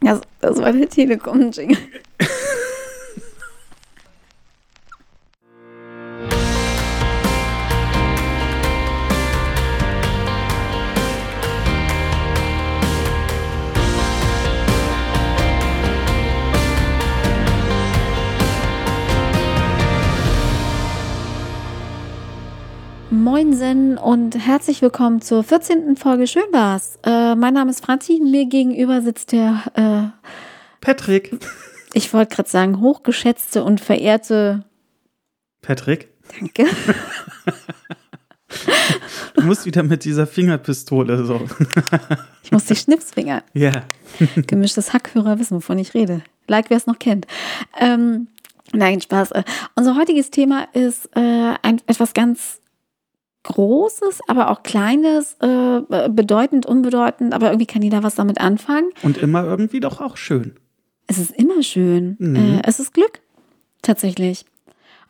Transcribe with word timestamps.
Das, 0.00 0.20
das 0.40 0.58
war 0.58 0.72
der 0.72 0.88
Telekom-Jingle. 0.88 1.76
Herzlich 24.66 24.82
willkommen 24.82 25.20
zur 25.20 25.44
14. 25.44 25.94
Folge 25.94 26.26
Schönbars. 26.26 26.98
Äh, 27.04 27.36
mein 27.36 27.54
Name 27.54 27.70
ist 27.70 27.84
Franzi, 27.84 28.20
mir 28.20 28.46
gegenüber 28.46 29.00
sitzt 29.00 29.30
der, 29.30 29.62
äh, 29.74 30.26
Patrick. 30.80 31.38
ich 31.92 32.12
wollte 32.12 32.34
gerade 32.34 32.48
sagen, 32.48 32.80
hochgeschätzte 32.80 33.62
und 33.62 33.80
verehrte, 33.80 34.64
Patrick, 35.62 36.08
danke, 36.36 36.66
du 39.36 39.42
musst 39.42 39.66
wieder 39.66 39.84
mit 39.84 40.04
dieser 40.04 40.26
Fingerpistole 40.26 41.24
so. 41.24 41.46
ich 42.42 42.50
muss 42.50 42.64
die 42.64 42.74
Schnipsfinger, 42.74 43.44
Ja. 43.52 43.84
gemischtes 44.48 44.92
Hackhörer 44.92 45.38
wissen, 45.38 45.54
wovon 45.58 45.78
ich 45.78 45.94
rede. 45.94 46.22
Like, 46.48 46.70
wer 46.70 46.76
es 46.78 46.88
noch 46.88 46.98
kennt. 46.98 47.28
Ähm, 47.78 48.26
nein, 48.72 49.00
Spaß. 49.00 49.30
Äh, 49.30 49.44
Unser 49.76 49.94
heutiges 49.94 50.30
Thema 50.32 50.66
ist 50.72 51.08
äh, 51.14 51.54
ein, 51.62 51.80
etwas 51.86 52.14
ganz 52.14 52.58
Großes, 53.46 54.20
aber 54.26 54.50
auch 54.50 54.62
Kleines, 54.62 55.36
äh, 55.40 55.80
bedeutend, 56.08 56.66
unbedeutend, 56.66 57.32
aber 57.32 57.46
irgendwie 57.46 57.66
kann 57.66 57.82
jeder 57.82 58.02
was 58.02 58.16
damit 58.16 58.40
anfangen. 58.40 58.90
Und 59.02 59.18
immer 59.18 59.44
irgendwie 59.44 59.80
doch 59.80 60.00
auch 60.00 60.16
schön. 60.16 60.56
Es 61.06 61.18
ist 61.18 61.30
immer 61.30 61.62
schön. 61.62 62.16
Mhm. 62.18 62.36
Äh, 62.36 62.62
es 62.64 62.80
ist 62.80 62.92
Glück. 62.92 63.20
Tatsächlich. 63.82 64.44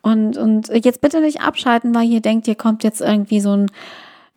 Und, 0.02 0.36
und 0.36 0.68
jetzt 0.68 1.00
bitte 1.00 1.20
nicht 1.20 1.40
abschalten, 1.40 1.94
weil 1.94 2.04
ihr 2.04 2.20
denkt, 2.20 2.46
hier 2.46 2.54
kommt 2.54 2.84
jetzt 2.84 3.00
irgendwie 3.00 3.40
so 3.40 3.56
ein 3.56 3.70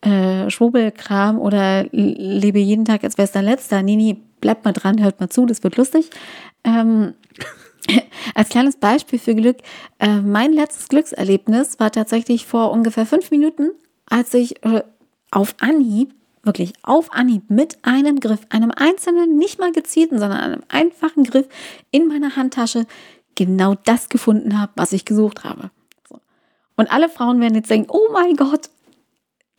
äh, 0.02 0.50
Schwurbelkram 0.50 1.38
oder 1.38 1.86
lebe 1.91 2.59
jeden 2.59 2.86
Tag, 2.86 3.03
als 3.03 3.17
wäre 3.17 3.25
es 3.25 3.34
dein 3.34 3.45
letzter. 3.45 3.84
Nee, 3.84 3.97
nee, 3.97 4.17
bleibt 4.39 4.63
mal 4.66 4.72
dran, 4.72 5.03
hört 5.03 5.19
mal 5.19 5.30
zu, 5.30 5.45
das 5.45 5.61
wird 5.63 5.75
lustig. 5.75 6.09
Ähm, 6.63 7.13
als 8.34 8.50
kleines 8.50 8.78
Beispiel 8.78 9.19
für 9.19 9.36
Glück, 9.36 9.58
äh, 10.00 10.22
mein 10.22 10.53
letztes 10.53 10.88
Glückserlebnis 10.88 11.80
war 11.80 11.91
tatsächlich 11.91 12.45
vor 12.45 12.72
ungefähr 12.72 13.06
fünf 13.06 13.30
Minuten, 13.30 13.72
als 14.10 14.34
ich 14.34 14.64
äh, 14.64 14.84
auf 15.32 15.56
Anhieb, 15.60 16.14
wirklich 16.44 16.74
auf 16.84 17.14
Anhieb 17.14 17.50
mit 17.50 17.78
einem 17.84 18.20
Griff, 18.20 18.42
einem 18.50 18.72
einzelnen, 18.72 19.38
nicht 19.38 19.60
mal 19.60 19.72
gezielten, 19.72 20.20
sondern 20.20 20.40
einem 20.40 20.64
einfachen 20.70 21.24
Griff 21.24 21.48
in 21.92 22.08
meiner 22.08 22.36
Handtasche 22.36 22.86
genau 23.36 23.76
das 23.86 24.10
gefunden 24.10 24.60
habe, 24.60 24.72
was 24.76 24.92
ich 24.92 25.06
gesucht 25.06 25.44
habe. 25.44 25.72
So. 26.10 26.20
Und 26.76 26.92
alle 26.92 27.10
Frauen 27.10 27.40
werden 27.40 27.56
jetzt 27.56 27.70
denken, 27.70 27.90
oh 27.92 28.12
mein 28.12 28.36
Gott, 28.36 28.70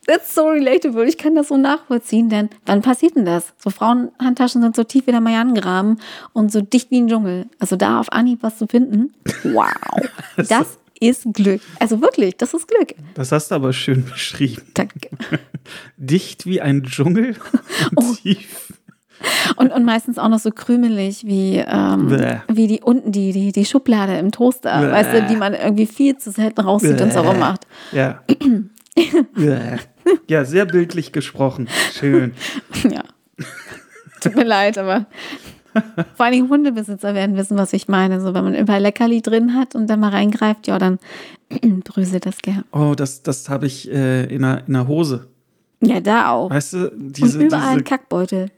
that's 0.07 0.33
so 0.33 0.47
relatable, 0.47 1.07
ich 1.07 1.17
kann 1.17 1.35
das 1.35 1.49
so 1.49 1.57
nachvollziehen, 1.57 2.29
denn 2.29 2.49
wann 2.65 2.81
passiert 2.81 3.15
denn 3.15 3.25
das? 3.25 3.53
So 3.57 3.69
Frauenhandtaschen 3.69 4.61
sind 4.61 4.75
so 4.75 4.83
tief 4.83 5.07
wie 5.07 5.11
der 5.11 5.21
Mayangraben 5.21 5.99
und 6.33 6.51
so 6.51 6.61
dicht 6.61 6.91
wie 6.91 6.99
ein 6.99 7.07
Dschungel. 7.07 7.47
Also 7.59 7.75
da 7.75 7.99
auf 7.99 8.11
Anhieb 8.11 8.39
was 8.41 8.57
zu 8.57 8.67
finden, 8.67 9.13
wow, 9.43 9.71
das 10.37 10.77
ist 11.01 11.25
Glück. 11.33 11.59
Also 11.79 11.99
wirklich, 12.01 12.37
das 12.37 12.53
ist 12.53 12.67
Glück. 12.67 12.93
Das 13.15 13.31
hast 13.33 13.51
du 13.51 13.55
aber 13.55 13.73
schön 13.73 14.05
beschrieben. 14.05 14.61
Danke. 14.75 15.09
Dicht 15.97 16.45
wie 16.45 16.61
ein 16.61 16.83
Dschungel 16.83 17.35
und 17.95 18.05
Oh. 18.05 18.13
tief. 18.21 18.73
Und, 19.55 19.71
und 19.71 19.83
meistens 19.85 20.17
auch 20.17 20.29
noch 20.29 20.39
so 20.39 20.49
krümelig 20.49 21.25
wie, 21.25 21.57
ähm, 21.57 22.07
Bäh. 22.07 22.37
wie 22.47 22.65
die 22.67 22.81
unten, 22.81 23.11
die, 23.11 23.31
die, 23.33 23.51
die 23.51 23.65
Schublade 23.65 24.17
im 24.17 24.31
Toaster, 24.31 24.81
Bäh. 24.81 24.91
weißt 24.91 25.13
du, 25.13 25.27
die 25.27 25.35
man 25.35 25.53
irgendwie 25.53 25.85
viel 25.85 26.17
zu 26.17 26.31
selten 26.31 26.61
rauszieht 26.61 26.99
und 27.01 27.13
so 27.13 27.21
Bäh. 27.21 27.27
rummacht. 27.27 27.67
Ja. 27.91 28.23
Bäh. 29.35 29.77
ja, 30.27 30.45
sehr 30.45 30.65
bildlich 30.65 31.11
gesprochen. 31.11 31.67
Schön. 31.93 32.33
Ja. 32.89 33.03
Tut 34.21 34.35
mir 34.35 34.43
leid, 34.45 34.77
aber 34.79 35.05
vor 36.15 36.29
Dingen 36.29 36.49
Hundebesitzer 36.49 37.13
werden 37.13 37.35
wissen, 37.35 37.57
was 37.57 37.73
ich 37.73 37.87
meine. 37.87 38.21
So, 38.21 38.33
wenn 38.33 38.43
man 38.43 38.55
überall 38.55 38.81
Leckerli 38.81 39.21
drin 39.21 39.55
hat 39.55 39.75
und 39.75 39.87
dann 39.89 39.99
mal 39.99 40.09
reingreift, 40.09 40.67
ja, 40.67 40.77
dann 40.77 40.99
bröselt 41.83 42.25
das 42.25 42.37
gern. 42.39 42.63
Oh, 42.71 42.93
das, 42.95 43.23
das 43.23 43.49
habe 43.49 43.65
ich 43.65 43.91
äh, 43.91 44.25
in, 44.25 44.43
einer, 44.43 44.67
in 44.67 44.75
einer 44.75 44.87
Hose. 44.87 45.27
Ja, 45.83 45.99
da 45.99 46.29
auch. 46.29 46.51
Weißt 46.51 46.73
du, 46.73 46.91
diese, 46.95 47.39
und 47.39 47.45
überall 47.45 47.69
ein 47.69 47.73
diese, 47.77 47.83
Kackbeutel, 47.85 48.51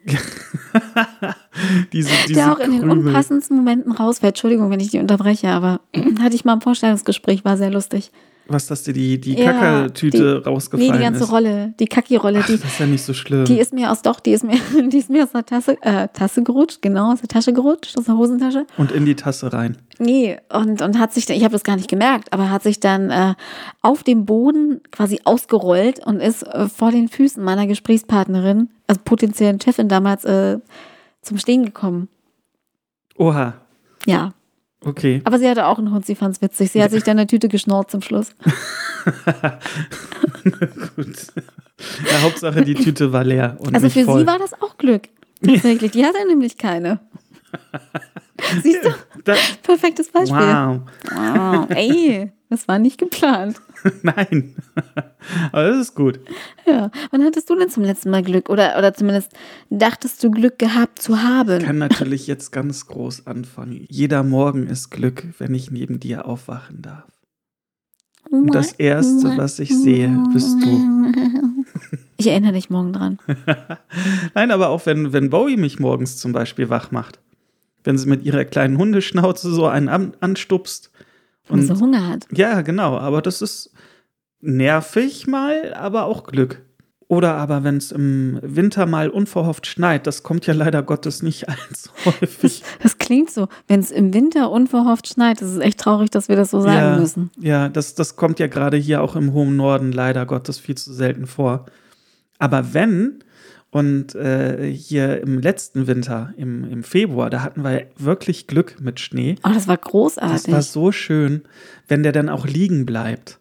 diese, 1.94 2.10
diese 2.28 2.34
der 2.34 2.52
auch 2.52 2.60
in 2.60 2.72
den 2.72 2.82
Krümel. 2.82 3.08
unpassendsten 3.08 3.56
Momenten 3.56 3.94
rausfällt. 3.94 4.32
Entschuldigung, 4.32 4.70
wenn 4.70 4.82
ich 4.82 4.90
die 4.90 5.00
unterbreche, 5.00 5.48
aber 5.50 5.80
hatte 6.20 6.36
ich 6.36 6.44
mal 6.44 6.54
im 6.54 6.62
Vorstellungsgespräch, 6.62 7.46
war 7.46 7.56
sehr 7.56 7.72
lustig. 7.72 8.12
Was, 8.48 8.68
dass 8.68 8.84
dir 8.84 8.94
die, 8.94 9.22
die 9.22 9.36
Ja, 9.36 9.54
Kackertüte 9.54 10.42
die- 10.42 10.50
rausgefallen 10.50 10.92
Nee, 10.92 10.98
die 10.98 11.04
ganze 11.04 11.24
ist. 11.24 11.32
Rolle, 11.32 11.74
die 11.80 11.86
Kacki-Rolle, 11.88 12.40
Ach, 12.42 12.46
die, 12.46 12.58
das 12.58 12.66
ist 12.66 12.80
ja 12.80 12.86
nicht 12.86 13.02
so 13.04 13.14
schlimm. 13.14 13.46
die 13.46 13.58
ist 13.58 13.72
mir 13.74 13.90
aus, 13.90 14.02
doch, 14.02 14.20
die 14.20 14.32
ist 14.32 14.44
mir, 14.44 14.58
die 14.90 14.98
ist 14.98 15.10
mir 15.10 15.24
aus 15.24 15.32
der 15.32 15.46
Tasse, 15.46 15.78
äh, 15.82 16.10
Tasse 16.12 16.44
gerutscht, 16.44 16.82
genau, 16.82 17.14
aus 17.14 17.22
der 17.22 17.30
Tasche 17.30 17.54
gerutscht, 17.54 17.98
aus 17.98 18.04
der 18.04 18.18
Hosentasche. 18.18 18.66
und 18.78 18.92
in 18.92 19.06
die 19.06 19.16
Tasse 19.16 19.54
rein. 19.54 19.78
Nee, 19.98 20.38
und, 20.52 20.82
und 20.82 21.00
hat 21.00 21.14
sich 21.14 21.26
dann, 21.26 21.38
ich 21.38 21.44
habe 21.46 21.54
das 21.54 21.64
gar 21.64 21.78
nicht 21.78 21.88
gemerkt, 21.90 22.34
aber 22.34 22.50
hat 22.50 22.64
sich 22.64 22.82
dann 22.82 23.12
äh, 23.12 23.36
auf 23.82 24.04
dem 24.04 24.26
Boden 24.26 24.82
quasi 24.92 25.22
ausgerollt 25.24 26.06
und 26.06 26.20
ist 26.20 26.44
äh, 26.44 26.68
vor 26.68 26.92
den 26.92 27.08
Füßen 27.08 27.42
meiner 27.42 27.66
Gesprächspartnerin, 27.66 28.70
also 28.88 29.00
potenziellen 29.06 29.62
Chefin 29.62 29.88
damals, 29.88 30.26
äh, 30.26 30.60
zum 31.22 31.38
Stehen 31.38 31.64
gekommen. 31.64 32.10
Oha, 33.18 33.54
Ja. 34.06 34.34
Okay. 34.86 35.22
Aber 35.26 35.40
sie 35.40 35.48
hatte 35.50 35.66
auch 35.68 35.78
einen 35.80 35.92
Hund, 35.92 36.06
sie 36.06 36.16
fand's 36.16 36.42
witzig. 36.42 36.72
Sie 36.72 36.82
hat 36.84 36.92
sich 36.92 37.04
dann 37.04 37.18
eine 37.18 37.28
Tüte 37.28 37.48
geschnurrt 37.50 37.90
zum 37.92 38.02
Schluss. 38.02 38.32
Gut. 40.96 41.16
Ja, 42.12 42.22
Hauptsache, 42.22 42.64
die 42.64 42.76
Tüte 42.76 43.12
war 43.12 43.24
leer 43.24 43.58
und 43.60 43.74
Also 43.76 43.90
für 43.90 44.04
voll. 44.06 44.22
sie 44.22 44.28
war 44.28 44.40
das 44.40 44.54
auch 44.62 44.78
Glück. 44.78 45.10
Tatsächlich. 45.46 45.92
Die 45.92 46.06
hatte 46.06 46.26
nämlich 46.28 46.58
keine. 46.58 47.00
Siehst 48.62 48.84
du? 48.86 48.90
Da, 49.24 49.36
Perfektes 49.62 50.10
Beispiel. 50.12 50.38
wow. 50.38 50.80
Wow. 51.12 51.66
Ey, 51.70 52.32
das 52.54 52.68
war 52.68 52.80
nicht 52.80 52.98
geplant. 52.98 53.62
Nein. 54.02 54.56
Aber 55.52 55.64
das 55.64 55.80
ist 55.80 55.96
gut. 55.96 56.20
Ja. 56.66 56.90
Wann 57.12 57.24
hattest 57.24 57.50
du 57.50 57.56
denn 57.56 57.70
zum 57.70 57.84
letzten 57.84 58.10
Mal 58.10 58.24
Glück? 58.24 58.50
Oder, 58.50 58.78
oder 58.78 58.94
zumindest 58.94 59.32
dachtest 59.70 60.24
du 60.24 60.32
Glück 60.32 60.58
gehabt 60.60 61.02
zu 61.02 61.22
haben? 61.22 61.60
Ich 61.60 61.66
kann 61.66 61.78
natürlich 61.78 62.28
jetzt 62.28 62.52
ganz 62.52 62.88
groß 62.88 63.28
anfangen. 63.28 63.86
Jeder 63.90 64.24
Morgen 64.24 64.68
ist 64.68 64.90
Glück, 64.90 65.26
wenn 65.40 65.54
ich 65.54 65.72
neben 65.72 66.00
dir 66.00 66.26
aufwachen 66.26 66.82
darf. 66.82 67.12
Und 68.30 68.56
das 68.56 68.72
Erste, 68.74 69.38
was 69.38 69.60
ich 69.60 69.76
sehe, 69.76 70.10
bist 70.34 70.56
du. 70.64 71.14
Ich 72.18 72.28
erinnere 72.28 72.54
dich 72.54 72.70
morgen 72.70 72.94
dran. 72.94 73.18
Nein, 74.34 74.52
aber 74.52 74.70
auch 74.70 74.86
wenn, 74.86 75.12
wenn 75.12 75.30
Bowie 75.30 75.58
mich 75.58 75.80
morgens 75.80 76.16
zum 76.16 76.32
Beispiel 76.32 76.70
wach 76.70 76.92
macht. 76.92 77.20
Wenn 77.84 77.98
sie 77.98 78.08
mit 78.08 78.24
ihrer 78.24 78.46
kleinen 78.46 78.78
Hundeschnauze 78.78 79.52
so 79.52 79.66
einen 79.66 79.90
an, 79.90 80.14
anstupst. 80.22 80.92
Und 81.50 81.60
Und 81.60 81.68
so 81.68 81.80
Hunger 81.80 82.08
hat. 82.08 82.26
ja, 82.32 82.62
genau, 82.62 82.98
aber 82.98 83.22
das 83.22 83.42
ist 83.42 83.72
nervig 84.42 85.28
mal, 85.28 85.74
aber 85.74 86.06
auch 86.06 86.24
Glück. 86.24 86.62
Oder 87.08 87.36
aber 87.36 87.64
wenn 87.64 87.78
es 87.78 87.92
im 87.92 88.40
Winter 88.42 88.86
mal 88.86 89.10
unverhofft 89.10 89.68
schneit, 89.68 90.08
das 90.08 90.24
kommt 90.24 90.48
ja 90.48 90.54
leider 90.54 90.82
Gottes 90.82 91.22
nicht 91.22 91.48
allzu 91.50 91.90
häufig. 92.06 92.64
Das 92.82 92.98
klingt 92.98 93.30
so, 93.30 93.50
wenn 93.68 93.80
es 93.82 93.92
im 93.92 94.14
Winter 94.14 94.50
unverhofft 94.50 95.08
schneit. 95.08 95.42
Das 95.42 95.52
ist 95.52 95.60
echt 95.60 95.80
traurig, 95.80 96.10
dass 96.10 96.28
wir 96.28 96.36
das 96.36 96.52
so 96.52 96.62
sagen 96.62 96.76
ja, 96.76 96.98
müssen. 96.98 97.30
Ja, 97.40 97.70
das, 97.70 97.94
das 97.94 98.16
kommt 98.16 98.40
ja 98.40 98.48
gerade 98.48 98.78
hier 98.78 99.02
auch 99.02 99.16
im 99.16 99.34
hohen 99.34 99.56
Norden 99.56 99.92
leider 99.92 100.26
Gottes 100.26 100.58
viel 100.60 100.76
zu 100.76 100.94
selten 100.94 101.28
vor. 101.28 101.66
Aber 102.40 102.74
wenn, 102.74 103.24
und 103.74 104.14
äh, 104.14 104.72
hier 104.72 105.20
im 105.22 105.40
letzten 105.40 105.88
Winter, 105.88 106.32
im, 106.38 106.64
im 106.64 106.84
Februar, 106.84 107.32
da 107.32 107.42
hatten 107.42 107.64
wir 107.64 107.88
wirklich 107.98 108.46
Glück 108.46 108.80
mit 108.80 109.00
Schnee. 109.00 109.36
Oh, 109.44 109.50
das 109.52 109.68
war 109.68 109.78
großartig. 109.78 110.44
Das 110.44 110.52
war 110.52 110.62
so 110.62 110.92
schön, 110.92 111.42
wenn 111.88 112.04
der 112.04 112.12
dann 112.12 112.30
auch 112.30 112.46
liegen 112.46 112.86
bleibt. 112.86 113.40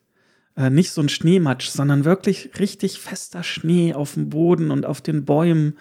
Äh, 0.56 0.70
nicht 0.70 0.90
so 0.90 1.02
ein 1.02 1.11
Schneematsch, 1.11 1.69
sondern 1.69 2.06
wirklich 2.06 2.58
richtig 2.58 2.99
fester 2.99 3.43
Schnee 3.43 3.93
auf 3.93 4.14
dem 4.14 4.31
Boden 4.31 4.70
und 4.70 4.87
auf 4.87 5.02
den 5.02 5.26
Bäumen. 5.26 5.76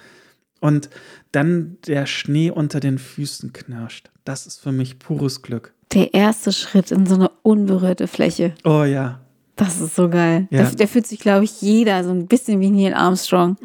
Und 0.59 0.89
dann 1.31 1.77
der 1.87 2.05
Schnee 2.05 2.51
unter 2.51 2.81
den 2.81 2.97
Füßen 2.97 3.53
knirscht. 3.53 4.11
Das 4.25 4.47
ist 4.47 4.59
für 4.59 4.73
mich 4.73 4.99
pures 4.99 5.43
Glück. 5.43 5.73
Der 5.93 6.13
erste 6.13 6.51
Schritt 6.51 6.91
in 6.91 7.05
so 7.05 7.15
eine 7.15 7.31
unberührte 7.41 8.05
Fläche. 8.05 8.53
Oh 8.65 8.83
ja. 8.83 9.21
Das 9.63 9.79
ist 9.79 9.95
so 9.95 10.09
geil. 10.09 10.47
Ja. 10.49 10.63
Da, 10.63 10.71
da 10.71 10.87
fühlt 10.87 11.05
sich, 11.05 11.19
glaube 11.19 11.45
ich, 11.45 11.61
jeder 11.61 12.03
so 12.03 12.09
ein 12.09 12.25
bisschen 12.25 12.59
wie 12.61 12.71
Neil 12.71 12.95
Armstrong. 12.95 13.57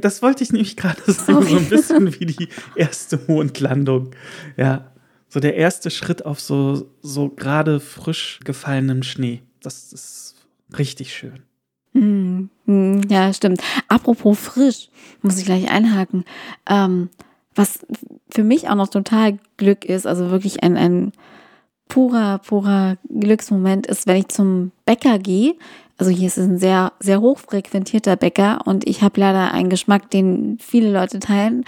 Das 0.00 0.22
wollte 0.22 0.44
ich 0.44 0.52
nämlich 0.52 0.76
gerade 0.76 1.00
sagen, 1.12 1.42
so 1.42 1.56
ein 1.56 1.68
bisschen 1.68 2.20
wie 2.20 2.26
die 2.26 2.48
erste 2.76 3.18
Mondlandung. 3.26 4.10
Ja, 4.56 4.92
So 5.28 5.40
der 5.40 5.56
erste 5.56 5.90
Schritt 5.90 6.24
auf 6.24 6.38
so, 6.38 6.86
so 7.00 7.28
gerade 7.28 7.80
frisch 7.80 8.38
gefallenem 8.44 9.02
Schnee. 9.02 9.42
Das 9.60 9.92
ist 9.92 10.36
richtig 10.78 11.12
schön. 11.12 11.40
Hm, 11.92 12.48
hm, 12.66 13.02
ja, 13.08 13.32
stimmt. 13.32 13.60
Apropos 13.88 14.38
frisch, 14.38 14.90
muss 15.22 15.38
ich 15.38 15.44
gleich 15.44 15.68
einhaken. 15.70 16.24
Ähm, 16.70 17.08
was 17.56 17.80
für 18.30 18.44
mich 18.44 18.68
auch 18.68 18.76
noch 18.76 18.88
total 18.88 19.38
Glück 19.56 19.84
ist, 19.84 20.06
also 20.06 20.30
wirklich 20.30 20.62
ein, 20.62 20.76
ein 20.76 21.12
purer, 21.92 22.38
purer 22.38 22.96
Glücksmoment 23.10 23.86
ist, 23.86 24.06
wenn 24.06 24.16
ich 24.16 24.28
zum 24.28 24.72
Bäcker 24.86 25.18
gehe. 25.18 25.54
Also 25.98 26.10
hier 26.10 26.26
ist 26.26 26.38
es 26.38 26.48
ein 26.48 26.58
sehr, 26.58 26.92
sehr 27.00 27.20
hochfrequentierter 27.20 28.16
Bäcker 28.16 28.60
und 28.64 28.88
ich 28.88 29.02
habe 29.02 29.20
leider 29.20 29.52
einen 29.52 29.68
Geschmack, 29.68 30.10
den 30.10 30.56
viele 30.58 30.90
Leute 30.90 31.18
teilen. 31.18 31.64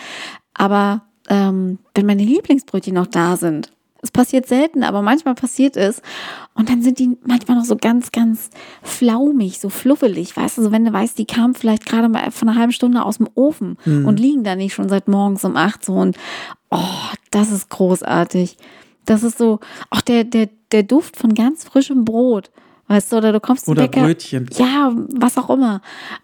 Aber 0.54 1.02
ähm, 1.28 1.78
wenn 1.94 2.06
meine 2.06 2.24
Lieblingsbrötchen 2.24 2.94
noch 2.94 3.06
da 3.06 3.36
sind, 3.36 3.70
es 4.00 4.10
passiert 4.10 4.46
selten, 4.46 4.82
aber 4.82 5.02
manchmal 5.02 5.34
passiert 5.34 5.76
es. 5.76 6.00
Und 6.54 6.70
dann 6.70 6.82
sind 6.82 6.98
die 6.98 7.18
manchmal 7.26 7.58
noch 7.58 7.64
so 7.66 7.76
ganz, 7.76 8.10
ganz 8.10 8.48
flaumig, 8.82 9.60
so 9.60 9.68
fluffelig. 9.68 10.34
Weißt 10.34 10.56
du, 10.56 10.62
so 10.62 10.72
wenn 10.72 10.86
du 10.86 10.92
weißt, 10.92 11.18
die 11.18 11.26
kamen 11.26 11.54
vielleicht 11.54 11.84
gerade 11.84 12.08
mal 12.08 12.30
von 12.30 12.48
einer 12.48 12.58
halben 12.58 12.72
Stunde 12.72 13.04
aus 13.04 13.18
dem 13.18 13.28
Ofen 13.34 13.76
mhm. 13.84 14.06
und 14.06 14.18
liegen 14.18 14.42
da 14.42 14.56
nicht 14.56 14.72
schon 14.72 14.88
seit 14.88 15.06
morgens 15.06 15.44
um 15.44 15.56
acht 15.56 15.84
so. 15.84 15.94
Und 15.94 16.16
oh, 16.70 16.80
das 17.30 17.52
ist 17.52 17.68
großartig. 17.68 18.56
Das 19.04 19.22
ist 19.22 19.38
so, 19.38 19.60
auch 19.90 20.00
der, 20.00 20.24
der, 20.24 20.48
der 20.72 20.82
Duft 20.82 21.16
von 21.16 21.34
ganz 21.34 21.64
frischem 21.64 22.04
Brot. 22.04 22.50
Weißt 22.86 23.12
du, 23.12 23.16
oder 23.16 23.32
du 23.32 23.40
kommst 23.40 23.66
Oder 23.68 23.82
Bäcker, 23.82 24.02
Brötchen. 24.02 24.48
Ja, 24.56 24.92
was 25.14 25.38
auch 25.38 25.48
immer. 25.48 25.80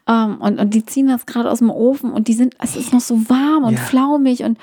Ähm, 0.06 0.36
und, 0.40 0.60
und 0.60 0.74
die 0.74 0.84
ziehen 0.84 1.08
das 1.08 1.24
gerade 1.24 1.50
aus 1.50 1.60
dem 1.60 1.70
Ofen 1.70 2.12
und 2.12 2.28
die 2.28 2.34
sind, 2.34 2.54
es 2.58 2.76
ist 2.76 2.92
noch 2.92 3.00
so 3.00 3.30
warm 3.30 3.64
und 3.64 3.74
ja. 3.74 3.80
flaumig 3.80 4.42
und 4.42 4.58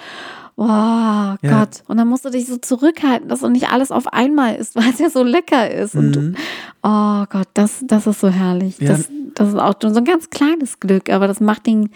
oh 0.57 0.65
ja. 0.67 1.37
Gott. 1.41 1.83
Und 1.87 1.97
dann 1.97 2.07
musst 2.07 2.23
du 2.23 2.29
dich 2.29 2.45
so 2.45 2.57
zurückhalten, 2.57 3.29
dass 3.29 3.39
du 3.39 3.49
nicht 3.49 3.69
alles 3.69 3.91
auf 3.91 4.13
einmal 4.13 4.55
isst, 4.55 4.75
weil 4.75 4.89
es 4.89 4.99
ja 4.99 5.09
so 5.09 5.23
lecker 5.23 5.71
ist. 5.71 5.95
Mhm. 5.95 6.01
Und 6.01 6.37
oh 6.83 7.25
Gott, 7.29 7.47
das, 7.55 7.83
das 7.87 8.05
ist 8.05 8.19
so 8.19 8.29
herrlich. 8.29 8.77
Ja. 8.79 8.89
Das, 8.89 9.09
das 9.33 9.49
ist 9.49 9.59
auch 9.59 9.73
so 9.81 9.87
ein 9.87 10.05
ganz 10.05 10.29
kleines 10.29 10.79
Glück, 10.79 11.09
aber 11.09 11.27
das 11.27 11.39
macht 11.39 11.65
den, 11.65 11.89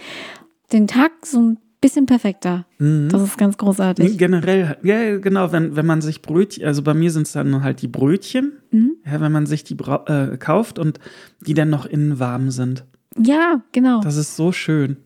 den 0.72 0.88
Tag 0.88 1.12
so 1.26 1.40
ein 1.40 1.58
bisschen 1.82 2.06
perfekter. 2.06 2.66
Mhm. 2.78 3.10
Das 3.10 3.22
ist 3.24 3.38
ganz 3.38 3.58
großartig. 3.58 4.18
Generell, 4.18 4.78
ja, 4.84 5.18
genau, 5.18 5.52
wenn, 5.52 5.76
wenn 5.76 5.86
man 5.86 6.02
sich 6.02 6.22
Brötchen, 6.22 6.66
also 6.66 6.84
bei 6.84 6.94
mir 6.94 7.12
sind 7.12 7.28
es 7.28 7.34
dann 7.34 7.64
halt 7.64 7.82
die 7.82 7.88
Brötchen, 7.88 8.54
mhm. 8.70 8.94
ja, 9.06 9.20
wenn 9.20 9.32
man 9.32 9.48
sich 9.48 9.64
die 9.64 9.76
äh, 9.76 10.38
kauft 10.38 10.80
und 10.80 11.00
die 11.42 11.56
dann 11.56 11.70
noch 11.70 11.86
innen 11.86 12.20
warm 12.20 12.52
sind. 12.52 12.86
Ja, 13.18 13.62
genau. 13.72 14.02
Das 14.02 14.16
ist 14.16 14.36
so 14.36 14.52
schön. 14.52 14.98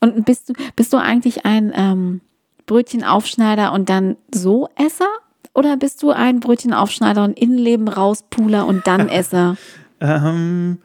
Und 0.00 0.24
bist 0.26 0.48
du, 0.48 0.54
bist 0.74 0.92
du 0.92 0.96
eigentlich 0.96 1.46
ein 1.46 1.72
ähm, 1.74 2.20
Brötchenaufschneider 2.66 3.72
und 3.72 3.88
dann 3.88 4.16
so 4.34 4.68
Esser? 4.76 5.08
Oder 5.54 5.76
bist 5.76 6.02
du 6.02 6.10
ein 6.10 6.40
Brötchenaufschneider 6.40 7.22
und 7.22 7.38
Innenleben 7.38 7.88
rauspuler 7.88 8.66
und 8.66 8.86
dann 8.86 9.08
Esser? 9.08 9.56
ähm, 10.00 10.78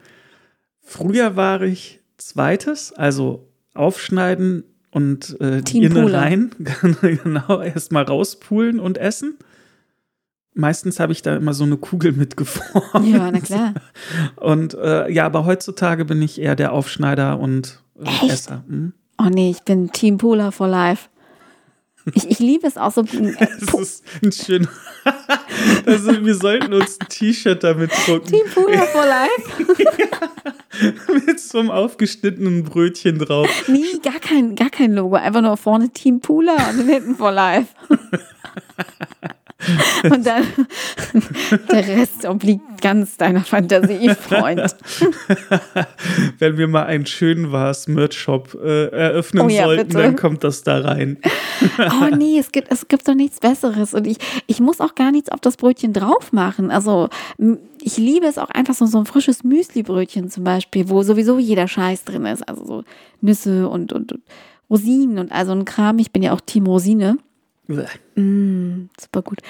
früher 0.80 1.34
war 1.34 1.62
ich 1.62 2.00
zweites, 2.16 2.92
also 2.92 3.48
aufschneiden 3.74 4.64
und 4.90 5.40
äh, 5.40 5.62
die 5.62 5.82
Innereien 5.82 6.50
genau 7.00 7.60
erstmal 7.60 8.04
rauspulen 8.04 8.80
und 8.80 8.98
essen. 8.98 9.36
Meistens 10.54 10.98
habe 10.98 11.12
ich 11.12 11.22
da 11.22 11.36
immer 11.36 11.54
so 11.54 11.64
eine 11.64 11.76
Kugel 11.76 12.12
mitgeformt. 12.12 13.06
Ja, 13.06 13.30
na 13.30 13.38
klar. 13.38 13.74
Und 14.36 14.74
äh, 14.74 15.08
ja, 15.08 15.24
aber 15.24 15.44
heutzutage 15.44 16.04
bin 16.04 16.20
ich 16.20 16.40
eher 16.40 16.56
der 16.56 16.72
Aufschneider 16.72 17.38
und 17.38 17.80
äh, 17.96 18.28
Esser. 18.28 18.64
Hm? 18.66 18.92
Oh 19.18 19.28
nee, 19.28 19.50
ich 19.50 19.62
bin 19.62 19.92
Team 19.92 20.18
Pooler 20.18 20.50
for 20.50 20.66
Life. 20.66 21.10
Ich, 22.14 22.30
ich 22.30 22.38
liebe 22.38 22.66
es 22.66 22.76
auch 22.76 22.92
so. 22.92 23.04
Äh, 23.18 23.46
das 23.60 23.74
ist 23.74 24.04
ein 24.22 24.32
schöner. 24.32 24.68
also, 25.86 26.24
wir 26.24 26.34
sollten 26.34 26.72
uns 26.72 26.98
ein 27.00 27.08
T-Shirt 27.08 27.62
damit 27.62 27.90
drucken. 28.06 28.26
Team 28.26 28.46
Pooler 28.54 28.82
for 28.86 29.04
Life. 29.04 29.86
mit 31.26 31.40
so 31.40 31.58
einem 31.58 31.70
aufgeschnittenen 31.70 32.64
Brötchen 32.64 33.18
drauf. 33.18 33.48
Nee, 33.68 33.98
gar 34.02 34.18
kein, 34.20 34.54
gar 34.54 34.70
kein 34.70 34.92
Logo. 34.92 35.16
Einfach 35.16 35.42
nur 35.42 35.56
vorne 35.56 35.90
Team 35.90 36.20
Pooler 36.20 36.56
und 36.70 36.86
hinten 36.86 37.16
for 37.16 37.32
Life. 37.32 37.68
Und 40.04 40.26
dann 40.26 40.44
der 41.72 41.88
Rest 41.88 42.24
obliegt 42.24 42.80
ganz 42.80 43.16
deiner 43.16 43.42
Fantasie, 43.42 44.10
Freund. 44.10 44.76
Wenn 46.38 46.56
wir 46.56 46.68
mal 46.68 46.84
einen 46.84 47.06
schönen 47.06 47.50
was 47.50 47.88
Merch-Shop 47.88 48.56
äh, 48.62 48.86
eröffnen 48.86 49.46
oh 49.46 49.48
ja, 49.48 49.64
sollten, 49.64 49.88
bitte. 49.88 50.02
dann 50.02 50.16
kommt 50.16 50.44
das 50.44 50.62
da 50.62 50.80
rein. 50.80 51.18
Oh 52.00 52.16
nee, 52.16 52.38
es 52.38 52.52
gibt, 52.52 52.70
es 52.70 52.88
gibt 52.88 53.06
doch 53.08 53.14
nichts 53.14 53.40
Besseres. 53.40 53.94
Und 53.94 54.06
ich, 54.06 54.18
ich 54.46 54.60
muss 54.60 54.80
auch 54.80 54.94
gar 54.94 55.10
nichts 55.10 55.30
auf 55.30 55.40
das 55.40 55.56
Brötchen 55.56 55.92
drauf 55.92 56.32
machen. 56.32 56.70
Also 56.70 57.08
ich 57.80 57.96
liebe 57.96 58.26
es 58.26 58.38
auch 58.38 58.50
einfach 58.50 58.74
so, 58.74 58.86
so 58.86 58.98
ein 58.98 59.06
frisches 59.06 59.44
Müsli-Brötchen 59.44 60.30
zum 60.30 60.44
Beispiel, 60.44 60.88
wo 60.88 61.02
sowieso 61.02 61.38
jeder 61.38 61.68
Scheiß 61.68 62.04
drin 62.04 62.26
ist. 62.26 62.48
Also 62.48 62.64
so 62.64 62.84
Nüsse 63.20 63.68
und, 63.68 63.92
und, 63.92 64.12
und 64.12 64.22
Rosinen 64.70 65.18
und 65.18 65.32
also 65.32 65.52
ein 65.52 65.64
Kram. 65.64 65.98
Ich 65.98 66.12
bin 66.12 66.22
ja 66.22 66.32
auch 66.32 66.40
Team 66.40 66.66
Rosine. 66.66 67.18
Mm, 68.16 68.88
super 68.98 69.22
gut. 69.22 69.40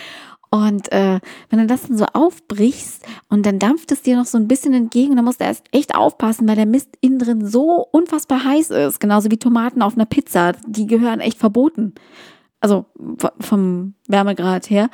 Und 0.51 0.91
äh, 0.93 1.21
wenn 1.51 1.59
du 1.59 1.67
das 1.67 1.83
dann 1.83 1.99
so 1.99 2.07
aufbrichst 2.13 3.05
und 3.29 3.45
dann 3.45 3.59
dampft 3.59 3.93
es 3.93 4.03
dir 4.03 4.17
noch 4.17 4.25
so 4.25 4.39
ein 4.39 4.49
bisschen 4.49 4.73
entgegen, 4.73 5.15
dann 5.17 5.25
musst 5.25 5.41
du 5.41 5.45
erst 5.45 5.67
echt 5.73 5.95
aufpassen, 5.95 6.49
weil 6.49 6.57
der 6.57 6.67
Mist 6.67 6.89
innen 7.01 7.19
drin 7.19 7.47
so 7.47 7.87
unfassbar 7.93 8.45
heiß 8.45 8.71
ist. 8.71 8.99
Genauso 9.01 9.31
wie 9.31 9.37
Tomaten 9.37 9.83
auf 9.83 9.95
einer 9.95 10.07
Pizza. 10.07 10.53
Die 10.67 10.87
gehören 10.87 11.21
echt 11.21 11.39
verboten. 11.39 11.95
Also 12.61 12.87
vom 13.41 13.95
Wärmegrad 14.09 14.69
her. 14.71 14.91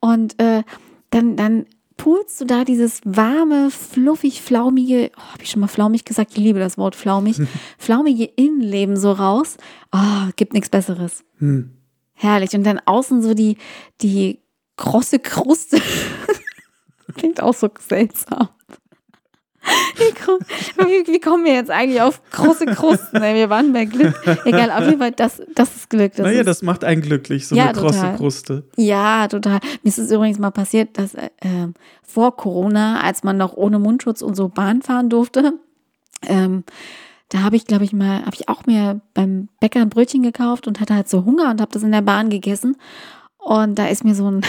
Und 0.00 0.40
äh, 0.40 0.62
dann, 1.10 1.36
dann 1.36 1.66
pulst 1.96 2.40
du 2.40 2.44
da 2.44 2.64
dieses 2.64 3.00
warme, 3.04 3.70
fluffig, 3.70 4.42
flaumige, 4.42 5.10
oh, 5.16 5.32
habe 5.32 5.42
ich 5.42 5.50
schon 5.50 5.60
mal 5.60 5.68
flaumig 5.68 6.04
gesagt? 6.04 6.32
Ich 6.32 6.38
liebe 6.38 6.58
das 6.58 6.78
Wort 6.78 6.96
flaumig. 6.96 7.36
flaumige 7.78 8.24
Innenleben 8.24 8.96
so 8.96 9.12
raus. 9.12 9.56
Oh, 9.92 10.30
gibt 10.36 10.52
nichts 10.52 10.70
Besseres. 10.70 11.24
Hm. 11.38 11.76
Herrlich. 12.14 12.54
Und 12.54 12.64
dann 12.64 12.80
außen 12.84 13.22
so 13.22 13.34
die, 13.34 13.56
die 14.00 14.40
krosse 14.76 15.18
Kruste. 15.18 15.80
Klingt 17.14 17.42
auch 17.42 17.54
so 17.54 17.68
seltsam. 17.78 18.48
Wie, 20.76 21.12
wie, 21.12 21.20
kommen 21.20 21.44
wir 21.44 21.54
jetzt 21.54 21.70
eigentlich 21.70 22.00
auf 22.00 22.20
große 22.30 22.66
Krusten? 22.66 23.20
Wir 23.20 23.50
waren 23.50 23.72
bei 23.72 23.84
Glück. 23.84 24.14
Egal, 24.44 24.70
auf 24.70 24.86
jeden 24.86 24.98
Fall, 24.98 25.12
das, 25.12 25.42
das 25.54 25.76
ist 25.76 25.90
Glück. 25.90 26.12
Das 26.16 26.26
naja, 26.26 26.40
ist, 26.40 26.46
das 26.46 26.62
macht 26.62 26.84
einen 26.84 27.02
glücklich, 27.02 27.46
so 27.46 27.54
ja, 27.54 27.66
eine 27.66 27.78
große. 27.78 28.14
Kruste. 28.16 28.64
Ja, 28.76 29.28
total. 29.28 29.60
Mir 29.82 29.88
ist 29.88 29.98
es 29.98 30.10
übrigens 30.10 30.38
mal 30.38 30.50
passiert, 30.50 30.98
dass 30.98 31.14
äh, 31.14 31.28
vor 32.02 32.36
Corona, 32.36 33.00
als 33.00 33.22
man 33.22 33.36
noch 33.36 33.54
ohne 33.54 33.78
Mundschutz 33.78 34.22
und 34.22 34.34
so 34.34 34.48
Bahn 34.48 34.82
fahren 34.82 35.08
durfte, 35.08 35.54
ähm, 36.26 36.64
da 37.32 37.42
habe 37.42 37.56
ich, 37.56 37.66
glaube 37.66 37.84
ich, 37.84 37.94
mal, 37.94 38.20
habe 38.26 38.34
ich 38.34 38.48
auch 38.48 38.66
mir 38.66 39.00
beim 39.14 39.48
Bäcker 39.58 39.80
ein 39.80 39.88
Brötchen 39.88 40.22
gekauft 40.22 40.68
und 40.68 40.80
hatte 40.80 40.94
halt 40.94 41.08
so 41.08 41.24
Hunger 41.24 41.50
und 41.50 41.60
habe 41.62 41.72
das 41.72 41.82
in 41.82 41.92
der 41.92 42.02
Bahn 42.02 42.28
gegessen. 42.28 42.76
Und 43.38 43.78
da 43.78 43.86
ist 43.86 44.04
mir 44.04 44.14
so 44.14 44.30
ein, 44.30 44.42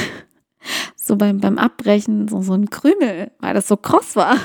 so 0.95 1.15
beim, 1.15 1.39
beim 1.39 1.57
Abbrechen, 1.57 2.27
so, 2.27 2.41
so 2.41 2.53
ein 2.53 2.69
Krümel, 2.69 3.31
weil 3.39 3.53
das 3.53 3.67
so 3.67 3.77
kross 3.77 4.15
war. 4.15 4.35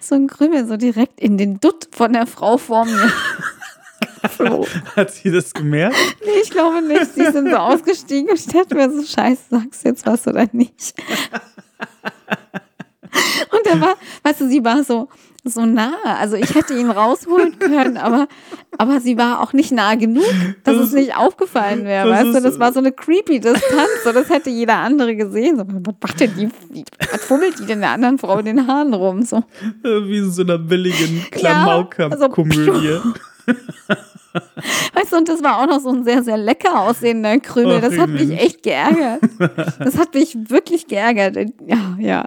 So 0.00 0.14
ein 0.14 0.26
Krümel 0.26 0.66
so 0.66 0.76
direkt 0.76 1.20
in 1.20 1.38
den 1.38 1.60
Dutt 1.60 1.88
von 1.92 2.12
der 2.12 2.26
Frau 2.26 2.58
vor 2.58 2.84
mir. 2.84 3.12
Hat 4.96 5.10
sie 5.12 5.30
das 5.30 5.52
gemerkt? 5.52 5.96
Nee, 6.24 6.40
ich 6.42 6.50
glaube 6.50 6.82
nicht. 6.82 7.14
Sie 7.14 7.24
sind 7.30 7.50
so 7.50 7.56
ausgestiegen 7.56 8.30
und 8.30 8.38
ich 8.38 8.46
dachte 8.46 8.74
mir 8.74 8.90
so, 8.90 9.02
scheiße, 9.02 9.42
sagst 9.50 9.84
du 9.84 9.88
jetzt 9.88 10.06
was 10.06 10.26
oder 10.26 10.46
nicht? 10.52 10.94
Weißt 14.24 14.40
du, 14.40 14.48
sie 14.48 14.64
war 14.64 14.82
so, 14.84 15.08
so 15.44 15.66
nah. 15.66 15.92
Also 16.18 16.36
ich 16.36 16.54
hätte 16.54 16.74
ihn 16.74 16.90
rausholen 16.90 17.58
können, 17.58 17.98
aber, 17.98 18.26
aber 18.78 19.00
sie 19.00 19.18
war 19.18 19.40
auch 19.40 19.52
nicht 19.52 19.70
nah 19.70 19.94
genug, 19.94 20.24
dass 20.64 20.76
das 20.76 20.86
es 20.88 20.92
nicht 20.92 21.14
aufgefallen 21.14 21.84
wäre. 21.84 22.10
Weißt 22.10 22.34
du, 22.34 22.40
das 22.40 22.58
war 22.58 22.72
so 22.72 22.78
eine 22.78 22.90
creepy 22.90 23.38
Distanz. 23.38 24.02
So, 24.02 24.12
das 24.12 24.30
hätte 24.30 24.48
jeder 24.48 24.76
andere 24.76 25.14
gesehen. 25.14 25.58
So, 25.58 25.64
was 25.68 25.94
macht 26.02 26.20
denn 26.20 26.32
die, 26.70 26.84
was 27.12 27.24
fummelt 27.24 27.58
die 27.58 27.66
denn 27.66 27.80
der 27.80 27.90
anderen 27.90 28.18
Frau 28.18 28.38
in 28.38 28.46
den 28.46 28.66
Haaren 28.66 28.94
rum? 28.94 29.22
So. 29.22 29.44
Wie 29.82 30.16
in 30.16 30.30
so 30.30 30.42
einer 30.42 30.58
billigen 30.58 31.26
Klamaukam-Komödie. 31.30 32.88
Ja, 32.88 33.02
also, 33.02 33.12
Weißt 34.94 35.12
du, 35.12 35.16
und 35.16 35.28
das 35.28 35.42
war 35.44 35.58
auch 35.58 35.66
noch 35.66 35.80
so 35.80 35.90
ein 35.90 36.02
sehr, 36.02 36.22
sehr 36.22 36.38
lecker 36.38 36.80
aussehender 36.80 37.38
Krümel. 37.38 37.80
Das 37.80 37.96
hat 37.98 38.08
mich 38.08 38.30
echt 38.30 38.62
geärgert. 38.62 39.20
Das 39.78 39.98
hat 39.98 40.14
mich 40.14 40.36
wirklich 40.48 40.86
geärgert. 40.88 41.36
Ja, 41.66 41.96
ja. 41.98 42.24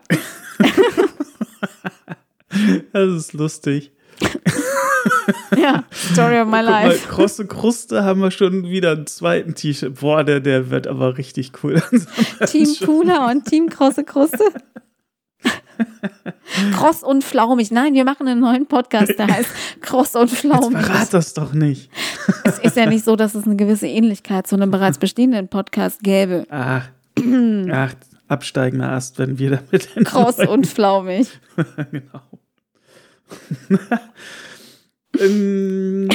Das 2.94 3.10
ist 3.10 3.34
lustig. 3.34 3.92
ja, 5.58 5.84
Story 5.92 6.40
of 6.40 6.48
my 6.48 6.62
life. 6.62 6.88
Mal, 6.88 6.98
krosse 7.10 7.46
Kruste 7.46 8.04
haben 8.04 8.22
wir 8.22 8.32
schon 8.32 8.64
wieder 8.64 8.92
einen 8.94 9.06
zweiten 9.06 9.54
T-Shirt. 9.54 10.00
Boah, 10.00 10.24
der, 10.24 10.40
der 10.40 10.70
wird 10.70 10.88
aber 10.88 11.18
richtig 11.18 11.52
cool. 11.64 11.82
Team 12.48 12.74
Puna 12.84 13.30
und 13.30 13.46
Team 13.46 13.70
Krosse 13.70 14.04
Kruste. 14.04 14.44
Kross 16.74 17.04
und 17.04 17.24
flaumig. 17.24 17.70
Nein, 17.70 17.94
wir 17.94 18.06
machen 18.06 18.28
einen 18.28 18.40
neuen 18.40 18.66
Podcast, 18.66 19.14
der 19.20 19.28
heißt 19.28 19.50
Kross 19.82 20.16
und 20.16 20.32
Jetzt 20.32 20.40
flaumig. 20.40 20.86
verrat 20.86 21.14
das 21.14 21.34
doch 21.34 21.54
nicht. 21.54 21.92
Es 22.44 22.60
ist 22.60 22.78
ja 22.78 22.88
nicht 22.88 23.06
so, 23.06 23.16
dass 23.16 23.36
es 23.36 23.46
eine 23.46 23.56
gewisse 23.56 23.88
Ähnlichkeit 23.88 24.48
zu 24.48 24.56
einem 24.56 24.72
bereits 24.72 24.98
bestehenden 24.98 25.50
Podcast 25.50 26.02
gäbe. 26.02 26.48
Ach, 26.50 26.88
ach 27.72 27.94
absteigender 28.28 28.92
Ast, 28.92 29.20
wenn 29.20 29.40
wir 29.40 29.52
damit 29.52 29.90
neuen- 30.14 30.48
und 30.48 30.68
flaumig. 30.68 31.28
genau. 31.92 32.22
Ähm, 35.20 36.10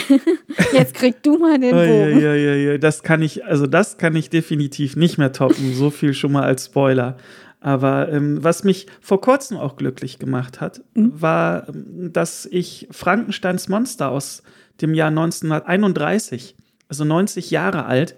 Jetzt 0.72 0.94
krieg 0.94 1.22
du 1.22 1.38
mal 1.38 1.58
den 1.58 1.70
Bogen. 1.70 1.82
oi, 1.82 2.26
oi, 2.28 2.70
oi, 2.70 2.78
das 2.78 3.02
kann 3.02 3.22
ich, 3.22 3.44
also 3.44 3.66
das 3.66 3.98
kann 3.98 4.14
ich 4.14 4.30
definitiv 4.30 4.94
nicht 4.94 5.18
mehr 5.18 5.32
toppen. 5.32 5.74
So 5.74 5.90
viel 5.90 6.14
schon 6.14 6.32
mal 6.32 6.44
als 6.44 6.66
Spoiler. 6.66 7.16
Aber 7.60 8.10
ähm, 8.10 8.42
was 8.42 8.64
mich 8.64 8.86
vor 9.00 9.20
kurzem 9.20 9.56
auch 9.56 9.76
glücklich 9.76 10.18
gemacht 10.18 10.60
hat, 10.60 10.82
war, 10.94 11.68
ähm, 11.68 12.12
dass 12.12 12.46
ich 12.46 12.88
Frankensteins 12.90 13.68
Monster 13.68 14.10
aus 14.10 14.42
dem 14.80 14.94
Jahr 14.94 15.08
1931, 15.08 16.56
also 16.88 17.04
90 17.04 17.50
Jahre 17.50 17.86
alt, 17.86 18.16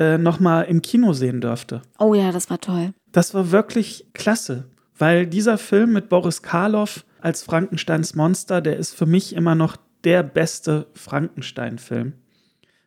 äh, 0.00 0.18
nochmal 0.18 0.64
im 0.64 0.80
Kino 0.82 1.12
sehen 1.12 1.40
durfte. 1.40 1.82
Oh 1.98 2.14
ja, 2.14 2.32
das 2.32 2.48
war 2.48 2.58
toll. 2.60 2.94
Das 3.12 3.34
war 3.34 3.52
wirklich 3.52 4.06
klasse, 4.14 4.64
weil 4.96 5.26
dieser 5.26 5.58
Film 5.58 5.92
mit 5.92 6.08
Boris 6.08 6.42
Karloff 6.42 7.04
als 7.20 7.42
Frankensteins 7.42 8.14
Monster, 8.14 8.62
der 8.62 8.78
ist 8.78 8.94
für 8.94 9.06
mich 9.06 9.34
immer 9.36 9.54
noch 9.54 9.76
der 10.04 10.22
beste 10.22 10.86
Frankenstein-Film 10.94 12.14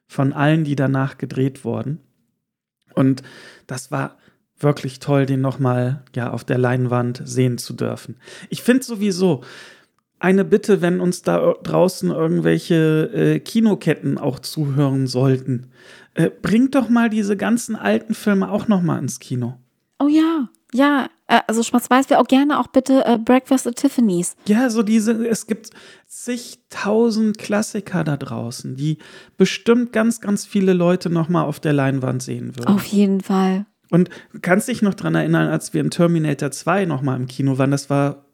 von 0.08 0.34
allen, 0.34 0.64
die 0.64 0.76
danach 0.76 1.20
gedreht 1.20 1.64
wurden. 1.64 2.00
Und 2.96 3.22
das 3.68 3.92
war 3.92 4.18
wirklich 4.58 5.00
toll, 5.00 5.28
den 5.28 5.42
nochmal 5.42 6.04
ja, 6.16 6.32
auf 6.32 6.44
der 6.44 6.58
Leinwand 6.58 7.22
sehen 7.26 7.60
zu 7.60 7.74
dürfen. 7.74 8.18
Ich 8.50 8.64
finde 8.64 8.84
sowieso, 8.84 9.44
eine 10.24 10.46
Bitte, 10.46 10.82
wenn 10.82 11.02
uns 11.02 11.22
da 11.22 11.54
draußen 11.64 12.10
irgendwelche 12.10 13.12
äh, 13.14 13.40
Kinoketten 13.40 14.18
auch 14.18 14.40
zuhören 14.40 15.06
sollten, 15.06 15.72
äh, 16.16 16.30
bringt 16.30 16.76
doch 16.76 16.90
mal 16.90 17.10
diese 17.10 17.38
ganzen 17.38 17.76
alten 17.76 18.14
Filme 18.14 18.50
auch 18.52 18.68
noch 18.68 18.82
mal 18.82 19.00
ins 19.00 19.20
Kino. 19.20 19.58
Oh 20.00 20.08
ja, 20.08 20.50
ja. 20.74 21.08
äh, 21.28 21.40
Also 21.48 21.64
Schwarz-Weiß 21.64 22.10
wäre 22.10 22.20
auch 22.20 22.28
gerne 22.28 22.60
auch 22.60 22.68
bitte 22.68 23.06
äh, 23.06 23.18
Breakfast 23.18 23.68
at 23.68 23.76
Tiffany's. 23.78 24.36
Ja, 24.46 24.70
so 24.70 24.84
diese, 24.84 25.12
es 25.28 25.48
gibt 25.48 25.70
zigtausend 26.08 27.38
Klassiker 27.38 28.04
da 28.04 28.18
draußen, 28.18 28.76
die 28.76 28.98
bestimmt 29.38 29.92
ganz, 29.94 30.22
ganz 30.22 30.46
viele 30.46 30.74
Leute 30.74 31.10
noch 31.10 31.30
mal 31.30 31.44
auf 31.44 31.60
der 31.60 31.74
Leinwand 31.74 32.22
sehen 32.22 32.56
würden. 32.58 32.68
Auf 32.68 32.86
jeden 32.86 33.22
Fall. 33.22 33.66
Und 33.90 34.10
du 34.34 34.40
kannst 34.42 34.68
dich 34.68 34.82
noch 34.82 34.96
dran 34.96 35.16
erinnern, 35.16 35.50
als 35.50 35.74
wir 35.74 35.82
in 35.82 35.92
Terminator 35.92 36.52
2 36.52 36.86
noch 36.86 37.02
mal 37.02 37.16
im 37.16 37.28
Kino 37.28 37.58
waren, 37.58 37.72
das 37.72 37.90
war 37.90 38.26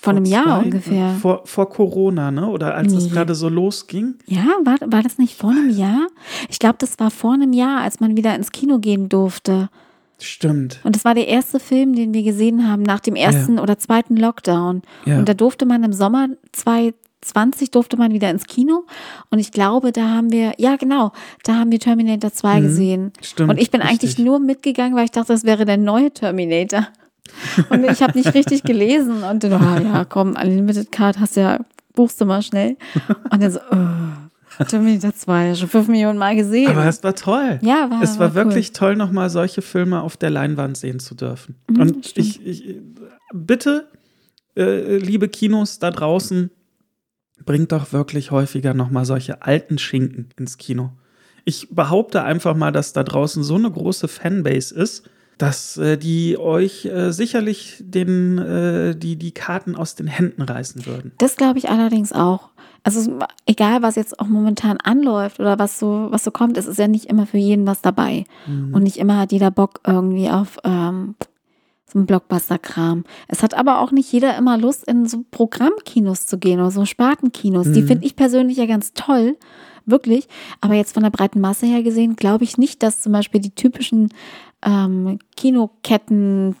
Vor 0.00 0.12
einem 0.12 0.24
Jahr 0.24 0.44
zwei- 0.44 0.64
ungefähr. 0.64 1.14
Vor, 1.20 1.42
vor 1.44 1.68
Corona, 1.70 2.30
ne? 2.30 2.46
Oder 2.48 2.74
als 2.74 2.92
es 2.92 3.04
Nee. 3.04 3.10
gerade 3.10 3.34
so 3.34 3.48
losging. 3.48 4.14
Ja, 4.26 4.44
war, 4.64 4.76
war 4.86 5.02
das 5.02 5.18
nicht 5.18 5.36
vor 5.36 5.50
einem 5.50 5.70
Jahr? 5.70 6.06
Ich 6.48 6.58
glaube, 6.58 6.76
das 6.78 6.98
war 6.98 7.10
vor 7.10 7.34
einem 7.34 7.52
Jahr, 7.52 7.80
als 7.82 8.00
man 8.00 8.16
wieder 8.16 8.34
ins 8.34 8.52
Kino 8.52 8.78
gehen 8.78 9.08
durfte. 9.08 9.68
Stimmt. 10.20 10.80
Und 10.82 10.96
das 10.96 11.04
war 11.04 11.14
der 11.14 11.28
erste 11.28 11.60
Film, 11.60 11.94
den 11.94 12.12
wir 12.12 12.22
gesehen 12.24 12.68
haben 12.68 12.82
nach 12.82 13.00
dem 13.00 13.14
ersten 13.14 13.58
oder 13.60 13.78
zweiten 13.78 14.16
Lockdown. 14.16 14.82
Ja. 15.04 15.18
Und 15.18 15.28
da 15.28 15.34
durfte 15.34 15.64
man 15.64 15.84
im 15.84 15.92
Sommer 15.92 16.28
2020 17.22 17.70
durfte 17.70 17.96
man 17.96 18.12
wieder 18.12 18.30
ins 18.30 18.46
Kino. 18.46 18.84
Und 19.30 19.38
ich 19.38 19.52
glaube, 19.52 19.92
da 19.92 20.08
haben 20.08 20.32
wir, 20.32 20.54
ja 20.58 20.76
genau, 20.76 21.12
da 21.44 21.54
haben 21.56 21.70
wir 21.70 21.78
Terminator 21.80 22.32
2 22.32 22.60
gesehen. 22.60 23.04
Mhm. 23.04 23.12
Stimmt, 23.22 23.50
Und 23.50 23.60
ich 23.60 23.70
bin 23.70 23.80
eigentlich 23.80 24.10
richtig. 24.10 24.24
nur 24.24 24.38
mitgegangen, 24.40 24.96
weil 24.96 25.04
ich 25.04 25.10
dachte, 25.10 25.32
das 25.32 25.44
wäre 25.44 25.64
der 25.64 25.76
neue 25.76 26.10
Terminator. 26.12 26.88
Und 27.70 27.84
ich 27.84 28.02
habe 28.02 28.16
nicht 28.18 28.34
richtig 28.34 28.62
gelesen. 28.62 29.22
Und 29.22 29.44
dann, 29.44 29.52
ah, 29.54 29.80
ja, 29.80 30.04
komm, 30.04 30.36
Unlimited 30.40 30.90
Card 30.92 31.18
hast 31.18 31.36
ja, 31.36 31.60
buchst 31.94 32.20
du 32.20 32.24
mal 32.24 32.42
schnell. 32.42 32.76
Und 33.30 33.42
dann 33.42 33.50
so, 33.50 33.60
oh, 33.70 34.64
Terminator 34.64 35.14
2, 35.14 35.54
schon 35.54 35.68
fünf 35.68 35.88
Millionen 35.88 36.18
Mal 36.18 36.34
gesehen. 36.36 36.70
Aber 36.70 36.84
es 36.86 37.02
war 37.04 37.14
toll. 37.14 37.58
Ja, 37.62 37.88
war- 37.90 38.02
Es 38.02 38.18
war, 38.18 38.34
war 38.34 38.44
cool. 38.44 38.50
wirklich 38.50 38.72
toll, 38.72 38.96
nochmal 38.96 39.30
solche 39.30 39.62
Filme 39.62 40.02
auf 40.02 40.16
der 40.16 40.30
Leinwand 40.30 40.76
sehen 40.76 40.98
zu 40.98 41.14
dürfen. 41.14 41.54
Mhm, 41.68 41.80
Und 41.80 42.18
ich, 42.18 42.44
ich 42.44 42.76
bitte, 43.32 43.88
äh, 44.56 44.96
liebe 44.96 45.28
Kinos 45.28 45.78
da 45.78 45.90
draußen, 45.90 46.50
bringt 47.44 47.70
doch 47.72 47.92
wirklich 47.92 48.30
häufiger 48.32 48.74
nochmal 48.74 49.04
solche 49.04 49.42
alten 49.42 49.78
Schinken 49.78 50.30
ins 50.36 50.58
Kino. 50.58 50.90
Ich 51.44 51.68
behaupte 51.70 52.24
einfach 52.24 52.56
mal, 52.56 52.72
dass 52.72 52.92
da 52.92 53.04
draußen 53.04 53.42
so 53.44 53.54
eine 53.54 53.70
große 53.70 54.08
Fanbase 54.08 54.74
ist, 54.74 55.08
dass 55.38 55.76
äh, 55.76 55.96
die 55.96 56.36
euch 56.38 56.84
äh, 56.84 57.12
sicherlich 57.12 57.76
den, 57.80 58.38
äh, 58.38 58.96
die, 58.96 59.16
die 59.16 59.32
Karten 59.32 59.76
aus 59.76 59.94
den 59.94 60.06
Händen 60.08 60.42
reißen 60.42 60.84
würden. 60.84 61.12
Das 61.18 61.36
glaube 61.36 61.58
ich 61.58 61.70
allerdings 61.70 62.12
auch. 62.12 62.50
Also 62.84 63.18
egal, 63.46 63.82
was 63.82 63.96
jetzt 63.96 64.18
auch 64.18 64.28
momentan 64.28 64.78
anläuft 64.78 65.40
oder 65.40 65.58
was 65.58 65.78
so, 65.78 66.08
was 66.10 66.24
so 66.24 66.30
kommt, 66.30 66.56
es 66.56 66.66
ist 66.66 66.78
ja 66.78 66.88
nicht 66.88 67.06
immer 67.06 67.26
für 67.26 67.38
jeden 67.38 67.66
was 67.66 67.82
dabei. 67.82 68.24
Und 68.46 68.82
nicht 68.84 68.96
immer 68.96 69.18
hat 69.18 69.32
jeder 69.32 69.50
Bock 69.50 69.80
irgendwie 69.84 70.30
auf 70.30 70.58
ähm, 70.64 71.14
so 71.84 71.98
einen 71.98 72.06
Blockbuster-Kram. 72.06 73.04
Es 73.26 73.42
hat 73.42 73.54
aber 73.54 73.80
auch 73.80 73.90
nicht 73.90 74.10
jeder 74.12 74.36
immer 74.36 74.58
Lust, 74.58 74.84
in 74.84 75.06
so 75.06 75.24
Programmkinos 75.30 76.26
zu 76.26 76.38
gehen 76.38 76.60
oder 76.60 76.70
so 76.70 76.84
Spartenkinos. 76.84 77.72
Die 77.72 77.82
finde 77.82 78.06
ich 78.06 78.14
persönlich 78.14 78.58
ja 78.58 78.66
ganz 78.66 78.92
toll. 78.92 79.36
Wirklich. 79.88 80.28
Aber 80.60 80.74
jetzt 80.74 80.92
von 80.94 81.02
der 81.02 81.10
breiten 81.10 81.40
Masse 81.40 81.66
her 81.66 81.82
gesehen, 81.82 82.14
glaube 82.16 82.44
ich 82.44 82.58
nicht, 82.58 82.82
dass 82.82 83.00
zum 83.00 83.12
Beispiel 83.12 83.40
die 83.40 83.54
typischen 83.54 84.08
ähm, 84.62 85.18
Kinoketten, 85.36 86.56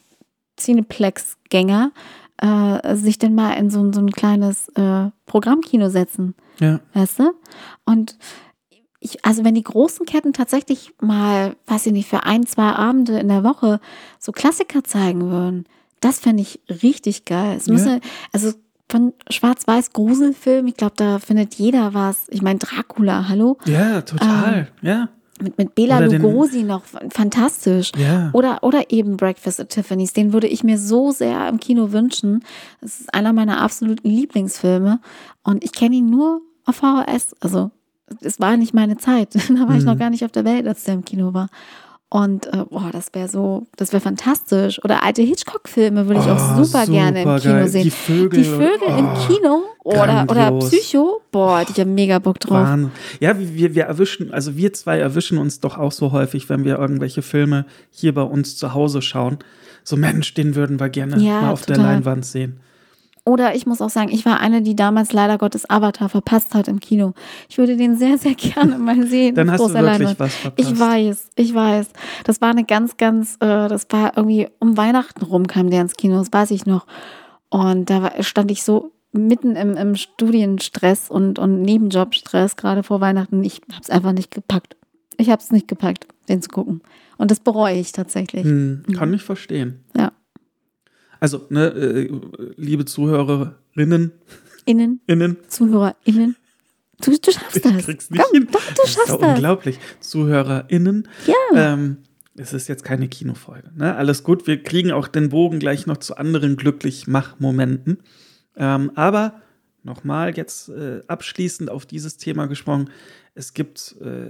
Cineplex-Gänger 0.58 1.92
äh, 2.40 2.96
sich 2.96 3.18
denn 3.18 3.34
mal 3.34 3.52
in 3.54 3.70
so, 3.70 3.80
ein- 3.82 3.92
so 3.92 4.00
ein 4.00 4.10
kleines 4.10 4.68
äh, 4.70 5.10
Programmkino 5.26 5.88
setzen. 5.88 6.34
Ja. 6.60 6.80
Weißt 6.94 7.18
du? 7.20 7.32
Und 7.84 8.16
ich, 9.00 9.24
also 9.24 9.44
wenn 9.44 9.54
die 9.54 9.62
großen 9.62 10.06
Ketten 10.06 10.32
tatsächlich 10.32 10.92
mal, 11.00 11.56
weiß 11.66 11.86
ich 11.86 11.92
nicht, 11.92 12.08
für 12.08 12.24
ein, 12.24 12.46
zwei 12.46 12.70
Abende 12.72 13.18
in 13.18 13.28
der 13.28 13.44
Woche 13.44 13.80
so 14.18 14.32
Klassiker 14.32 14.82
zeigen 14.84 15.30
würden, 15.30 15.64
das 16.00 16.18
fände 16.20 16.42
ich 16.42 16.60
richtig 16.82 17.24
geil. 17.24 17.56
Es 17.56 17.66
Ja. 17.66 17.72
müsse, 17.74 18.00
also 18.32 18.52
von 18.90 19.12
Schwarz-Weiß 19.30 19.92
Gruselfilm, 19.92 20.66
ich 20.66 20.76
glaube, 20.76 20.94
da 20.96 21.18
findet 21.18 21.54
jeder 21.56 21.94
was. 21.94 22.26
Ich 22.28 22.42
meine, 22.42 22.58
Dracula, 22.58 23.28
hallo? 23.28 23.58
Ja, 23.66 24.00
total. 24.02 24.68
ja. 24.82 25.08
Mit, 25.40 25.56
mit 25.56 25.74
Bela 25.76 25.98
Oder 25.98 26.08
den- 26.08 26.22
Lugosi 26.22 26.64
noch 26.64 26.82
fantastisch. 27.10 27.92
Ja. 27.96 28.30
Oder, 28.32 28.62
oder 28.64 28.90
eben 28.90 29.16
Breakfast 29.16 29.60
at 29.60 29.68
Tiffany's. 29.68 30.12
Den 30.12 30.32
würde 30.32 30.48
ich 30.48 30.64
mir 30.64 30.78
so 30.78 31.12
sehr 31.12 31.48
im 31.48 31.60
Kino 31.60 31.92
wünschen. 31.92 32.42
Das 32.80 32.98
ist 33.00 33.14
einer 33.14 33.32
meiner 33.32 33.60
absoluten 33.60 34.08
Lieblingsfilme. 34.08 34.98
Und 35.44 35.62
ich 35.62 35.70
kenne 35.72 35.94
ihn 35.96 36.10
nur 36.10 36.40
auf 36.64 36.76
VHS. 36.76 37.36
Also, 37.40 37.70
es 38.20 38.40
war 38.40 38.56
nicht 38.56 38.74
meine 38.74 38.96
Zeit. 38.96 39.34
Da 39.48 39.68
war 39.68 39.76
ich 39.76 39.82
Mhm. 39.82 39.86
noch 39.90 39.98
gar 39.98 40.10
nicht 40.10 40.24
auf 40.24 40.32
der 40.32 40.44
Welt, 40.44 40.66
als 40.66 40.82
der 40.84 40.94
im 40.94 41.04
Kino 41.04 41.34
war. 41.34 41.48
Und 42.10 42.46
äh, 42.46 42.64
boah, 42.70 42.88
das 42.90 43.08
wäre 43.12 43.28
so, 43.28 43.66
das 43.76 43.92
wäre 43.92 44.00
fantastisch. 44.00 44.82
Oder 44.82 45.04
alte 45.04 45.20
Hitchcock-Filme 45.20 46.06
würde 46.08 46.20
ich 46.20 46.26
auch 46.26 46.58
Oh, 46.58 46.64
super, 46.64 46.86
gerne 46.86 47.18
im 47.22 47.28
super 47.28 47.40
Kino 47.40 47.52
geil. 47.54 47.68
sehen. 47.68 47.82
Die 47.82 47.90
Vögel 47.90 48.38
Die 48.42 48.48
Vögel 48.48 48.88
und- 48.88 48.98
im 48.98 49.08
oh, 49.08 49.26
Kino 49.26 49.62
oder, 49.84 50.26
oder. 50.30 50.58
Psycho, 50.58 51.20
boah, 51.30 51.64
die 51.66 51.78
haben 51.78 51.94
mega 51.94 52.18
Bock 52.18 52.40
drauf. 52.40 52.52
Wahnsinn. 52.66 52.90
Ja, 53.20 53.34
wir, 53.38 53.74
wir 53.74 53.84
erwischen, 53.84 54.32
also 54.32 54.56
wir 54.56 54.72
zwei 54.72 54.98
erwischen 54.98 55.36
uns 55.36 55.60
doch 55.60 55.76
auch 55.76 55.92
so 55.92 56.12
häufig, 56.12 56.48
wenn 56.48 56.64
wir 56.64 56.78
irgendwelche 56.78 57.20
Filme 57.20 57.66
hier 57.90 58.14
bei 58.14 58.22
uns 58.22 58.56
zu 58.56 58.72
Hause 58.72 59.02
schauen. 59.02 59.38
So, 59.84 59.96
Mensch, 59.96 60.32
den 60.32 60.54
würden 60.54 60.80
wir 60.80 60.88
gerne 60.88 61.18
Ja, 61.22 61.42
mal 61.42 61.50
auf 61.50 61.66
der 61.66 61.76
total. 61.76 61.92
Leinwand 61.96 62.24
sehen. 62.24 62.60
Oder 63.28 63.54
ich 63.54 63.66
muss 63.66 63.82
auch 63.82 63.90
sagen, 63.90 64.08
ich 64.10 64.24
war 64.24 64.40
eine, 64.40 64.62
die 64.62 64.74
damals 64.74 65.12
leider 65.12 65.36
Gottes 65.36 65.68
Avatar 65.68 66.08
verpasst 66.08 66.54
hat 66.54 66.66
im 66.66 66.80
Kino. 66.80 67.12
Ich 67.50 67.58
würde 67.58 67.76
den 67.76 67.94
sehr, 67.94 68.16
sehr 68.16 68.34
gerne 68.34 68.78
mal 68.78 69.06
sehen. 69.06 69.34
Dann 69.34 69.50
hast 69.50 69.60
du 69.60 69.68
wirklich 69.68 69.84
Leinwand. 69.84 70.18
was 70.18 70.34
verpasst. 70.34 70.70
Ich 70.70 70.80
weiß, 70.80 71.30
ich 71.36 71.54
weiß. 71.54 71.90
Das 72.24 72.40
war 72.40 72.48
eine 72.48 72.64
ganz, 72.64 72.96
ganz, 72.96 73.34
äh, 73.34 73.68
das 73.68 73.86
war 73.90 74.16
irgendwie 74.16 74.48
um 74.60 74.78
Weihnachten 74.78 75.22
rum 75.22 75.46
kam 75.46 75.68
der 75.68 75.82
ins 75.82 75.94
Kino, 75.94 76.16
das 76.16 76.32
weiß 76.32 76.52
ich 76.52 76.64
noch. 76.64 76.86
Und 77.50 77.90
da 77.90 78.02
war, 78.02 78.22
stand 78.22 78.50
ich 78.50 78.62
so 78.62 78.92
mitten 79.12 79.56
im, 79.56 79.76
im 79.76 79.94
Studienstress 79.94 81.10
und, 81.10 81.38
und 81.38 81.60
Nebenjobstress, 81.60 82.56
gerade 82.56 82.82
vor 82.82 83.02
Weihnachten. 83.02 83.44
Ich 83.44 83.60
habe 83.70 83.82
es 83.82 83.90
einfach 83.90 84.12
nicht 84.12 84.30
gepackt. 84.30 84.74
Ich 85.18 85.28
habe 85.28 85.42
es 85.42 85.50
nicht 85.50 85.68
gepackt, 85.68 86.06
den 86.30 86.40
zu 86.40 86.48
gucken. 86.48 86.80
Und 87.18 87.30
das 87.30 87.40
bereue 87.40 87.78
ich 87.78 87.92
tatsächlich. 87.92 88.44
Hm, 88.44 88.84
kann 88.96 89.12
ich 89.12 89.22
verstehen. 89.22 89.84
Ja. 89.94 90.12
Also, 91.20 91.46
ne, 91.50 91.66
äh, 91.68 92.10
liebe 92.56 92.84
Zuhörerinnen, 92.84 94.12
Innen, 94.64 95.00
innen, 95.06 95.36
ZuhörerInnen. 95.48 96.36
Du, 97.00 97.10
du 97.12 97.32
schaffst 97.32 97.56
ich 97.56 97.62
das. 97.62 97.84
krieg's 97.84 98.10
nicht 98.10 98.22
Komm, 98.22 98.32
hin. 98.34 98.48
Doch, 98.50 98.60
du 98.60 98.74
Das 98.76 98.84
ist 98.88 98.94
schaffst 98.94 99.10
doch 99.10 99.20
das. 99.20 99.34
unglaublich. 99.34 99.78
ZuhörerInnen. 100.00 101.08
Ja. 101.26 101.72
Ähm, 101.72 101.98
es 102.36 102.52
ist 102.52 102.68
jetzt 102.68 102.84
keine 102.84 103.08
Kinofolge. 103.08 103.70
Ne? 103.74 103.94
Alles 103.96 104.22
gut. 104.24 104.46
Wir 104.46 104.62
kriegen 104.62 104.92
auch 104.92 105.08
den 105.08 105.28
Bogen 105.30 105.58
gleich 105.58 105.86
noch 105.86 105.96
zu 105.96 106.16
anderen 106.16 106.56
Glücklich-Mach-Momenten. 106.56 107.98
Ähm, 108.56 108.92
aber 108.94 109.40
nochmal 109.82 110.36
jetzt 110.36 110.68
äh, 110.68 111.00
abschließend 111.06 111.70
auf 111.70 111.86
dieses 111.86 112.16
Thema 112.16 112.46
gesprochen. 112.46 112.90
Es 113.34 113.54
gibt, 113.54 113.96
äh, 114.00 114.28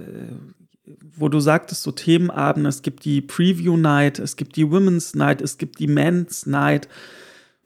wo 1.17 1.29
du 1.29 1.39
sagtest, 1.39 1.83
so 1.83 1.91
Themenabende, 1.91 2.69
es 2.69 2.81
gibt 2.81 3.05
die 3.05 3.21
Preview 3.21 3.77
Night, 3.77 4.19
es 4.19 4.35
gibt 4.35 4.55
die 4.55 4.69
Women's 4.69 5.15
Night, 5.15 5.41
es 5.41 5.57
gibt 5.57 5.79
die 5.79 5.87
Men's 5.87 6.45
Night. 6.45 6.87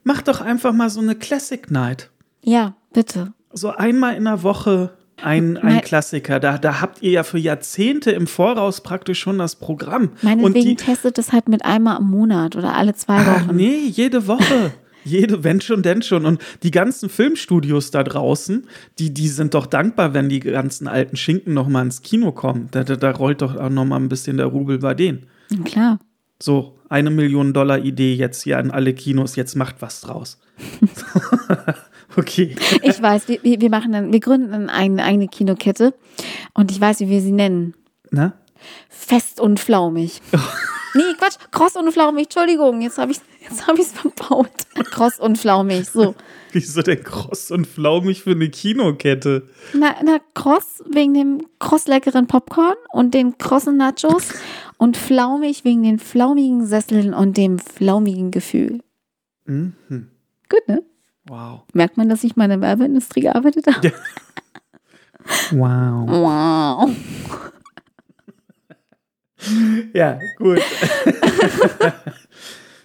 Mach 0.03 0.21
doch 0.21 0.41
einfach 0.41 0.73
mal 0.73 0.89
so 0.89 0.99
eine 0.99 1.15
Classic 1.15 1.71
Night. 1.71 2.09
Ja, 2.43 2.75
bitte. 2.91 3.33
So 3.53 3.69
einmal 3.69 4.15
in 4.15 4.25
der 4.25 4.43
Woche 4.43 4.91
ein, 5.21 5.57
ein 5.57 5.81
Klassiker. 5.81 6.39
Da, 6.39 6.57
da 6.57 6.81
habt 6.81 7.01
ihr 7.01 7.11
ja 7.11 7.23
für 7.23 7.37
Jahrzehnte 7.37 8.11
im 8.11 8.27
Voraus 8.27 8.81
praktisch 8.81 9.19
schon 9.19 9.37
das 9.37 9.55
Programm. 9.55 10.09
Und 10.09 10.23
Meinetwegen 10.23 10.69
die, 10.69 10.75
testet 10.75 11.17
es 11.17 11.31
halt 11.31 11.47
mit 11.47 11.63
einmal 11.63 11.99
im 11.99 12.09
Monat 12.09 12.55
oder 12.55 12.75
alle 12.75 12.93
zwei 12.95 13.17
Ach, 13.17 13.47
Wochen. 13.47 13.55
nee, 13.55 13.85
jede 13.85 14.27
Woche. 14.27 14.73
Jede, 15.03 15.43
wenn 15.43 15.61
schon, 15.61 15.83
denn 15.83 16.01
schon. 16.01 16.25
Und 16.25 16.41
die 16.63 16.71
ganzen 16.71 17.09
Filmstudios 17.09 17.91
da 17.91 18.03
draußen, 18.03 18.67
die, 18.99 19.13
die 19.13 19.27
sind 19.27 19.53
doch 19.53 19.65
dankbar, 19.65 20.13
wenn 20.13 20.29
die 20.29 20.39
ganzen 20.39 20.87
alten 20.87 21.17
Schinken 21.17 21.53
noch 21.53 21.67
mal 21.67 21.83
ins 21.83 22.01
Kino 22.01 22.31
kommen. 22.31 22.69
Da, 22.71 22.83
da, 22.83 22.95
da 22.95 23.11
rollt 23.11 23.41
doch 23.41 23.55
auch 23.55 23.69
noch 23.69 23.85
mal 23.85 23.97
ein 23.97 24.09
bisschen 24.09 24.37
der 24.37 24.47
Rubel 24.47 24.79
bei 24.79 24.93
denen. 24.93 25.27
Klar. 25.65 25.99
So, 26.41 26.77
eine 26.89 27.09
Million 27.09 27.53
Dollar 27.53 27.79
Idee 27.79 28.15
jetzt 28.15 28.43
hier 28.43 28.57
an 28.57 28.71
alle 28.71 28.93
Kinos, 28.93 29.35
jetzt 29.35 29.55
macht 29.55 29.81
was 29.81 30.01
draus. 30.01 30.39
okay. 32.17 32.55
Ich 32.81 33.01
weiß, 33.01 33.27
wir, 33.27 33.39
wir 33.43 33.61
wir 33.61 33.69
machen 33.69 33.91
dann, 33.91 34.11
wir 34.11 34.19
gründen 34.19 34.51
dann 34.51 34.69
eine 34.69 35.03
eigene 35.03 35.27
Kinokette 35.27 35.93
und 36.53 36.71
ich 36.71 36.79
weiß, 36.79 36.99
wie 37.01 37.09
wir 37.09 37.21
sie 37.21 37.31
nennen. 37.31 37.73
Na? 38.11 38.33
Fest 38.89 39.39
und 39.39 39.59
flaumig. 39.59 40.21
Nee, 40.95 41.15
Quatsch, 41.17 41.37
kross 41.49 41.75
und 41.75 41.91
flaumig, 41.91 42.25
Entschuldigung, 42.25 42.81
jetzt 42.81 42.99
habe 42.99 43.11
ich 43.11 43.17
jetzt 43.43 43.67
hab 43.67 43.77
ich's 43.77 43.91
verbaut. 43.91 44.49
Kross 44.91 45.19
und 45.19 45.37
flaumig, 45.37 45.89
so. 45.89 46.15
Wieso 46.51 46.83
denn 46.83 47.03
kross 47.03 47.49
und 47.49 47.65
flaumig 47.65 48.21
für 48.21 48.31
eine 48.31 48.47
Kinokette? 48.47 49.47
Na, 49.73 49.95
na, 50.03 50.19
kross 50.35 50.83
wegen 50.87 51.15
dem 51.15 51.47
kross 51.59 51.87
leckeren 51.87 52.27
Popcorn 52.27 52.75
und 52.91 53.15
den 53.15 53.39
krossen 53.39 53.77
Nachos 53.77 54.29
und 54.77 54.95
flaumig 54.95 55.65
wegen 55.65 55.81
den 55.81 55.97
flaumigen 55.97 56.67
Sesseln 56.67 57.15
und 57.15 57.37
dem 57.37 57.57
flaumigen 57.57 58.29
Gefühl. 58.29 58.81
Mhm. 59.45 59.73
Gut, 60.47 60.67
ne? 60.67 60.83
Wow. 61.25 61.61
Merkt 61.73 61.97
man, 61.97 62.07
dass 62.07 62.23
ich 62.23 62.35
mal 62.35 62.43
in 62.45 62.51
der 62.51 62.61
Werbeindustrie 62.61 63.21
gearbeitet 63.21 63.65
habe? 63.67 63.91
Wow. 65.51 66.07
Wow. 66.09 66.89
Ja, 69.93 70.19
gut. 70.37 70.61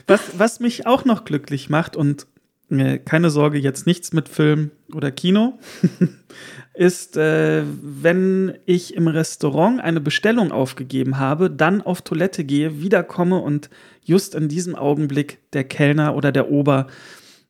Was, 0.08 0.38
was 0.38 0.60
mich 0.60 0.86
auch 0.86 1.04
noch 1.04 1.24
glücklich 1.24 1.70
macht 1.70 1.96
und 1.96 2.26
äh, 2.70 2.98
keine 2.98 3.30
Sorge, 3.30 3.58
jetzt 3.58 3.86
nichts 3.86 4.12
mit 4.12 4.28
Film 4.28 4.70
oder 4.92 5.10
Kino, 5.10 5.58
ist, 6.74 7.16
äh, 7.16 7.64
wenn 7.82 8.58
ich 8.66 8.94
im 8.94 9.08
Restaurant 9.08 9.80
eine 9.80 10.00
Bestellung 10.00 10.52
aufgegeben 10.52 11.18
habe, 11.18 11.50
dann 11.50 11.82
auf 11.82 12.02
Toilette 12.02 12.44
gehe, 12.44 12.80
wiederkomme 12.82 13.38
und 13.38 13.70
just 14.02 14.34
in 14.34 14.48
diesem 14.48 14.74
Augenblick 14.74 15.50
der 15.52 15.64
Kellner 15.64 16.14
oder 16.14 16.30
der 16.32 16.50
Ober 16.50 16.86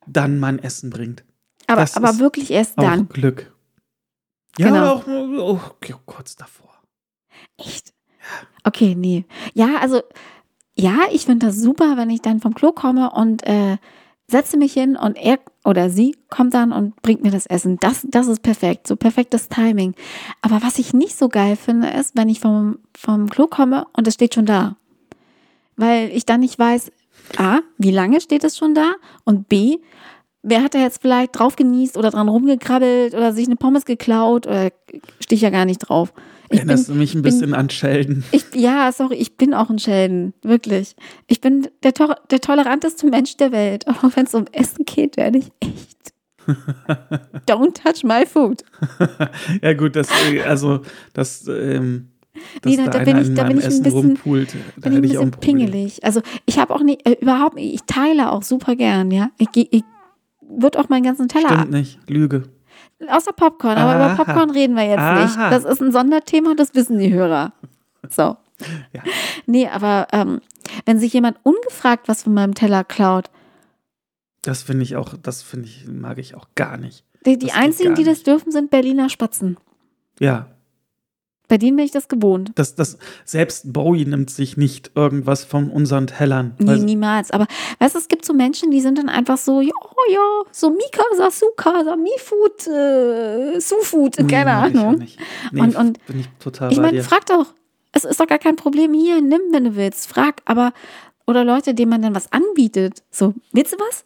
dann 0.06 0.38
mein 0.38 0.58
Essen 0.58 0.90
bringt. 0.90 1.24
Aber, 1.66 1.82
Das 1.82 1.96
aber 1.96 2.18
wirklich 2.18 2.50
erst 2.50 2.78
Auch 2.78 2.84
dann. 2.84 3.08
Glück. 3.08 3.52
Ja, 4.58 4.68
Genau. 4.68 4.78
aber 4.78 5.42
auch 5.42 5.74
oh, 5.80 5.94
kurz 6.06 6.34
davor. 6.36 6.70
Echt? 7.58 7.92
Okay, 8.64 8.94
nee. 8.94 9.24
Ja, 9.54 9.76
also, 9.80 10.02
ja, 10.78 11.00
ich 11.12 11.26
finde 11.26 11.47
das 11.47 11.56
super, 11.56 11.97
wenn 11.97 12.11
ich 12.11 12.23
dann 12.23 12.40
vom 12.40 12.54
Klo 12.54 12.73
komme 12.73 13.11
und 13.11 13.44
äh, 13.47 13.78
setze 14.30 14.56
mich 14.56 14.75
hin 14.75 14.97
und 14.97 15.16
er 15.16 15.38
oder 15.64 15.90
sie 15.90 16.16
kommt 16.30 16.54
dann 16.54 16.73
und 16.73 16.94
bringt 17.02 17.23
mir 17.23 17.30
das 17.30 17.47
Essen. 17.47 17.78
Das, 17.80 18.06
das 18.08 18.28
ist 18.28 18.42
perfekt, 18.42 18.87
so 18.87 18.94
perfektes 18.94 19.49
Timing. 19.49 19.94
Aber 20.40 20.62
was 20.62 20.78
ich 20.78 20.94
nicht 20.94 21.16
so 21.16 21.28
geil 21.28 21.56
finde, 21.56 21.88
ist, 21.88 22.16
wenn 22.16 22.28
ich 22.28 22.40
vom, 22.40 22.78
vom 22.97 23.28
Klo 23.28 23.47
komme 23.47 23.87
und 23.92 24.06
es 24.06 24.14
steht 24.14 24.35
schon 24.35 24.47
da. 24.47 24.76
Weil 25.76 26.11
ich 26.11 26.26
dann 26.26 26.40
nicht 26.40 26.58
weiß, 26.58 26.92
A, 27.37 27.61
wie 27.76 27.90
lange 27.90 28.20
steht 28.20 28.44
es 28.44 28.56
schon 28.56 28.75
da? 28.75 28.92
Und 29.25 29.49
B, 29.49 29.78
wer 30.42 30.62
hat 30.62 30.75
da 30.75 30.78
jetzt 30.78 31.02
vielleicht 31.02 31.38
drauf 31.38 31.56
genießt 31.56 31.97
oder 31.97 32.11
dran 32.11 32.28
rumgekrabbelt 32.28 33.14
oder 33.14 33.32
sich 33.32 33.47
eine 33.47 33.56
Pommes 33.56 33.85
geklaut 33.85 34.47
oder 34.47 34.70
stehe 35.20 35.37
ich 35.37 35.42
ja 35.42 35.50
gar 35.50 35.64
nicht 35.64 35.78
drauf. 35.78 36.12
Ich 36.50 36.60
bin, 36.60 36.68
Erinnerst 36.70 36.88
du 36.88 36.94
mich 36.94 37.14
ein 37.14 37.22
bisschen 37.22 37.52
an 37.54 37.68
Sheldon? 37.68 38.24
ich, 38.32 38.44
ja, 38.54 38.90
sorry, 38.92 39.16
ich 39.16 39.36
bin 39.36 39.52
auch 39.52 39.68
ein 39.68 39.78
Schelden, 39.78 40.32
wirklich. 40.42 40.96
Ich 41.26 41.40
bin 41.42 41.68
der, 41.82 41.92
to 41.92 42.14
der 42.30 42.40
toleranteste 42.40 43.06
Mensch 43.06 43.37
der 43.37 43.52
Welt. 43.52 43.87
Aber 43.87 44.11
wenn 44.16 44.24
es 44.26 44.34
um 44.34 44.46
Essen 44.52 44.84
geht, 44.87 45.16
werde 45.18 45.38
ich 45.38 45.50
echt. 45.61 46.12
Don't 47.46 47.74
touch 47.74 48.02
my 48.04 48.24
food. 48.26 48.62
ja, 49.62 49.74
gut, 49.74 49.94
das, 49.96 50.08
äh, 50.32 50.40
also, 50.42 50.80
das, 51.12 51.46
ähm, 51.48 52.08
dass 52.62 52.70
Nee, 52.70 52.76
da- 52.78 52.90
da 52.90 52.98
bin 53.04 53.18
ich- 53.18 53.34
da 53.34 53.44
bin 53.44 53.58
ich 53.58 53.64
ein 53.66 53.82
bisschen- 53.82 53.92
rumpult, 53.92 54.54
da 54.78 54.88
Bin 54.88 54.92
ich 54.92 54.98
ein 54.98 55.04
ich 55.04 55.11
bisschen 55.12 55.30
Problem. 55.32 55.56
pingelig. 55.58 56.04
Also 56.04 56.22
ich 56.46 56.58
habe 56.58 56.74
auch 56.74 56.82
nicht, 56.82 57.06
äh, 57.06 57.16
überhaupt 57.20 57.58
ich 57.58 57.82
teile 57.87 58.32
auch 58.32 58.42
super 58.42 58.76
gern, 58.76 59.11
ja. 59.11 59.30
Ich, 59.38 59.50
geh- 59.52 59.68
ich 59.70 59.82
würde 60.48 60.78
auch 60.78 60.88
meinen 60.88 61.02
ganzen 61.02 61.28
Teller 61.28 61.48
Stimmt 61.50 61.70
nicht, 61.72 61.98
Lüge. 62.08 62.44
Außer 63.06 63.32
Popcorn, 63.32 63.78
aber 63.78 63.92
Aha. 63.94 64.14
über 64.14 64.24
Popcorn 64.24 64.50
reden 64.50 64.74
wir 64.74 64.84
jetzt 64.84 64.98
Aha. 64.98 65.22
nicht. 65.24 65.37
Das 65.37 65.64
ist 65.64 65.80
ein 65.80 65.92
Sonderthema, 65.92 66.54
das 66.54 66.74
wissen 66.74 66.98
die 66.98 67.12
Hörer. 67.12 67.52
So. 68.11 68.37
Ja. 68.92 69.02
Nee, 69.46 69.68
aber 69.68 70.08
ähm, 70.12 70.40
wenn 70.84 70.98
sich 70.98 71.12
jemand 71.12 71.38
ungefragt 71.44 72.08
was 72.08 72.24
von 72.24 72.34
meinem 72.34 72.54
Teller 72.54 72.82
klaut, 72.84 73.30
Das 74.42 74.62
finde 74.62 74.82
ich 74.82 74.96
auch, 74.96 75.14
das 75.22 75.42
finde 75.42 75.66
ich, 75.66 75.87
mag 75.87 76.18
ich 76.18 76.34
auch 76.34 76.48
gar 76.56 76.76
nicht. 76.76 77.04
die, 77.24 77.38
die 77.38 77.52
einzigen, 77.52 77.94
die 77.94 78.04
das 78.04 78.24
dürfen, 78.24 78.50
sind 78.50 78.70
Berliner 78.70 79.08
Spatzen. 79.08 79.56
Ja, 80.18 80.46
Bei 81.48 81.56
denen 81.56 81.76
bin 81.76 81.87
ich 81.87 81.90
das 81.92 82.08
gewohnt. 82.08 82.52
das, 82.56 82.74
das, 82.74 82.98
selbst 83.24 83.72
Bowie 83.72 84.04
nimmt 84.04 84.28
sich 84.30 84.56
nicht 84.58 84.90
irgendwas 84.94 85.44
von 85.44 85.70
unseren 85.70 86.06
Tellern. 86.06 86.54
Nie, 86.58 86.78
niemals. 86.78 87.30
Aber 87.30 87.46
weißt 87.78 87.94
du, 87.94 87.98
es 87.98 88.08
gibt 88.08 88.24
so 88.26 88.34
Menschen, 88.34 88.70
die 88.70 88.80
sind 88.82 88.98
dann 88.98 89.08
einfach 89.08 89.38
so, 89.38 89.62
ja, 89.62 89.72
ja, 90.11 90.42
so 90.52 90.68
Mika, 90.70 91.02
Sasuka, 91.16 91.84
Samifood, 91.84 92.66
äh, 92.66 93.61
Sufood, 93.61 94.18
Nee, 94.18 94.26
keine 94.26 94.50
ich 94.50 94.76
auch 94.76 94.80
Ahnung. 94.82 94.98
nicht. 94.98 95.18
Nee, 95.52 95.61
Und- 95.62 95.76
und- 95.76 96.06
bin 96.06 96.20
ich 96.20 96.28
total 96.38 96.70
Ich 96.70 96.78
meine, 96.78 97.02
frag 97.02 97.24
doch. 97.26 97.46
Es 97.92 98.04
ist 98.04 98.20
doch 98.20 98.26
gar 98.26 98.38
kein 98.38 98.56
Problem. 98.56 98.92
Hier, 98.92 99.22
nimm, 99.22 99.40
wenn 99.50 99.64
du 99.64 99.74
willst. 99.74 100.06
Frag. 100.08 100.42
Aber, 100.44 100.72
oder 101.26 101.42
Leute, 101.44 101.72
denen 101.72 101.90
man 101.90 102.02
dann 102.02 102.14
was 102.14 102.30
anbietet. 102.30 103.02
So, 103.11 103.32
willst 103.52 103.72
du 103.72 103.78
was? 103.78 104.04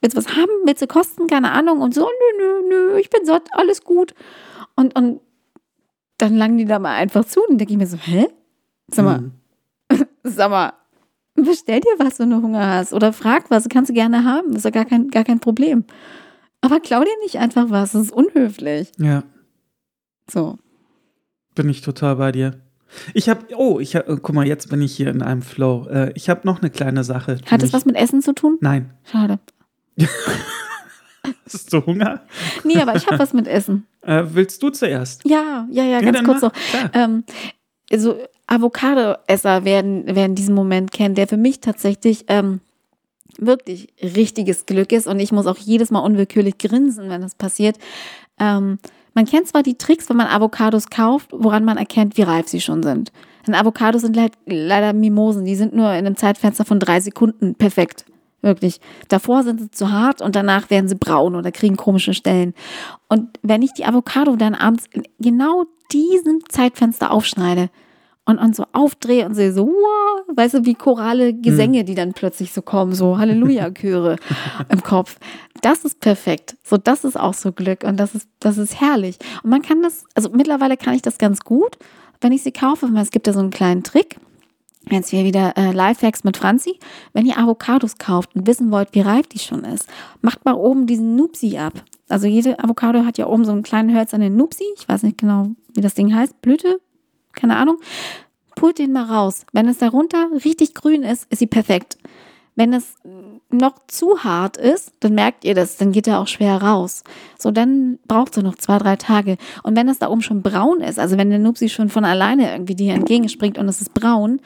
Willst 0.00 0.16
du 0.16 0.20
was 0.24 0.36
haben? 0.36 0.50
Willst 0.64 0.80
du 0.82 0.86
kosten? 0.86 1.26
Keine 1.26 1.50
Ahnung. 1.50 1.80
Und 1.80 1.92
so, 1.94 2.02
nö, 2.02 2.38
nö, 2.38 2.68
nö, 2.68 2.98
ich 2.98 3.10
bin 3.10 3.26
satt, 3.26 3.42
alles 3.52 3.82
gut. 3.82 4.14
Und, 4.76 4.96
und 4.96 5.20
dann 6.18 6.36
langen 6.36 6.58
die 6.58 6.64
da 6.64 6.78
mal 6.78 6.94
einfach 6.94 7.24
zu. 7.24 7.40
Und 7.48 7.58
denke 7.58 7.72
ich 7.72 7.78
mir 7.78 7.86
so, 7.86 7.96
hä? 7.96 8.26
Sag 8.88 9.04
mal, 9.04 9.20
Mhm. 9.20 9.32
sag 10.24 10.50
mal, 10.50 10.72
bestell 11.34 11.80
dir 11.80 11.94
was, 11.98 12.18
wenn 12.18 12.30
du 12.30 12.36
Hunger 12.42 12.66
hast. 12.74 12.92
Oder 12.92 13.12
frag 13.12 13.50
was, 13.50 13.68
kannst 13.68 13.90
du 13.90 13.94
gerne 13.94 14.24
haben. 14.24 14.54
Ist 14.56 14.64
doch 14.64 14.72
gar 14.72 14.84
kein, 14.84 15.08
gar 15.10 15.24
kein 15.24 15.40
Problem. 15.40 15.84
Aber 16.60 16.80
klau 16.80 17.00
dir 17.02 17.16
nicht 17.22 17.38
einfach 17.38 17.70
was. 17.70 17.92
Das 17.92 18.02
ist 18.02 18.12
unhöflich. 18.12 18.90
Ja, 18.98 19.22
So. 20.30 20.56
bin 21.54 21.68
ich 21.68 21.82
total 21.82 22.16
bei 22.16 22.32
dir. 22.32 22.60
Ich 23.12 23.28
habe, 23.28 23.40
oh, 23.56 23.80
ich 23.80 23.96
hab, 23.96 24.06
guck 24.06 24.32
mal, 24.34 24.46
jetzt 24.46 24.70
bin 24.70 24.80
ich 24.80 24.94
hier 24.96 25.08
in 25.08 25.20
einem 25.22 25.42
Flow. 25.42 25.86
Äh, 25.88 26.12
ich 26.14 26.30
habe 26.30 26.42
noch 26.46 26.60
eine 26.60 26.70
kleine 26.70 27.02
Sache. 27.04 27.38
Hat 27.50 27.62
das 27.62 27.72
was 27.72 27.84
mit 27.86 27.96
Essen 27.96 28.22
zu 28.22 28.32
tun? 28.34 28.56
Nein. 28.60 28.94
Schade. 29.04 29.38
Hast 31.52 31.72
du 31.72 31.84
Hunger? 31.84 32.22
Nee, 32.64 32.80
aber 32.80 32.96
ich 32.96 33.06
habe 33.06 33.18
was 33.18 33.32
mit 33.32 33.46
Essen. 33.48 33.86
Äh, 34.02 34.24
willst 34.28 34.62
du 34.62 34.70
zuerst? 34.70 35.22
Ja, 35.24 35.66
ja, 35.70 35.84
ja, 35.84 35.90
Ja, 35.92 36.00
ganz 36.00 36.16
dann 36.18 36.26
kurz 36.26 36.42
mach. 36.42 36.52
noch. 36.52 36.90
Ähm, 36.94 37.24
also 37.90 38.18
Avocado-Esser 38.46 39.64
werden, 39.64 40.14
werden 40.14 40.34
diesen 40.34 40.54
Moment 40.54 40.90
kennen, 40.92 41.14
der 41.14 41.26
für 41.28 41.36
mich 41.36 41.60
tatsächlich 41.60 42.24
ähm, 42.28 42.60
wirklich 43.38 43.88
richtiges 44.02 44.66
Glück 44.66 44.92
ist 44.92 45.06
und 45.06 45.18
ich 45.20 45.32
muss 45.32 45.46
auch 45.46 45.58
jedes 45.58 45.90
Mal 45.90 46.00
unwillkürlich 46.00 46.58
grinsen, 46.58 47.08
wenn 47.08 47.22
das 47.22 47.34
passiert. 47.34 47.78
Ähm, 48.38 48.78
man 49.14 49.26
kennt 49.26 49.46
zwar 49.48 49.62
die 49.62 49.78
Tricks, 49.78 50.08
wenn 50.08 50.16
man 50.16 50.26
Avocados 50.26 50.90
kauft, 50.90 51.30
woran 51.32 51.64
man 51.64 51.76
erkennt, 51.76 52.16
wie 52.16 52.22
reif 52.22 52.48
sie 52.48 52.60
schon 52.60 52.82
sind. 52.82 53.12
Denn 53.46 53.54
Avocados 53.54 54.02
sind 54.02 54.16
leid, 54.16 54.32
leider 54.46 54.92
Mimosen, 54.92 55.44
die 55.44 55.54
sind 55.56 55.74
nur 55.74 55.86
in 55.90 56.06
einem 56.06 56.16
Zeitfenster 56.16 56.64
von 56.64 56.80
drei 56.80 57.00
Sekunden 57.00 57.54
perfekt. 57.54 58.04
Wirklich. 58.44 58.78
Davor 59.08 59.42
sind 59.42 59.58
sie 59.58 59.70
zu 59.70 59.90
hart 59.90 60.20
und 60.20 60.36
danach 60.36 60.68
werden 60.68 60.86
sie 60.86 60.96
braun 60.96 61.34
oder 61.34 61.50
kriegen 61.50 61.78
komische 61.78 62.12
Stellen. 62.12 62.52
Und 63.08 63.38
wenn 63.40 63.62
ich 63.62 63.72
die 63.72 63.86
Avocado 63.86 64.36
dann 64.36 64.54
abends 64.54 64.84
in 64.92 65.04
genau 65.18 65.64
diesem 65.90 66.40
Zeitfenster 66.50 67.10
aufschneide 67.10 67.70
und, 68.26 68.36
und 68.36 68.54
so 68.54 68.66
aufdrehe 68.72 69.24
und 69.24 69.34
sehe 69.34 69.50
so, 69.50 69.66
wow, 69.66 70.36
weißt 70.36 70.54
du, 70.54 70.64
wie 70.66 70.74
chorale 70.74 71.32
Gesänge, 71.32 71.84
die 71.84 71.94
dann 71.94 72.12
plötzlich 72.12 72.52
so 72.52 72.60
kommen, 72.60 72.92
so 72.92 73.16
Halleluja-Chöre 73.16 74.16
im 74.68 74.82
Kopf. 74.82 75.16
Das 75.62 75.86
ist 75.86 76.00
perfekt. 76.00 76.58
So, 76.62 76.76
das 76.76 77.04
ist 77.04 77.18
auch 77.18 77.32
so 77.32 77.50
Glück 77.50 77.82
und 77.82 77.98
das 77.98 78.14
ist, 78.14 78.28
das 78.40 78.58
ist 78.58 78.78
herrlich. 78.78 79.16
Und 79.42 79.48
man 79.48 79.62
kann 79.62 79.80
das, 79.80 80.04
also 80.14 80.28
mittlerweile 80.28 80.76
kann 80.76 80.92
ich 80.92 81.00
das 81.00 81.16
ganz 81.16 81.40
gut, 81.40 81.78
wenn 82.20 82.32
ich 82.32 82.42
sie 82.42 82.52
kaufe, 82.52 82.90
weil 82.92 83.02
es 83.02 83.10
gibt 83.10 83.26
ja 83.26 83.32
so 83.32 83.40
einen 83.40 83.48
kleinen 83.48 83.84
Trick. 83.84 84.16
Jetzt 84.90 85.10
hier 85.10 85.24
wieder 85.24 85.56
äh, 85.56 85.72
Lifehacks 85.72 86.24
mit 86.24 86.36
Franzi. 86.36 86.78
Wenn 87.12 87.26
ihr 87.26 87.38
Avocados 87.38 87.96
kauft 87.98 88.34
und 88.34 88.46
wissen 88.46 88.70
wollt, 88.70 88.88
wie 88.92 89.00
reif 89.00 89.26
die 89.26 89.38
schon 89.38 89.64
ist, 89.64 89.88
macht 90.20 90.44
mal 90.44 90.54
oben 90.54 90.86
diesen 90.86 91.16
Nupsi 91.16 91.56
ab. 91.56 91.82
Also 92.08 92.26
jede 92.26 92.58
Avocado 92.62 93.04
hat 93.04 93.16
ja 93.16 93.26
oben 93.26 93.44
so 93.44 93.52
einen 93.52 93.62
kleinen 93.62 93.96
hölzernen 93.96 94.36
Nupsi. 94.36 94.64
Ich 94.76 94.88
weiß 94.88 95.02
nicht 95.02 95.18
genau, 95.18 95.48
wie 95.72 95.80
das 95.80 95.94
Ding 95.94 96.14
heißt. 96.14 96.40
Blüte? 96.42 96.80
Keine 97.32 97.56
Ahnung. 97.56 97.78
Pult 98.54 98.78
den 98.78 98.92
mal 98.92 99.04
raus. 99.04 99.46
Wenn 99.52 99.68
es 99.68 99.78
darunter 99.78 100.28
richtig 100.44 100.74
grün 100.74 101.02
ist, 101.02 101.26
ist 101.30 101.38
sie 101.38 101.46
perfekt. 101.46 101.98
Wenn 102.56 102.72
es 102.72 102.94
noch 103.50 103.74
zu 103.88 104.22
hart 104.22 104.56
ist, 104.56 104.92
dann 105.00 105.14
merkt 105.14 105.44
ihr 105.44 105.54
das, 105.54 105.76
dann 105.76 105.90
geht 105.90 106.06
er 106.06 106.20
auch 106.20 106.28
schwer 106.28 106.62
raus. 106.62 107.02
So, 107.36 107.50
dann 107.50 107.98
braucht 108.06 108.36
er 108.36 108.44
noch 108.44 108.54
zwei, 108.54 108.78
drei 108.78 108.94
Tage. 108.94 109.38
Und 109.64 109.76
wenn 109.76 109.88
es 109.88 109.98
da 109.98 110.08
oben 110.08 110.22
schon 110.22 110.42
braun 110.42 110.80
ist, 110.80 111.00
also 111.00 111.18
wenn 111.18 111.30
der 111.30 111.40
Nupsi 111.40 111.68
schon 111.68 111.88
von 111.88 112.04
alleine 112.04 112.52
irgendwie 112.52 112.76
dir 112.76 112.94
entgegenspringt 112.94 113.58
und 113.58 113.68
es 113.68 113.80
ist 113.80 113.92
braun, 113.92 114.40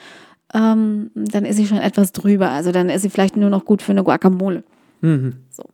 ähm, 0.54 1.10
dann 1.14 1.44
ist 1.44 1.56
sie 1.56 1.66
schon 1.66 1.78
etwas 1.78 2.12
drüber. 2.12 2.50
Also 2.50 2.72
dann 2.72 2.88
ist 2.88 3.02
sie 3.02 3.10
vielleicht 3.10 3.36
nur 3.36 3.50
noch 3.50 3.64
gut 3.64 3.82
für 3.82 3.92
eine 3.92 4.04
Guacamole. 4.04 4.64
Mhm. 5.00 5.44
So. 5.50 5.64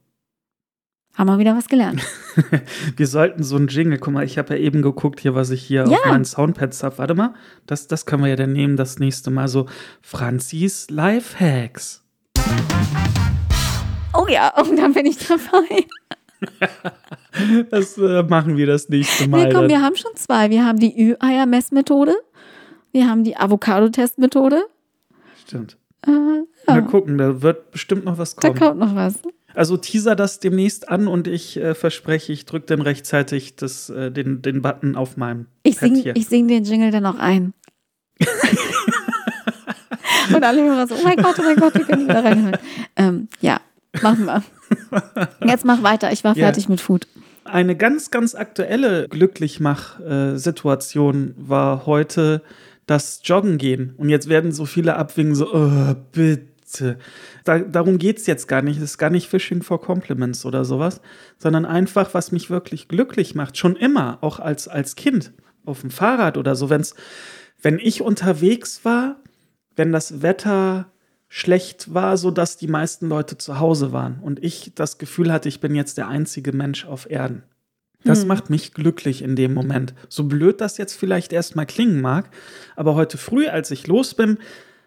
Haben 1.17 1.29
wir 1.29 1.39
wieder 1.39 1.57
was 1.57 1.69
gelernt. 1.69 2.03
wir 2.97 3.07
sollten 3.07 3.45
so 3.45 3.55
einen 3.55 3.69
Jingle, 3.69 3.99
guck 3.99 4.13
mal, 4.13 4.25
ich 4.25 4.37
habe 4.37 4.55
ja 4.55 4.61
eben 4.61 4.83
geguckt 4.83 5.21
hier, 5.21 5.37
was 5.37 5.51
ich 5.51 5.63
hier 5.63 5.85
Ja. 5.89 5.99
auf 5.99 6.07
meinen 6.07 6.25
Soundpads 6.25 6.83
habe. 6.83 6.99
Warte 6.99 7.15
mal, 7.15 7.35
das, 7.67 7.87
das 7.87 8.05
können 8.05 8.23
wir 8.25 8.31
ja 8.31 8.37
dann 8.37 8.53
nehmen 8.53 8.77
das 8.77 8.99
nächste 8.99 9.31
Mal. 9.31 9.47
So, 9.47 9.67
Franzis 10.01 10.91
Lifehacks. 10.91 12.03
Oh 14.13 14.27
ja, 14.29 14.53
und 14.61 14.77
dann 14.77 14.93
bin 14.93 15.07
ich 15.07 15.19
dabei. 15.19 15.85
Das 17.71 17.97
äh, 17.97 18.23
machen 18.23 18.57
wir 18.57 18.67
das 18.67 18.89
nächste 18.89 19.29
Mal. 19.29 19.47
Nee, 19.47 19.53
komm, 19.53 19.63
dann. 19.63 19.71
wir 19.71 19.81
haben 19.83 19.97
schon 19.97 20.15
zwei. 20.15 20.51
Wir 20.51 20.65
haben 20.67 20.79
die 20.79 20.95
Ü-Eier-Messmethode. 21.11 22.15
Wir 22.95 23.11
haben 23.11 23.25
die 23.25 23.37
Avocado-Testmethode. 23.37 24.63
Stimmt. 25.45 25.77
Äh, 26.07 26.11
Mal 26.13 26.45
ja, 26.69 26.81
gucken, 26.83 27.19
da 27.19 27.43
wird 27.43 27.73
bestimmt 27.73 28.05
noch 28.05 28.19
was 28.19 28.37
da 28.37 28.47
kommen. 28.49 28.61
kommt 28.61 28.79
noch 28.79 28.95
was. 28.95 29.17
Also 29.53 29.77
teaser 29.77 30.15
das 30.15 30.39
demnächst 30.39 30.89
an 30.89 31.09
und 31.09 31.27
ich 31.27 31.57
äh, 31.57 31.75
verspreche, 31.75 32.33
ich 32.33 32.47
drücke 32.47 32.67
dann 32.67 32.81
rechtzeitig 32.81 33.57
das, 33.57 33.91
äh, 33.91 34.13
den, 34.13 34.43
den 34.43 34.63
Button 34.63 34.95
auf 34.95 35.17
meinem 35.17 35.47
Ich 35.65 35.79
sing, 35.79 35.97
hier. 35.97 36.15
ich 36.15 36.29
sing 36.29 36.47
den 36.47 36.63
Jingle 36.63 36.93
dann 36.93 37.05
auch 37.07 37.19
ein. 37.19 37.53
Und 40.35 40.43
alle 40.45 40.63
Hörer 40.63 40.87
so, 40.87 40.95
oh 40.95 41.03
mein 41.03 41.17
Gott, 41.17 41.35
oh 41.39 41.43
mein 41.43 41.57
Gott, 41.57 41.75
wir 41.75 41.85
können 41.85 42.05
wieder 42.09 42.25
reinhören. 42.25 42.57
Ähm, 42.97 43.29
ja, 43.41 43.61
machen 44.03 44.25
wir. 44.25 44.43
Jetzt 45.45 45.65
mach 45.65 45.83
weiter, 45.83 46.13
ich 46.13 46.23
war 46.25 46.37
Ja. 46.37 46.45
fertig 46.47 46.69
mit 46.69 46.81
Food. 46.81 47.07
Eine 47.45 47.77
ganz, 47.77 48.11
ganz 48.11 48.35
aktuelle 48.35 49.07
Glücklichmach-Situation 49.09 51.35
war 51.37 51.87
heute 51.87 52.43
das 52.87 53.21
Joggen 53.25 53.59
gehen. 53.59 53.95
Und 53.97 54.09
jetzt 54.09 54.29
werden 54.29 54.53
so 54.53 54.67
viele 54.67 54.97
abwinken, 54.97 55.35
so, 55.35 55.53
oh, 55.53 55.95
bitte. 56.13 56.99
Da, 57.45 57.59
darum 57.59 57.99
geht 57.99 58.19
es 58.19 58.27
jetzt 58.27 58.49
gar 58.49 58.63
nicht. 58.63 58.77
Es 58.79 58.83
ist 58.83 58.99
gar 58.99 59.11
nicht 59.11 59.29
Fishing 59.29 59.63
for 59.63 59.81
Compliments 59.81 60.45
oder 60.45 60.65
sowas, 60.65 61.01
sondern 61.39 61.65
einfach, 61.65 62.15
was 62.15 62.33
mich 62.33 62.51
wirklich 62.51 62.89
glücklich 62.89 63.35
macht. 63.35 63.57
Schon 63.57 63.77
immer, 63.77 64.19
auch 64.23 64.41
als, 64.41 64.69
als 64.69 64.97
Kind 64.97 65.33
auf 65.65 65.81
dem 65.81 65.91
Fahrrad 65.91 66.37
oder 66.37 66.57
so. 66.57 66.71
Wenn's, 66.71 66.95
wenn 67.63 67.79
ich 67.79 68.03
unterwegs 68.03 68.85
war, 68.85 69.17
wenn 69.77 69.93
das 69.93 70.23
Wetter 70.23 70.91
schlecht 71.29 71.93
war, 71.93 72.17
so 72.17 72.31
dass 72.31 72.57
die 72.57 72.69
meisten 72.69 73.09
Leute 73.09 73.39
zu 73.39 73.59
Hause 73.59 73.93
waren 73.93 74.21
und 74.21 74.43
ich 74.45 74.73
das 74.75 74.99
Gefühl 74.99 75.33
hatte, 75.33 75.49
ich 75.49 75.61
bin 75.61 75.75
jetzt 75.75 75.99
der 75.99 76.09
einzige 76.09 76.53
Mensch 76.53 76.85
auf 76.85 77.11
Erden. 77.11 77.43
Das 78.05 78.23
Hm. 78.23 78.29
macht 78.29 78.51
mich 78.51 78.75
glücklich 78.75 79.23
in 79.23 79.35
dem 79.37 79.55
Moment. 79.55 79.95
So 80.09 80.25
blöd 80.25 80.61
das 80.61 80.77
jetzt 80.79 80.95
vielleicht 80.95 81.33
erstmal 81.33 81.67
klingen 81.67 82.01
mag, 82.01 82.31
aber 82.77 82.95
heute 82.95 83.19
früh, 83.19 83.47
als 83.47 83.71
ich 83.71 83.87
los 83.87 84.15
bin, 84.15 84.39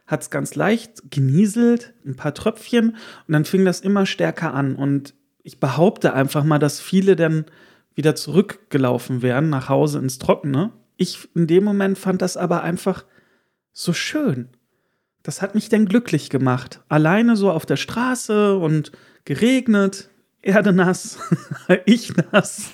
hat 0.05 0.21
es 0.21 0.29
ganz 0.29 0.55
leicht 0.55 1.11
genieselt, 1.11 1.93
ein 2.05 2.15
paar 2.15 2.33
Tröpfchen 2.33 2.91
und 3.27 3.33
dann 3.33 3.43
fing 3.45 3.65
das 3.65 3.81
immer 3.81 4.05
stärker 4.05 4.53
an 4.53 4.75
und 4.75 5.13
ich 5.43 5.59
behaupte 5.59 6.13
einfach 6.13 6.43
mal, 6.43 6.59
dass 6.59 6.79
viele 6.79 7.15
dann 7.15 7.45
wieder 7.95 8.15
zurückgelaufen 8.15 9.21
wären 9.21 9.49
nach 9.49 9.69
Hause 9.69 9.99
ins 9.99 10.17
Trockene. 10.19 10.71
Ich 10.97 11.27
in 11.35 11.47
dem 11.47 11.63
Moment 11.63 11.97
fand 11.97 12.21
das 12.21 12.37
aber 12.37 12.63
einfach 12.63 13.05
so 13.73 13.93
schön. 13.93 14.49
Das 15.23 15.41
hat 15.41 15.55
mich 15.55 15.67
dann 15.69 15.85
glücklich 15.85 16.29
gemacht. 16.29 16.81
Alleine 16.89 17.35
so 17.35 17.51
auf 17.51 17.65
der 17.65 17.75
Straße 17.75 18.55
und 18.57 18.91
geregnet, 19.25 20.09
Erde 20.47 20.73
nass, 20.73 21.19
ich 21.85 22.13
nass. 22.31 22.71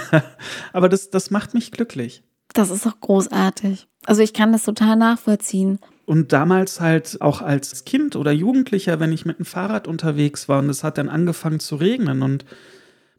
Aber 0.72 0.88
das, 0.88 1.10
das 1.10 1.30
macht 1.30 1.54
mich 1.54 1.72
glücklich. 1.72 2.22
Das 2.54 2.70
ist 2.70 2.86
auch 2.86 3.00
großartig. 3.00 3.88
Also 4.06 4.22
ich 4.22 4.32
kann 4.32 4.52
das 4.52 4.64
total 4.64 4.96
nachvollziehen. 4.96 5.78
Und 6.06 6.32
damals 6.32 6.80
halt 6.80 7.20
auch 7.20 7.42
als 7.42 7.84
Kind 7.84 8.16
oder 8.16 8.32
Jugendlicher, 8.32 9.00
wenn 9.00 9.12
ich 9.12 9.26
mit 9.26 9.38
dem 9.38 9.44
Fahrrad 9.44 9.86
unterwegs 9.86 10.48
war 10.48 10.60
und 10.60 10.70
es 10.70 10.82
hat 10.82 10.96
dann 10.96 11.08
angefangen 11.08 11.60
zu 11.60 11.76
regnen 11.76 12.22
und 12.22 12.46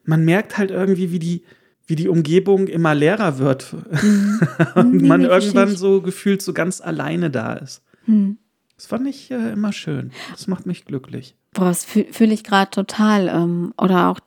man 0.03 0.25
merkt 0.25 0.57
halt 0.57 0.71
irgendwie, 0.71 1.11
wie 1.11 1.19
die, 1.19 1.43
wie 1.85 1.95
die 1.95 2.07
Umgebung 2.07 2.67
immer 2.67 2.95
leerer 2.95 3.37
wird 3.37 3.75
und 4.75 4.95
Nee, 4.95 5.07
man 5.07 5.21
nee, 5.21 5.27
irgendwann 5.27 5.75
so 5.75 6.01
gefühlt 6.01 6.41
so 6.41 6.53
ganz 6.53 6.81
alleine 6.81 7.29
da 7.29 7.53
ist. 7.53 7.83
Hm. 8.05 8.37
Das 8.75 8.87
fand 8.87 9.07
ich 9.07 9.29
äh, 9.29 9.51
immer 9.51 9.73
schön. 9.73 10.11
Das 10.31 10.47
macht 10.47 10.65
mich 10.65 10.85
glücklich. 10.85 11.35
Boah, 11.53 11.65
das 11.65 11.85
fühle 11.85 12.13
fühl 12.13 12.31
ich 12.31 12.43
gerade 12.43 12.71
total. 12.71 13.27
Ähm, 13.27 13.73
oder 13.77 14.09
auch, 14.09 14.19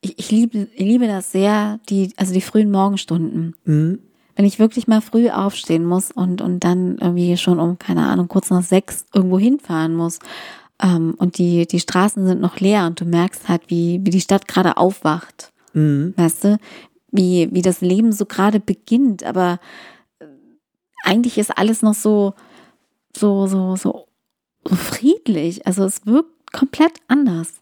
ich, 0.00 0.18
ich, 0.18 0.30
liebe, 0.30 0.68
ich 0.74 0.80
liebe 0.80 1.06
das 1.06 1.32
sehr, 1.32 1.80
die, 1.88 2.12
also 2.16 2.32
die 2.32 2.40
frühen 2.40 2.70
Morgenstunden. 2.70 3.56
Mhm. 3.64 3.98
Wenn 4.36 4.44
ich 4.44 4.58
wirklich 4.58 4.88
mal 4.88 5.02
früh 5.02 5.28
aufstehen 5.28 5.84
muss 5.84 6.10
und, 6.10 6.40
und 6.40 6.60
dann 6.64 6.96
irgendwie 6.98 7.36
schon 7.36 7.60
um, 7.60 7.78
keine 7.78 8.06
Ahnung, 8.06 8.28
kurz 8.28 8.50
nach 8.50 8.62
sechs 8.62 9.04
irgendwo 9.12 9.38
hinfahren 9.38 9.94
muss 9.94 10.18
ähm, 10.82 11.14
und 11.18 11.38
die, 11.38 11.66
die 11.66 11.80
Straßen 11.80 12.26
sind 12.26 12.40
noch 12.40 12.58
leer 12.58 12.86
und 12.86 13.00
du 13.00 13.04
merkst 13.04 13.48
halt, 13.48 13.62
wie, 13.68 14.00
wie 14.02 14.10
die 14.10 14.20
Stadt 14.20 14.48
gerade 14.48 14.76
aufwacht. 14.76 15.52
Mhm. 15.72 16.14
Weißt 16.16 16.44
du? 16.44 16.58
Wie, 17.12 17.48
wie 17.52 17.62
das 17.62 17.80
Leben 17.80 18.12
so 18.12 18.24
gerade 18.24 18.60
beginnt, 18.60 19.24
aber 19.24 19.58
äh, 20.20 20.26
eigentlich 21.04 21.38
ist 21.38 21.56
alles 21.56 21.82
noch 21.82 21.94
so, 21.94 22.34
so, 23.16 23.46
so, 23.46 23.76
so, 23.76 24.06
so 24.66 24.74
friedlich. 24.74 25.66
Also 25.66 25.84
es 25.84 26.06
wirkt 26.06 26.39
komplett 26.52 26.92
anders 27.08 27.54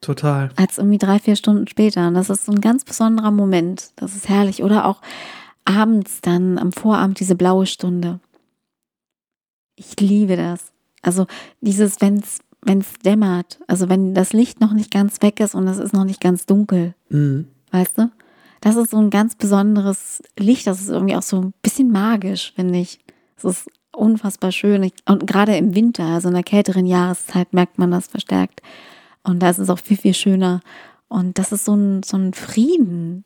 Total. 0.00 0.50
als 0.56 0.78
irgendwie 0.78 0.98
drei, 0.98 1.18
vier 1.18 1.36
Stunden 1.36 1.66
später. 1.68 2.08
Und 2.08 2.14
das 2.14 2.30
ist 2.30 2.46
so 2.46 2.52
ein 2.52 2.60
ganz 2.60 2.84
besonderer 2.84 3.30
Moment. 3.30 3.92
Das 3.96 4.14
ist 4.16 4.28
herrlich. 4.28 4.62
Oder 4.62 4.84
auch 4.86 5.00
abends 5.64 6.20
dann 6.22 6.58
am 6.58 6.72
Vorabend 6.72 7.20
diese 7.20 7.34
blaue 7.34 7.66
Stunde. 7.66 8.20
Ich 9.76 9.98
liebe 10.00 10.36
das. 10.36 10.72
Also 11.02 11.26
dieses, 11.60 12.00
wenn 12.00 12.18
es 12.18 12.38
wenn 12.62 12.80
es 12.80 12.92
dämmert, 13.02 13.58
also 13.68 13.88
wenn 13.88 14.12
das 14.12 14.34
Licht 14.34 14.60
noch 14.60 14.74
nicht 14.74 14.90
ganz 14.90 15.22
weg 15.22 15.40
ist 15.40 15.54
und 15.54 15.66
es 15.66 15.78
ist 15.78 15.94
noch 15.94 16.04
nicht 16.04 16.20
ganz 16.20 16.44
dunkel, 16.44 16.94
Mhm. 17.08 17.46
weißt 17.70 17.96
du? 17.96 18.10
Das 18.60 18.76
ist 18.76 18.90
so 18.90 18.98
ein 18.98 19.08
ganz 19.08 19.34
besonderes 19.34 20.22
Licht. 20.38 20.66
Das 20.66 20.78
ist 20.82 20.90
irgendwie 20.90 21.16
auch 21.16 21.22
so 21.22 21.40
ein 21.40 21.54
bisschen 21.62 21.90
magisch, 21.90 22.52
finde 22.54 22.78
ich. 22.78 22.98
Es 23.38 23.44
ist 23.44 23.70
unfassbar 23.92 24.52
schön. 24.52 24.90
Und 25.06 25.26
gerade 25.26 25.56
im 25.56 25.74
Winter, 25.74 26.04
also 26.04 26.28
in 26.28 26.34
der 26.34 26.42
kälteren 26.42 26.86
Jahreszeit, 26.86 27.52
merkt 27.52 27.78
man 27.78 27.90
das 27.90 28.06
verstärkt. 28.06 28.62
Und 29.22 29.40
da 29.40 29.50
ist 29.50 29.58
es 29.58 29.70
auch 29.70 29.78
viel, 29.78 29.96
viel 29.96 30.14
schöner. 30.14 30.60
Und 31.08 31.38
das 31.38 31.52
ist 31.52 31.64
so 31.64 31.74
ein, 31.74 32.02
so 32.02 32.16
ein 32.16 32.32
Frieden 32.32 33.24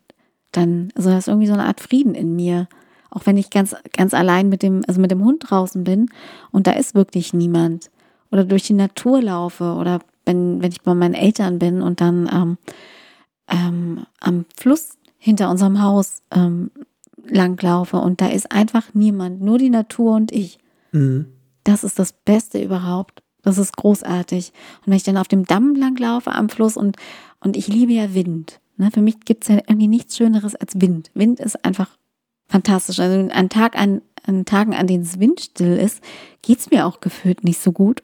dann. 0.52 0.90
Also 0.94 1.10
da 1.10 1.18
ist 1.18 1.28
irgendwie 1.28 1.46
so 1.46 1.52
eine 1.52 1.66
Art 1.66 1.80
Frieden 1.80 2.14
in 2.14 2.34
mir. 2.34 2.68
Auch 3.10 3.26
wenn 3.26 3.36
ich 3.36 3.50
ganz, 3.50 3.76
ganz 3.96 4.12
allein 4.12 4.48
mit 4.48 4.62
dem, 4.62 4.82
also 4.88 5.00
mit 5.00 5.10
dem 5.10 5.24
Hund 5.24 5.44
draußen 5.48 5.84
bin 5.84 6.10
und 6.50 6.66
da 6.66 6.72
ist 6.72 6.94
wirklich 6.94 7.32
niemand. 7.32 7.90
Oder 8.32 8.44
durch 8.44 8.64
die 8.64 8.72
Natur 8.72 9.22
laufe 9.22 9.74
oder 9.74 10.00
wenn, 10.24 10.60
wenn 10.62 10.72
ich 10.72 10.82
bei 10.82 10.94
meinen 10.94 11.14
Eltern 11.14 11.60
bin 11.60 11.80
und 11.80 12.00
dann 12.00 12.28
ähm, 12.32 12.58
ähm, 13.48 14.06
am 14.20 14.46
Fluss 14.56 14.96
hinter 15.18 15.50
unserem 15.50 15.80
Haus 15.80 16.22
ähm, 16.32 16.70
langlaufe 17.28 17.96
und 17.96 18.20
da 18.20 18.28
ist 18.28 18.52
einfach 18.52 18.94
niemand, 18.94 19.40
nur 19.40 19.58
die 19.58 19.70
Natur 19.70 20.14
und 20.14 20.32
ich. 20.32 20.58
Mhm. 20.92 21.26
Das 21.64 21.84
ist 21.84 21.98
das 21.98 22.12
Beste 22.12 22.62
überhaupt. 22.62 23.22
Das 23.42 23.58
ist 23.58 23.76
großartig. 23.76 24.52
Und 24.80 24.86
wenn 24.86 24.96
ich 24.96 25.02
dann 25.02 25.18
auf 25.18 25.28
dem 25.28 25.44
Damm 25.44 25.74
langlaufe 25.74 26.32
am 26.32 26.48
Fluss 26.48 26.76
und, 26.76 26.96
und 27.40 27.56
ich 27.56 27.68
liebe 27.68 27.92
ja 27.92 28.14
Wind. 28.14 28.60
Ne? 28.76 28.90
Für 28.90 29.02
mich 29.02 29.20
gibt 29.20 29.44
es 29.44 29.48
ja 29.48 29.56
irgendwie 29.56 29.88
nichts 29.88 30.16
Schöneres 30.16 30.54
als 30.54 30.80
Wind. 30.80 31.10
Wind 31.14 31.40
ist 31.40 31.64
einfach 31.64 31.90
fantastisch. 32.48 33.00
Also 33.00 33.28
an, 33.30 33.48
Tag, 33.48 33.78
an, 33.78 34.02
an 34.26 34.44
Tagen, 34.44 34.74
an 34.74 34.86
denen 34.86 35.04
es 35.04 35.20
windstill 35.20 35.76
ist, 35.76 36.02
geht 36.42 36.58
es 36.58 36.70
mir 36.70 36.86
auch 36.86 37.00
gefühlt 37.00 37.44
nicht 37.44 37.60
so 37.60 37.72
gut. 37.72 38.02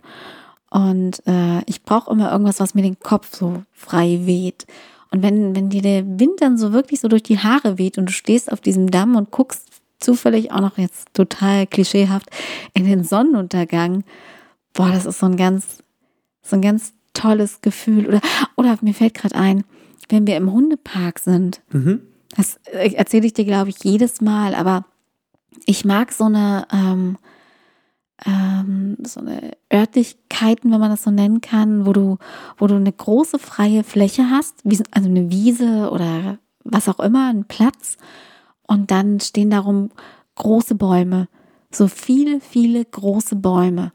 Und 0.71 1.23
äh, 1.27 1.63
ich 1.67 1.83
brauche 1.83 2.11
immer 2.11 2.31
irgendwas, 2.31 2.61
was 2.61 2.75
mir 2.75 2.83
den 2.83 3.01
Kopf 3.01 3.35
so 3.35 3.63
frei 3.73 4.21
weht. 4.25 4.67
Und 5.13 5.23
wenn, 5.23 5.57
wenn 5.57 5.71
dir 5.71 5.83
der 5.83 6.07
Wind 6.21 6.41
dann 6.41 6.57
so 6.57 6.73
wirklich 6.73 7.01
so 7.01 7.09
durch 7.09 7.23
die 7.23 7.39
Haare 7.39 7.79
weht 7.79 7.99
und 7.99 8.07
du 8.07 8.13
stehst 8.13 8.51
auf 8.53 8.61
diesem 8.61 8.91
Damm 8.91 9.17
und 9.17 9.31
guckst 9.31 9.67
zufällig 9.99 10.53
auch 10.53 10.61
noch 10.61 10.79
jetzt 10.79 11.13
total 11.15 11.67
klischeehaft 11.67 12.31
in 12.75 12.85
den 12.85 13.05
Sonnenuntergang, 13.05 14.05
boah, 14.73 14.91
das 14.91 15.07
ist 15.07 15.19
so 15.19 15.27
ein 15.27 15.37
ganz, 15.37 15.83
so 16.43 16.57
ein 16.57 16.63
ganz 16.63 16.93
tolles 17.13 17.61
Gefühl. 17.61 18.07
Oder, 18.07 18.21
oder 18.57 18.79
mir 18.83 18.95
fällt 18.95 19.15
gerade 19.15 19.35
ein, 19.35 19.65
wenn 20.09 20.27
wir 20.27 20.37
im 20.37 20.53
Hundepark 20.53 21.19
sind, 21.19 21.61
Mhm. 21.73 22.01
das 22.37 22.59
äh, 22.73 22.93
erzähle 22.95 23.27
ich 23.27 23.35
dir, 23.35 23.45
glaube 23.45 23.71
ich, 23.71 23.83
jedes 23.83 24.21
Mal, 24.21 24.55
aber 24.55 24.85
ich 25.67 25.85
mag 25.85 26.13
so 26.13 26.25
eine, 26.25 26.67
ähm, 26.73 27.19
ähm, 28.27 28.97
so 29.05 29.21
eine 29.21 29.53
Örtlichkeiten, 29.73 30.71
wenn 30.71 30.81
man 30.81 30.91
das 30.91 31.05
so 31.05 31.11
nennen 31.11 31.41
kann, 31.41 31.87
wo 31.87 31.93
du, 31.93 32.19
wo 32.59 32.67
du 32.67 32.77
eine 32.77 32.93
große 32.93 33.39
freie 33.39 33.85
Fläche 33.85 34.31
hast, 34.31 34.63
also 34.91 35.09
eine 35.09 35.31
Wiese 35.31 35.91
oder 35.91 36.39
was 36.65 36.89
auch 36.89 37.01
immer, 37.01 37.31
ein 37.31 37.45
Platz. 37.45 37.97
Und 38.67 38.91
dann 38.91 39.21
stehen 39.21 39.51
darum 39.51 39.91
große 40.37 40.75
Bäume, 40.75 41.29
so 41.73 41.89
viele, 41.89 42.41
viele 42.41 42.85
große 42.85 43.37
Bäume. 43.37 43.93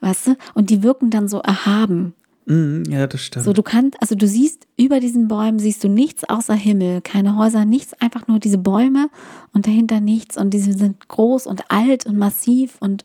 weißt 0.00 0.28
du? 0.28 0.36
Und 0.54 0.70
die 0.70 0.82
wirken 0.82 1.10
dann 1.10 1.28
so 1.28 1.38
erhaben. 1.40 2.14
Mhm, 2.48 2.84
ja, 2.88 3.06
das 3.06 3.20
stimmt. 3.20 3.44
So, 3.44 3.52
du 3.52 3.62
kannst, 3.62 4.00
also 4.00 4.14
du 4.14 4.26
siehst 4.26 4.66
über 4.78 5.00
diesen 5.00 5.28
Bäumen 5.28 5.58
siehst 5.58 5.84
du 5.84 5.88
nichts 5.88 6.24
außer 6.24 6.54
Himmel, 6.54 7.02
keine 7.02 7.36
Häuser, 7.36 7.66
nichts, 7.66 7.92
einfach 8.00 8.26
nur 8.26 8.38
diese 8.38 8.56
Bäume 8.56 9.10
und 9.52 9.66
dahinter 9.66 10.00
nichts 10.00 10.38
und 10.38 10.50
diese 10.50 10.72
sind 10.72 11.08
groß 11.08 11.46
und 11.46 11.70
alt 11.70 12.06
und 12.06 12.16
massiv 12.16 12.76
und, 12.80 13.04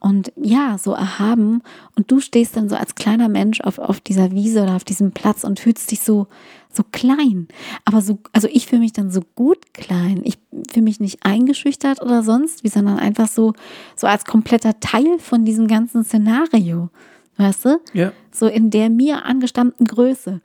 und 0.00 0.32
ja, 0.36 0.78
so 0.78 0.92
erhaben 0.92 1.62
und 1.96 2.10
du 2.10 2.20
stehst 2.20 2.56
dann 2.56 2.68
so 2.68 2.76
als 2.76 2.94
kleiner 2.94 3.28
Mensch 3.28 3.60
auf, 3.60 3.78
auf 3.78 4.00
dieser 4.00 4.32
Wiese 4.32 4.62
oder 4.62 4.76
auf 4.76 4.84
diesem 4.84 5.12
Platz 5.12 5.44
und 5.44 5.60
fühlst 5.60 5.90
dich 5.90 6.00
so, 6.00 6.26
so 6.72 6.82
klein. 6.90 7.48
Aber 7.84 8.00
so, 8.00 8.18
also 8.32 8.48
ich 8.50 8.66
fühle 8.66 8.80
mich 8.80 8.92
dann 8.92 9.10
so 9.10 9.20
gut 9.34 9.72
klein. 9.74 10.22
Ich 10.24 10.38
fühle 10.70 10.84
mich 10.84 11.00
nicht 11.00 11.24
eingeschüchtert 11.24 12.02
oder 12.02 12.22
sonst 12.22 12.64
wie, 12.64 12.68
sondern 12.68 12.98
einfach 12.98 13.28
so, 13.28 13.52
so 13.94 14.06
als 14.06 14.24
kompletter 14.24 14.80
Teil 14.80 15.18
von 15.18 15.44
diesem 15.44 15.68
ganzen 15.68 16.02
Szenario 16.02 16.90
weißt 17.40 17.64
du? 17.64 17.80
Ja. 17.92 18.12
So 18.30 18.46
in 18.46 18.70
der 18.70 18.90
mir 18.90 19.24
angestammten 19.24 19.86
Größe. 19.86 20.40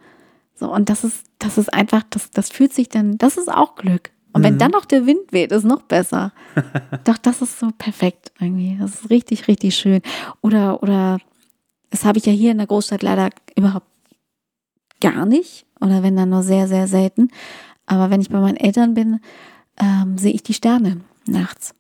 So, 0.55 0.71
und 0.71 0.89
das 0.89 1.03
ist, 1.03 1.25
das 1.39 1.57
ist 1.57 1.73
einfach, 1.73 2.03
das, 2.09 2.31
das 2.31 2.49
fühlt 2.49 2.73
sich 2.73 2.89
dann, 2.89 3.17
das 3.17 3.37
ist 3.37 3.51
auch 3.51 3.75
Glück. 3.75 4.11
Und 4.35 4.43
wenn 4.43 4.55
Mhm. 4.55 4.59
dann 4.59 4.71
noch 4.71 4.83
der 4.83 5.05
Wind 5.05 5.31
weht, 5.31 5.53
ist 5.53 5.63
noch 5.63 5.83
besser. 5.83 6.33
Doch, 7.05 7.17
das 7.17 7.41
ist 7.41 7.57
so 7.57 7.69
perfekt 7.77 8.33
irgendwie. 8.39 8.77
Das 8.77 8.95
ist 8.95 9.09
richtig, 9.09 9.47
richtig 9.47 9.75
schön. 9.77 10.01
Oder, 10.41 10.83
oder, 10.83 11.19
das 11.89 12.03
habe 12.03 12.17
ich 12.17 12.25
ja 12.25 12.33
hier 12.33 12.51
in 12.51 12.57
der 12.57 12.67
Großstadt 12.67 13.01
leider 13.01 13.29
überhaupt 13.55 13.87
gar 14.99 15.25
nicht. 15.25 15.65
Oder 15.79 16.03
wenn 16.03 16.17
dann 16.17 16.31
nur 16.31 16.43
sehr, 16.43 16.67
sehr 16.67 16.89
selten. 16.89 17.29
Aber 17.85 18.09
wenn 18.09 18.19
ich 18.19 18.29
bei 18.29 18.39
meinen 18.41 18.57
Eltern 18.57 18.93
bin, 18.93 19.21
ähm, 19.79 20.17
sehe 20.17 20.33
ich 20.33 20.43
die 20.43 20.53
Sterne 20.53 20.99
nachts. 21.27 21.73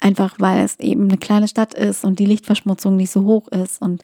Einfach 0.00 0.34
weil 0.38 0.62
es 0.62 0.78
eben 0.80 1.04
eine 1.08 1.16
kleine 1.18 1.48
Stadt 1.48 1.72
ist 1.72 2.04
und 2.04 2.18
die 2.18 2.26
Lichtverschmutzung 2.26 2.96
nicht 2.96 3.10
so 3.10 3.24
hoch 3.24 3.48
ist 3.48 3.80
und 3.80 4.02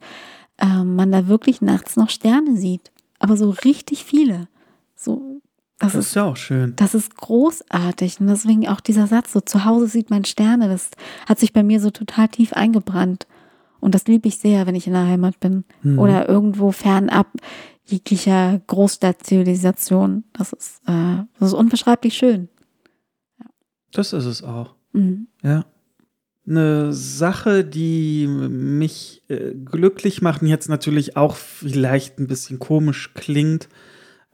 ähm, 0.58 0.96
man 0.96 1.12
da 1.12 1.28
wirklich 1.28 1.60
nachts 1.60 1.96
noch 1.96 2.08
Sterne 2.08 2.56
sieht. 2.56 2.90
Aber 3.18 3.36
so 3.36 3.50
richtig 3.50 4.04
viele. 4.04 4.48
So, 4.94 5.36
das, 5.78 5.92
Das 5.92 6.00
ist 6.00 6.06
ist 6.08 6.14
ja 6.14 6.24
auch 6.24 6.36
schön. 6.36 6.74
das 6.76 6.94
ist 6.94 7.16
großartig. 7.16 8.20
Und 8.20 8.28
deswegen 8.28 8.68
auch 8.68 8.80
dieser 8.80 9.06
Satz, 9.06 9.32
so 9.32 9.40
zu 9.40 9.64
Hause 9.64 9.88
sieht 9.88 10.10
man 10.10 10.24
Sterne, 10.24 10.68
das 10.68 10.90
hat 11.26 11.38
sich 11.38 11.52
bei 11.52 11.62
mir 11.62 11.80
so 11.80 11.90
total 11.90 12.28
tief 12.28 12.52
eingebrannt. 12.52 13.26
Und 13.80 13.94
das 13.94 14.06
liebe 14.06 14.26
ich 14.28 14.38
sehr, 14.38 14.66
wenn 14.66 14.74
ich 14.74 14.86
in 14.86 14.94
der 14.94 15.06
Heimat 15.06 15.38
bin. 15.38 15.64
Mhm. 15.82 15.98
Oder 15.98 16.28
irgendwo 16.28 16.72
fernab 16.72 17.28
jeglicher 17.84 18.60
Großstadtzivilisation. 18.66 20.24
Das 20.32 20.52
ist, 20.52 20.80
äh, 20.86 21.22
das 21.38 21.48
ist 21.48 21.54
unbeschreiblich 21.54 22.14
schön. 22.16 22.48
Das 23.92 24.12
ist 24.12 24.24
es 24.24 24.42
auch. 24.42 24.74
Mhm. 24.92 25.28
Ja. 25.42 25.64
Eine 26.48 26.92
Sache, 26.92 27.64
die 27.64 28.26
mich 28.28 29.22
äh, 29.28 29.52
glücklich 29.52 30.22
macht 30.22 30.42
und 30.42 30.48
jetzt 30.48 30.68
natürlich 30.68 31.16
auch 31.16 31.34
vielleicht 31.36 32.18
ein 32.18 32.28
bisschen 32.28 32.58
komisch 32.58 33.12
klingt. 33.14 33.68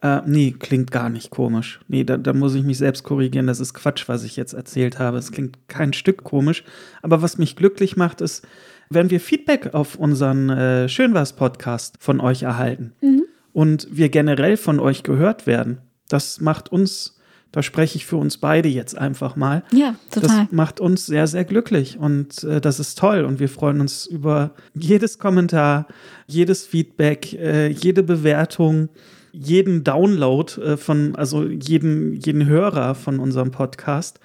Äh, 0.02 0.20
nee, 0.26 0.54
klingt 0.58 0.90
gar 0.90 1.08
nicht 1.08 1.30
komisch. 1.30 1.80
Nee, 1.88 2.02
da, 2.04 2.16
da 2.16 2.32
muss 2.32 2.54
ich 2.56 2.64
mich 2.64 2.78
selbst 2.78 3.04
korrigieren. 3.04 3.46
Das 3.46 3.60
ist 3.60 3.72
Quatsch, 3.72 4.08
was 4.08 4.24
ich 4.24 4.36
jetzt 4.36 4.52
erzählt 4.52 4.98
habe. 4.98 5.16
Es 5.18 5.30
klingt 5.30 5.56
kein 5.68 5.92
Stück 5.92 6.24
komisch. 6.24 6.64
Aber 7.02 7.22
was 7.22 7.38
mich 7.38 7.54
glücklich 7.54 7.96
macht, 7.96 8.20
ist, 8.20 8.44
wenn 8.90 9.10
wir 9.10 9.20
Feedback 9.20 9.74
auf 9.74 9.94
unseren 9.94 10.50
äh, 10.50 10.88
Schönwas-Podcast 10.88 11.96
von 12.00 12.20
euch 12.20 12.42
erhalten 12.42 12.92
Mhm. 13.00 13.22
und 13.52 13.86
wir 13.92 14.08
generell 14.08 14.56
von 14.56 14.80
euch 14.80 15.02
gehört 15.04 15.46
werden. 15.46 15.78
Das 16.08 16.40
macht 16.40 16.70
uns, 16.72 17.16
da 17.52 17.62
spreche 17.62 17.96
ich 17.96 18.04
für 18.04 18.16
uns 18.16 18.38
beide 18.38 18.68
jetzt 18.68 18.98
einfach 18.98 19.36
mal. 19.36 19.62
Ja, 19.72 19.94
total. 20.10 20.46
Das 20.46 20.52
macht 20.52 20.80
uns 20.80 21.06
sehr, 21.06 21.26
sehr 21.28 21.44
glücklich 21.44 21.96
und 21.98 22.42
äh, 22.44 22.60
das 22.60 22.80
ist 22.80 22.98
toll 22.98 23.24
und 23.24 23.38
wir 23.40 23.48
freuen 23.48 23.80
uns 23.80 24.04
über 24.06 24.50
jedes 24.74 25.18
Kommentar, 25.20 25.86
jedes 26.26 26.66
Feedback, 26.66 27.32
äh, 27.34 27.68
jede 27.68 28.02
Bewertung, 28.02 28.88
jeden 29.32 29.84
Download 29.84 30.60
äh, 30.60 30.76
von, 30.76 31.16
also 31.16 31.44
jeden, 31.44 32.14
jeden 32.14 32.46
Hörer 32.46 32.94
von 32.94 33.18
unserem 33.18 33.50
Podcast. 33.50 34.20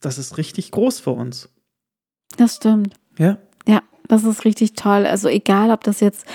Das 0.00 0.18
ist 0.18 0.38
richtig 0.38 0.70
groß 0.70 1.00
für 1.00 1.10
uns. 1.10 1.48
Das 2.36 2.56
stimmt. 2.56 2.94
Ja, 3.18 3.38
Ja, 3.66 3.82
das 4.08 4.24
ist 4.24 4.44
richtig 4.44 4.74
toll. 4.74 5.06
Also 5.06 5.28
egal, 5.28 5.70
ob 5.70 5.84
das 5.84 6.00
jetzt 6.00 6.26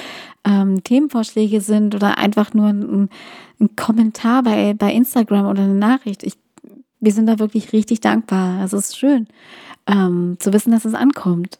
ähm, 0.46 0.84
Themenvorschläge 0.84 1.62
sind 1.62 1.96
oder 1.96 2.18
einfach 2.18 2.54
nur 2.54 2.68
ein, 2.68 3.10
ein 3.60 3.76
Kommentar 3.76 4.44
bei, 4.44 4.74
bei 4.74 4.94
Instagram 4.94 5.48
oder 5.48 5.64
eine 5.64 5.76
Nachricht. 5.76 6.24
Ich, 6.24 6.34
wir 7.00 7.12
sind 7.12 7.28
da 7.28 7.40
wirklich 7.40 7.74
richtig 7.74 8.02
dankbar. 8.02 8.60
Also 8.60 8.78
es 8.78 8.90
ist 8.90 8.98
schön 8.98 9.28
ähm, 9.88 10.38
zu 10.40 10.54
wissen, 10.54 10.72
dass 10.72 10.86
es 10.86 10.94
ankommt. 10.94 11.60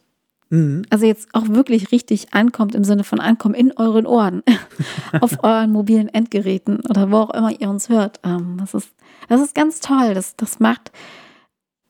Mhm. 0.50 0.82
Also 0.90 1.06
jetzt 1.06 1.28
auch 1.32 1.48
wirklich 1.48 1.92
richtig 1.92 2.32
ankommt 2.34 2.74
im 2.74 2.84
Sinne 2.84 3.04
von 3.04 3.20
ankommen 3.20 3.54
in 3.54 3.72
euren 3.76 4.06
Ohren, 4.06 4.42
auf 5.20 5.42
euren 5.44 5.70
mobilen 5.72 6.08
Endgeräten 6.08 6.80
oder 6.88 7.10
wo 7.10 7.16
auch 7.18 7.30
immer 7.34 7.50
ihr 7.58 7.68
uns 7.70 7.88
hört. 7.88 8.20
Ähm, 8.24 8.56
das 8.58 8.74
ist, 8.74 8.90
das 9.28 9.40
ist 9.40 9.54
ganz 9.54 9.80
toll. 9.80 10.14
Das, 10.14 10.36
das 10.36 10.60
macht 10.60 10.90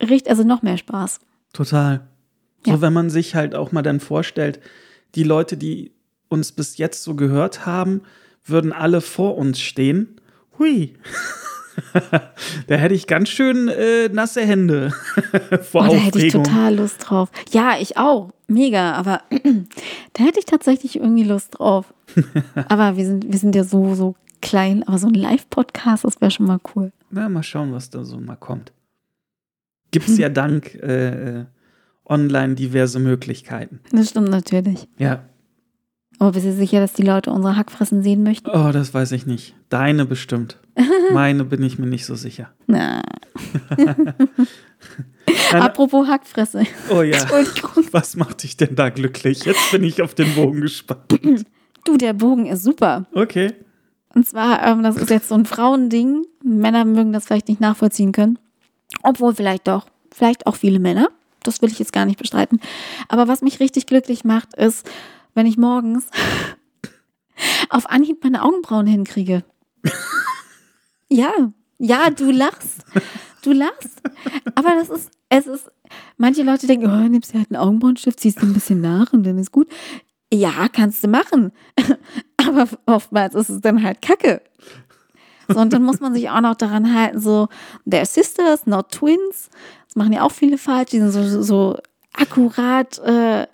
richtig, 0.02 0.30
also 0.30 0.44
noch 0.44 0.62
mehr 0.62 0.76
Spaß. 0.78 1.20
total. 1.52 2.06
So, 2.64 2.72
Ja. 2.72 2.80
wenn 2.80 2.92
man 2.92 3.08
sich 3.10 3.34
halt 3.36 3.54
auch 3.54 3.70
mal 3.72 3.82
dann 3.82 4.00
vorstellt, 4.00 4.60
die 5.14 5.22
Leute, 5.22 5.56
die 5.56 5.92
uns 6.28 6.52
bis 6.52 6.76
jetzt 6.76 7.04
so 7.04 7.14
gehört 7.14 7.64
haben, 7.66 8.02
würden 8.44 8.72
alle 8.72 9.00
vor 9.00 9.36
uns 9.38 9.60
stehen. 9.60 10.20
Hui. 10.58 10.94
da 12.66 12.74
hätte 12.74 12.94
ich 12.94 13.06
ganz 13.06 13.28
schön 13.28 13.68
äh, 13.68 14.08
nasse 14.08 14.42
Hände 14.42 14.92
vor 15.62 15.88
Oh, 15.88 15.92
da 15.92 15.98
hätte 15.98 16.24
ich 16.24 16.32
total 16.32 16.76
Lust 16.76 17.08
drauf. 17.08 17.30
Ja, 17.52 17.76
ich 17.80 17.96
auch. 17.96 18.30
Mega, 18.46 18.92
aber 18.92 19.22
da 20.12 20.24
hätte 20.24 20.38
ich 20.38 20.46
tatsächlich 20.46 20.96
irgendwie 20.96 21.24
Lust 21.24 21.58
drauf. 21.58 21.92
aber 22.68 22.96
wir 22.96 23.04
sind, 23.04 23.30
wir 23.30 23.38
sind 23.38 23.54
ja 23.54 23.64
so, 23.64 23.94
so 23.94 24.14
klein, 24.40 24.82
aber 24.86 24.98
so 24.98 25.08
ein 25.08 25.14
Live-Podcast, 25.14 26.04
das 26.04 26.20
wäre 26.20 26.30
schon 26.30 26.46
mal 26.46 26.60
cool. 26.74 26.92
Na, 27.10 27.28
mal 27.28 27.42
schauen, 27.42 27.72
was 27.72 27.90
da 27.90 28.04
so 28.04 28.18
mal 28.18 28.36
kommt. 28.36 28.72
Gibt 29.90 30.08
es 30.08 30.18
ja 30.18 30.28
dank 30.30 30.74
äh, 30.74 31.40
äh, 31.40 31.44
online 32.04 32.54
diverse 32.54 32.98
Möglichkeiten. 32.98 33.80
Das 33.92 34.10
stimmt 34.10 34.30
natürlich. 34.30 34.88
Ja. 34.98 35.24
Aber 36.18 36.32
bist 36.32 36.46
du 36.46 36.52
sicher, 36.52 36.80
dass 36.80 36.94
die 36.94 37.02
Leute 37.02 37.30
unsere 37.30 37.56
Hackfressen 37.56 38.02
sehen 38.02 38.22
möchten? 38.22 38.50
Oh, 38.50 38.72
das 38.72 38.92
weiß 38.92 39.12
ich 39.12 39.26
nicht. 39.26 39.54
Deine 39.68 40.04
bestimmt. 40.04 40.58
Meine 41.12 41.44
bin 41.44 41.62
ich 41.62 41.78
mir 41.78 41.86
nicht 41.86 42.06
so 42.06 42.14
sicher. 42.14 42.50
Na. 42.66 43.02
Apropos 45.52 46.06
Hackfresse. 46.06 46.64
oh 46.90 47.02
ja. 47.02 47.18
Was 47.92 48.16
macht 48.16 48.42
dich 48.42 48.56
denn 48.56 48.74
da 48.74 48.88
glücklich? 48.90 49.44
Jetzt 49.44 49.70
bin 49.70 49.84
ich 49.84 50.02
auf 50.02 50.14
den 50.14 50.34
Bogen 50.34 50.60
gespannt. 50.62 51.20
Du, 51.84 51.96
der 51.96 52.12
Bogen 52.12 52.44
ist 52.44 52.64
super. 52.64 53.06
Okay. 53.14 53.54
Und 54.14 54.28
zwar, 54.28 54.62
ähm, 54.66 54.82
das 54.82 54.96
ist 54.96 55.08
jetzt 55.08 55.28
so 55.28 55.34
ein 55.34 55.46
Frauending. 55.46 56.26
Männer 56.42 56.84
mögen 56.84 57.14
das 57.14 57.24
vielleicht 57.24 57.48
nicht 57.48 57.62
nachvollziehen 57.62 58.12
können. 58.12 58.38
Obwohl 59.02 59.34
vielleicht 59.34 59.68
doch. 59.68 59.86
Vielleicht 60.12 60.46
auch 60.46 60.56
viele 60.56 60.80
Männer. 60.80 61.08
Das 61.42 61.62
will 61.62 61.70
ich 61.70 61.78
jetzt 61.78 61.94
gar 61.94 62.04
nicht 62.04 62.18
bestreiten. 62.18 62.60
Aber 63.08 63.26
was 63.26 63.40
mich 63.40 63.60
richtig 63.60 63.86
glücklich 63.86 64.24
macht, 64.24 64.54
ist, 64.54 64.86
wenn 65.34 65.46
ich 65.46 65.56
morgens 65.56 66.08
auf 67.70 67.88
Anhieb 67.88 68.22
meine 68.22 68.42
Augenbrauen 68.42 68.86
hinkriege. 68.86 69.44
Ja, 71.08 71.32
ja, 71.78 72.10
du 72.10 72.30
lachst. 72.30 72.84
Du 73.42 73.52
lachst. 73.52 74.02
Aber 74.54 74.70
das 74.74 74.90
ist, 74.90 75.10
es 75.28 75.46
ist, 75.46 75.70
manche 76.16 76.42
Leute 76.42 76.66
denken, 76.66 76.86
oh, 76.86 77.08
nimmst 77.08 77.32
du 77.32 77.38
halt 77.38 77.50
einen 77.50 77.62
Augenbrauenstift, 77.62 78.20
ziehst 78.20 78.42
du 78.42 78.46
ein 78.46 78.52
bisschen 78.52 78.80
nach 78.80 79.12
und 79.12 79.24
dann 79.24 79.38
ist 79.38 79.52
gut. 79.52 79.68
Ja, 80.32 80.68
kannst 80.70 81.04
du 81.04 81.08
machen. 81.08 81.52
Aber 82.36 82.68
oftmals 82.86 83.34
ist 83.34 83.48
es 83.48 83.60
dann 83.60 83.82
halt 83.82 84.02
Kacke. 84.02 84.42
So, 85.48 85.60
und 85.60 85.72
dann 85.72 85.82
muss 85.82 86.00
man 86.00 86.12
sich 86.12 86.28
auch 86.28 86.42
noch 86.42 86.56
daran 86.56 86.94
halten, 86.94 87.20
so, 87.20 87.48
they're 87.86 88.04
sisters, 88.04 88.66
not 88.66 88.90
twins. 88.90 89.48
Das 89.86 89.96
machen 89.96 90.12
ja 90.12 90.22
auch 90.22 90.32
viele 90.32 90.58
falsch. 90.58 90.90
Die 90.90 90.98
sind 90.98 91.10
so, 91.10 91.42
so, 91.42 91.78
akkurat, 92.12 92.98
äh, 92.98 93.46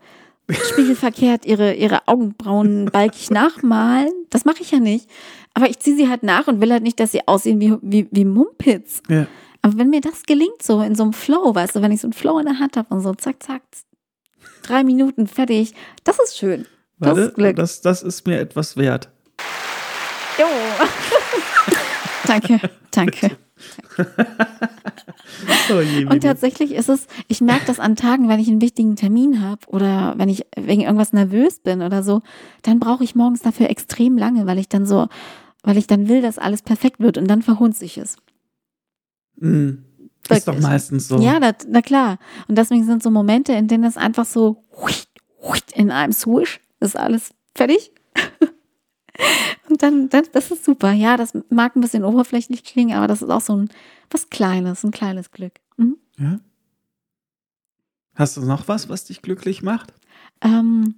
spiegelverkehrt 0.51 1.47
ihre, 1.47 1.75
ihre 1.75 2.07
Augenbrauen 2.07 2.87
balkig 2.87 3.31
nachmalen. 3.31 4.13
Das 4.31 4.45
mache 4.45 4.61
ich 4.61 4.71
ja 4.71 4.79
nicht. 4.79 5.09
Aber 5.55 5.69
ich 5.69 5.79
ziehe 5.79 5.97
sie 5.97 6.09
halt 6.09 6.23
nach 6.23 6.47
und 6.47 6.61
will 6.61 6.73
halt 6.73 6.83
nicht, 6.83 7.01
dass 7.01 7.13
sie 7.13 7.27
aussehen 7.27 7.61
wie, 7.61 7.75
wie, 7.83 8.09
wie 8.11 8.25
Mumpitz. 8.25 9.03
Ja. 9.09 9.27
Aber 9.63 9.79
wenn 9.79 9.89
mir 9.89 10.01
das 10.01 10.25
gelingt, 10.25 10.63
so 10.63 10.83
in 10.83 10.95
so 10.95 11.05
einem 11.05 11.13
Flow, 11.13 11.55
weißt 11.55 11.77
du, 11.77 11.83
wenn 11.83 11.93
ich 11.93 12.01
so 12.01 12.07
einen 12.07 12.13
Flow 12.13 12.39
in 12.39 12.47
der 12.47 12.59
Hand 12.59 12.77
habe 12.77 12.93
und 12.95 13.01
so 13.01 13.15
zack, 13.15 13.43
zack, 13.43 13.63
drei 14.63 14.85
Minuten 14.85 15.27
fertig, 15.27 15.73
das 16.05 16.19
ist 16.19 16.37
schön. 16.37 16.67
Das 16.99 17.11
Warte, 17.11 17.21
ist 17.23 17.35
Glück. 17.35 17.57
das, 17.57 17.81
das 17.81 18.03
ist 18.03 18.27
mir 18.27 18.39
etwas 18.41 18.77
wert. 18.77 19.09
Jo. 20.39 20.47
danke, 22.27 22.61
danke. 22.91 23.37
Oh 25.71 26.13
Und 26.13 26.23
tatsächlich 26.23 26.73
ist 26.73 26.89
es, 26.89 27.07
ich 27.29 27.41
merke 27.41 27.67
das 27.67 27.81
an 27.81 27.97
Tagen, 27.97 28.29
wenn 28.29 28.41
ich 28.41 28.49
einen 28.49 28.61
wichtigen 28.61 28.97
Termin 28.97 29.41
habe 29.41 29.67
oder 29.69 30.15
wenn 30.17 30.29
ich 30.29 30.47
wegen 30.57 30.83
irgendwas 30.83 31.13
nervös 31.13 31.61
bin 31.61 31.83
oder 31.83 32.03
so, 32.03 32.23
dann 32.63 32.81
brauche 32.81 33.05
ich 33.05 33.15
morgens 33.15 33.43
dafür 33.43 33.71
extrem 33.71 34.19
lange, 34.19 34.47
weil 34.47 34.59
ich 34.59 34.69
dann 34.69 34.87
so, 34.87 35.09
weil 35.63 35.77
ich 35.77 35.87
dann 35.87 36.09
will, 36.09 36.23
dass 36.23 36.39
alles 36.39 36.63
perfekt 36.63 37.01
wird 37.01 37.19
und 37.19 37.29
dann 37.29 37.43
verhunze 37.43 37.85
ich 37.85 37.99
es. 37.99 38.17
Mm. 39.37 39.71
Ist 40.31 40.49
doch 40.49 40.55
Wirklich. 40.55 40.63
meistens 40.63 41.09
so. 41.09 41.19
Ja, 41.19 41.39
na, 41.39 41.53
na 41.69 41.83
klar. 41.83 42.19
Und 42.49 42.57
deswegen 42.57 42.85
sind 42.85 43.03
so 43.03 43.11
Momente, 43.11 43.53
in 43.53 43.69
denen 43.69 43.85
es 43.85 43.99
einfach 43.99 44.25
so 44.25 44.65
in 45.75 45.91
einem 45.91 46.13
Swish 46.13 46.61
ist 46.81 46.97
alles 46.97 47.31
fertig. 47.55 47.93
Und 49.69 49.83
dann, 49.83 50.09
dann, 50.09 50.25
das 50.33 50.51
ist 50.51 50.65
super. 50.65 50.93
Ja, 50.93 51.17
das 51.17 51.33
mag 51.49 51.77
ein 51.77 51.81
bisschen 51.81 52.05
oberflächlich 52.05 52.65
klingen, 52.65 52.97
aber 52.97 53.07
das 53.07 53.23
ist 53.23 53.31
auch 53.31 53.41
so 53.41 53.57
ein 53.57 53.69
was 54.11 54.31
Kleines, 54.31 54.85
ein 54.85 54.91
kleines 54.91 55.31
Glück. 55.31 55.61
Mhm. 55.77 55.97
Ja. 56.19 56.39
Hast 58.15 58.37
du 58.37 58.43
noch 58.43 58.69
was, 58.69 58.89
was 58.89 59.05
dich 59.05 59.23
glücklich 59.23 59.63
macht? 59.63 59.93
Ähm, 60.41 60.95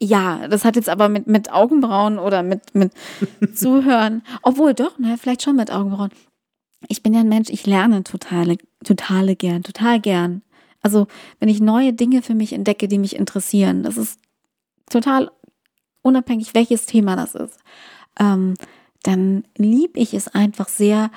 ja, 0.00 0.48
das 0.48 0.64
hat 0.64 0.76
jetzt 0.76 0.88
aber 0.88 1.08
mit, 1.08 1.26
mit 1.26 1.52
Augenbrauen 1.52 2.18
oder 2.18 2.42
mit, 2.42 2.74
mit 2.74 2.92
Zuhören, 3.54 4.22
obwohl 4.42 4.74
doch, 4.74 4.98
ne, 4.98 5.16
vielleicht 5.18 5.42
schon 5.42 5.56
mit 5.56 5.70
Augenbrauen. 5.70 6.10
Ich 6.88 7.02
bin 7.02 7.14
ja 7.14 7.20
ein 7.20 7.28
Mensch, 7.28 7.50
ich 7.50 7.66
lerne 7.66 8.04
totale, 8.04 8.58
totale 8.84 9.34
gern, 9.36 9.62
total 9.62 10.00
gern. 10.00 10.42
Also, 10.80 11.08
wenn 11.40 11.48
ich 11.48 11.60
neue 11.60 11.92
Dinge 11.92 12.22
für 12.22 12.34
mich 12.34 12.52
entdecke, 12.52 12.86
die 12.86 12.98
mich 12.98 13.16
interessieren, 13.16 13.82
das 13.82 13.96
ist 13.96 14.20
total 14.88 15.30
unabhängig, 16.02 16.54
welches 16.54 16.86
Thema 16.86 17.16
das 17.16 17.34
ist, 17.34 17.58
ähm, 18.20 18.54
dann 19.02 19.44
liebe 19.56 19.98
ich 19.98 20.14
es 20.14 20.28
einfach 20.28 20.68
sehr, 20.68 21.10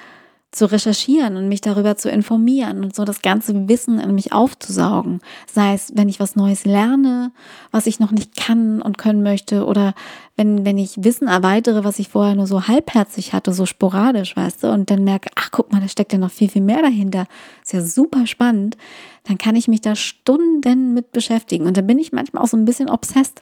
zu 0.52 0.70
recherchieren 0.70 1.38
und 1.38 1.48
mich 1.48 1.62
darüber 1.62 1.96
zu 1.96 2.10
informieren 2.10 2.84
und 2.84 2.94
so 2.94 3.06
das 3.06 3.22
ganze 3.22 3.70
Wissen 3.70 4.00
in 4.00 4.14
mich 4.14 4.34
aufzusaugen. 4.34 5.22
Sei 5.50 5.74
es, 5.74 5.94
wenn 5.96 6.10
ich 6.10 6.20
was 6.20 6.36
Neues 6.36 6.66
lerne, 6.66 7.32
was 7.72 7.88
ich 7.88 8.02
noch 8.02 8.12
nicht 8.12 8.36
kann 8.36 8.82
und 8.82 8.98
können 8.98 9.24
möchte, 9.24 9.66
oder 9.66 9.94
wenn, 10.36 10.66
wenn 10.66 10.78
ich 10.78 11.04
Wissen 11.04 11.30
erweitere, 11.30 11.86
was 11.86 12.00
ich 12.00 12.10
vorher 12.10 12.36
nur 12.36 12.48
so 12.48 12.68
halbherzig 12.68 13.32
hatte, 13.32 13.54
so 13.54 13.66
sporadisch, 13.66 14.36
weißt 14.36 14.64
du, 14.64 14.72
und 14.72 14.92
dann 14.92 15.06
merke, 15.06 15.30
ach 15.36 15.52
guck 15.52 15.72
mal, 15.72 15.80
da 15.80 15.88
steckt 15.88 16.12
ja 16.12 16.20
noch 16.20 16.32
viel, 16.32 16.50
viel 16.50 16.62
mehr 16.62 16.82
dahinter. 16.82 17.28
Ist 17.64 17.72
ja 17.72 17.82
super 17.82 18.28
spannend. 18.28 18.76
Dann 19.24 19.38
kann 19.38 19.56
ich 19.56 19.70
mich 19.70 19.80
da 19.80 19.96
Stunden 19.96 20.94
mit 20.94 21.14
beschäftigen. 21.14 21.66
Und 21.66 21.78
dann 21.78 21.88
bin 21.88 22.00
ich 22.00 22.12
manchmal 22.12 22.44
auch 22.44 22.48
so 22.48 22.58
ein 22.58 22.66
bisschen 22.66 22.90
obsessed 22.90 23.42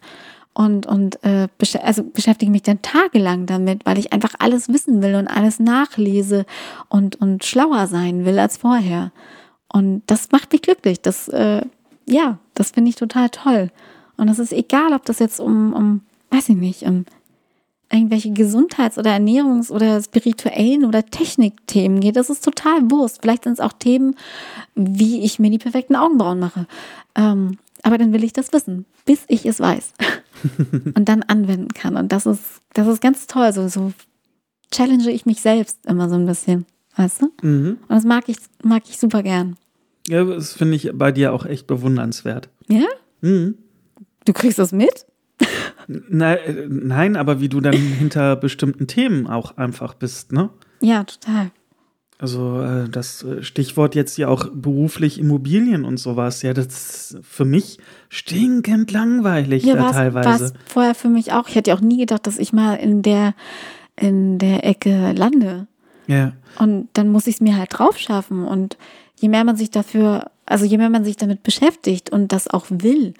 und, 0.53 0.88
und 0.88 1.23
äh, 1.23 1.47
also 1.81 2.03
beschäftige 2.03 2.51
mich 2.51 2.63
dann 2.63 2.81
tagelang 2.81 3.45
damit, 3.45 3.85
weil 3.85 3.97
ich 3.97 4.12
einfach 4.12 4.33
alles 4.39 4.69
wissen 4.69 5.01
will 5.01 5.15
und 5.15 5.27
alles 5.27 5.59
nachlese 5.59 6.45
und, 6.89 7.21
und 7.21 7.45
schlauer 7.45 7.88
sein 7.88 8.25
will 8.25 8.39
als 8.39 8.57
vorher. 8.57 9.12
Und 9.71 10.03
das 10.07 10.31
macht 10.31 10.51
mich 10.51 10.62
glücklich. 10.62 11.01
Das, 11.01 11.27
äh, 11.29 11.62
ja, 12.07 12.39
das 12.55 12.71
finde 12.71 12.89
ich 12.89 12.95
total 12.95 13.29
toll. 13.29 13.71
Und 14.17 14.27
es 14.27 14.39
ist 14.39 14.51
egal, 14.51 14.93
ob 14.93 15.05
das 15.05 15.19
jetzt 15.19 15.39
um, 15.39 15.73
um, 15.73 16.01
weiß 16.31 16.49
ich 16.49 16.57
nicht, 16.57 16.83
um 16.83 17.05
irgendwelche 17.91 18.31
Gesundheits- 18.31 18.97
oder 18.97 19.12
Ernährungs- 19.12 19.71
oder 19.71 20.01
spirituellen 20.01 20.85
oder 20.85 21.05
Technikthemen 21.05 22.01
geht. 22.01 22.15
Das 22.15 22.29
ist 22.29 22.43
total 22.43 22.91
Wurst. 22.91 23.19
Vielleicht 23.21 23.45
sind 23.45 23.53
es 23.53 23.59
auch 23.59 23.73
Themen, 23.73 24.15
wie 24.75 25.21
ich 25.21 25.39
mir 25.39 25.49
die 25.49 25.57
perfekten 25.57 25.95
Augenbrauen 25.95 26.39
mache. 26.39 26.67
Ähm, 27.15 27.57
aber 27.83 27.97
dann 27.97 28.13
will 28.13 28.23
ich 28.23 28.33
das 28.33 28.53
wissen, 28.53 28.85
bis 29.05 29.23
ich 29.27 29.45
es 29.45 29.59
weiß 29.59 29.93
und 30.95 31.09
dann 31.09 31.23
anwenden 31.23 31.69
kann. 31.73 31.95
Und 31.95 32.11
das 32.11 32.25
ist, 32.25 32.61
das 32.73 32.87
ist 32.87 33.01
ganz 33.01 33.27
toll. 33.27 33.51
So, 33.53 33.67
so 33.67 33.93
challenge 34.71 35.11
ich 35.11 35.25
mich 35.25 35.41
selbst 35.41 35.85
immer 35.85 36.09
so 36.09 36.15
ein 36.15 36.25
bisschen, 36.25 36.65
weißt 36.95 37.21
du? 37.21 37.31
Mhm. 37.41 37.77
Und 37.81 37.89
das 37.89 38.03
mag 38.03 38.27
ich, 38.27 38.37
mag 38.63 38.83
ich 38.89 38.97
super 38.97 39.23
gern. 39.23 39.57
Ja, 40.07 40.23
das 40.23 40.53
finde 40.53 40.75
ich 40.75 40.91
bei 40.93 41.11
dir 41.11 41.33
auch 41.33 41.45
echt 41.45 41.67
bewundernswert. 41.67 42.49
Ja? 42.67 42.85
Mhm. 43.21 43.55
Du 44.25 44.33
kriegst 44.33 44.59
das 44.59 44.71
mit? 44.71 45.05
Na, 45.87 46.35
äh, 46.35 46.67
nein, 46.69 47.15
aber 47.15 47.41
wie 47.41 47.49
du 47.49 47.61
dann 47.61 47.73
hinter 47.73 48.35
bestimmten 48.35 48.87
Themen 48.87 49.27
auch 49.27 49.57
einfach 49.57 49.93
bist, 49.93 50.31
ne? 50.31 50.49
Ja, 50.81 51.03
total. 51.03 51.51
Also 52.21 52.62
äh, 52.62 52.89
das 52.89 53.23
äh, 53.23 53.43
Stichwort 53.43 53.95
jetzt 53.95 54.17
ja 54.17 54.27
auch 54.27 54.49
beruflich 54.51 55.19
Immobilien 55.19 55.86
und 55.86 55.97
sowas, 55.97 56.41
ja, 56.41 56.53
das 56.53 56.65
ist 56.67 57.17
für 57.23 57.45
mich 57.45 57.79
stinkend 58.10 58.91
langweilig 58.91 59.63
ja, 59.63 59.75
da 59.75 59.91
teilweise. 59.91 60.53
War 60.53 60.62
vorher 60.65 60.95
für 60.95 61.08
mich 61.08 61.32
auch. 61.32 61.47
Ich 61.47 61.55
hätte 61.55 61.71
ja 61.71 61.77
auch 61.77 61.82
nie 61.82 61.97
gedacht, 61.97 62.27
dass 62.27 62.38
ich 62.38 62.51
mal 62.51 62.75
in 62.75 63.01
der 63.01 63.34
in 63.95 64.38
der 64.38 64.65
Ecke 64.65 65.13
lande. 65.13 65.67
Ja. 66.08 66.34
Und 66.58 66.89
dann 66.93 67.10
muss 67.10 67.27
ich 67.27 67.36
es 67.36 67.41
mir 67.41 67.58
halt 67.58 67.69
drauf 67.71 67.97
schaffen. 67.97 68.45
Und 68.45 68.77
je 69.17 69.29
mehr 69.29 69.43
man 69.43 69.55
sich 69.55 69.71
dafür, 69.71 70.32
also 70.45 70.65
je 70.65 70.77
mehr 70.77 70.89
man 70.89 71.03
sich 71.03 71.17
damit 71.17 71.43
beschäftigt 71.43 72.10
und 72.10 72.32
das 72.32 72.47
auch 72.47 72.65
will, 72.69 73.13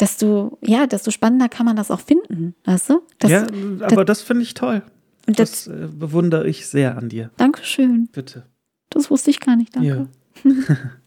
desto, 0.00 0.58
ja, 0.62 0.86
desto 0.86 1.10
spannender 1.10 1.48
kann 1.48 1.66
man 1.66 1.76
das 1.76 1.90
auch 1.90 2.00
finden, 2.00 2.54
weißt 2.64 2.90
du? 2.90 3.02
Das, 3.18 3.30
ja, 3.30 3.46
aber 3.82 4.04
das, 4.04 4.18
das 4.18 4.22
finde 4.22 4.42
ich 4.42 4.54
toll. 4.54 4.82
Und 5.26 5.38
das, 5.38 5.64
das 5.64 5.66
äh, 5.68 5.88
bewundere 5.88 6.46
ich 6.48 6.66
sehr 6.66 6.96
an 6.96 7.08
dir. 7.08 7.30
Dankeschön. 7.36 8.08
Bitte. 8.12 8.46
Das 8.90 9.10
wusste 9.10 9.30
ich 9.30 9.40
gar 9.40 9.56
nicht, 9.56 9.74
danke. 9.74 10.08
Ja. 10.44 10.50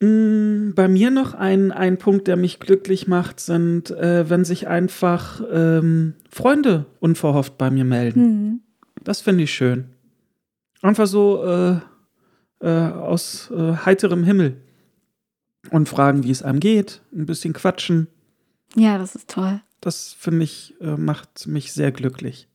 Mm, 0.00 0.74
bei 0.74 0.86
mir 0.86 1.10
noch 1.10 1.34
ein, 1.34 1.72
ein 1.72 1.98
Punkt, 1.98 2.28
der 2.28 2.36
mich 2.36 2.60
glücklich 2.60 3.08
macht, 3.08 3.40
sind, 3.40 3.90
äh, 3.90 4.30
wenn 4.30 4.44
sich 4.44 4.68
einfach 4.68 5.42
ähm, 5.50 6.14
Freunde 6.30 6.86
unverhofft 7.00 7.58
bei 7.58 7.70
mir 7.70 7.84
melden. 7.84 8.20
Mhm. 8.22 8.60
Das 9.02 9.20
finde 9.20 9.42
ich 9.44 9.52
schön. 9.52 9.86
Einfach 10.82 11.08
so 11.08 11.42
äh, 11.44 11.78
äh, 12.60 12.92
aus 12.92 13.50
äh, 13.50 13.74
heiterem 13.84 14.22
Himmel. 14.22 14.58
Und 15.70 15.88
fragen, 15.88 16.22
wie 16.22 16.30
es 16.30 16.42
einem 16.42 16.60
geht, 16.60 17.02
ein 17.12 17.26
bisschen 17.26 17.52
quatschen. 17.52 18.06
Ja, 18.76 18.96
das 18.96 19.16
ist 19.16 19.28
toll. 19.28 19.60
Das 19.80 20.12
finde 20.18 20.44
ich, 20.44 20.74
äh, 20.80 20.96
macht 20.96 21.46
mich 21.46 21.72
sehr 21.72 21.92
glücklich. 21.92 22.48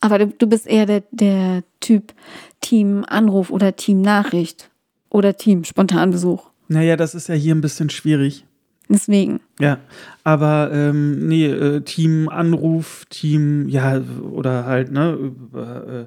Aber 0.00 0.18
du, 0.18 0.26
du 0.26 0.46
bist 0.46 0.66
eher 0.66 0.86
der, 0.86 1.04
der 1.10 1.62
Typ 1.80 2.12
Team 2.60 3.04
Anruf 3.06 3.50
oder 3.50 3.76
Team 3.76 4.00
Nachricht 4.00 4.70
oder 5.10 5.36
Team 5.36 5.64
Spontanbesuch. 5.64 6.50
Naja, 6.68 6.96
das 6.96 7.14
ist 7.14 7.28
ja 7.28 7.34
hier 7.34 7.54
ein 7.54 7.60
bisschen 7.60 7.90
schwierig. 7.90 8.44
Deswegen. 8.88 9.40
Ja, 9.60 9.78
aber 10.24 10.70
ähm, 10.72 11.28
nee, 11.28 11.46
äh, 11.46 11.82
Team 11.82 12.28
Anruf, 12.28 13.04
Team, 13.08 13.68
ja, 13.68 14.00
oder 14.32 14.66
halt, 14.66 14.90
ne, 14.90 15.12
über 15.12 15.86
äh, 15.86 16.06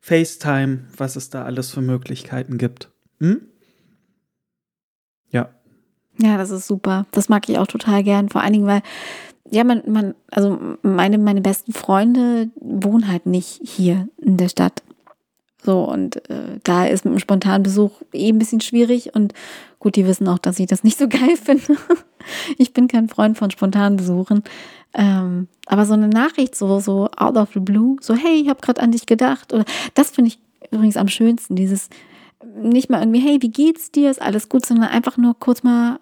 FaceTime, 0.00 0.86
was 0.96 1.16
es 1.16 1.30
da 1.30 1.44
alles 1.44 1.70
für 1.70 1.80
Möglichkeiten 1.80 2.58
gibt. 2.58 2.90
Hm? 3.20 3.42
Ja. 5.30 5.50
Ja, 6.18 6.36
das 6.36 6.50
ist 6.50 6.66
super. 6.66 7.06
Das 7.12 7.28
mag 7.28 7.48
ich 7.48 7.58
auch 7.58 7.66
total 7.66 8.02
gern. 8.02 8.28
Vor 8.28 8.42
allen 8.42 8.52
Dingen, 8.52 8.66
weil 8.66 8.82
ja, 9.50 9.64
man, 9.64 9.82
man, 9.86 10.14
also 10.30 10.58
meine, 10.82 11.18
meine 11.18 11.40
besten 11.40 11.72
Freunde 11.72 12.50
wohnen 12.56 13.08
halt 13.08 13.26
nicht 13.26 13.60
hier 13.62 14.08
in 14.18 14.36
der 14.36 14.48
Stadt. 14.48 14.82
So, 15.62 15.82
und 15.82 16.28
äh, 16.30 16.60
da 16.62 16.86
ist 16.86 17.04
mit 17.04 17.12
einem 17.12 17.18
spontanen 17.18 17.62
Besuch 17.62 17.90
eh 18.12 18.28
ein 18.28 18.38
bisschen 18.38 18.60
schwierig. 18.60 19.14
Und 19.14 19.34
gut, 19.80 19.96
die 19.96 20.06
wissen 20.06 20.28
auch, 20.28 20.38
dass 20.38 20.58
ich 20.58 20.66
das 20.66 20.84
nicht 20.84 20.98
so 20.98 21.08
geil 21.08 21.36
finde. 21.36 21.76
ich 22.58 22.72
bin 22.72 22.88
kein 22.88 23.08
Freund 23.08 23.36
von 23.36 23.50
spontanen 23.50 23.96
Besuchen. 23.96 24.44
Ähm, 24.94 25.48
aber 25.66 25.84
so 25.84 25.94
eine 25.94 26.08
Nachricht, 26.08 26.54
so, 26.54 26.80
so 26.80 27.08
out 27.16 27.36
of 27.36 27.50
the 27.52 27.60
blue, 27.60 27.96
so, 28.00 28.14
hey, 28.14 28.40
ich 28.40 28.48
habe 28.48 28.60
gerade 28.60 28.80
an 28.80 28.92
dich 28.92 29.06
gedacht. 29.06 29.52
Oder 29.52 29.64
das 29.94 30.10
finde 30.10 30.28
ich 30.28 30.38
übrigens 30.70 30.96
am 30.96 31.08
schönsten, 31.08 31.56
dieses 31.56 31.88
nicht 32.56 32.88
mal 32.88 33.00
irgendwie, 33.00 33.20
hey, 33.20 33.38
wie 33.40 33.50
geht's 33.50 33.90
dir? 33.90 34.10
Ist 34.10 34.22
alles 34.22 34.48
gut, 34.48 34.64
sondern 34.64 34.88
einfach 34.88 35.16
nur 35.16 35.38
kurz 35.38 35.62
mal 35.62 35.98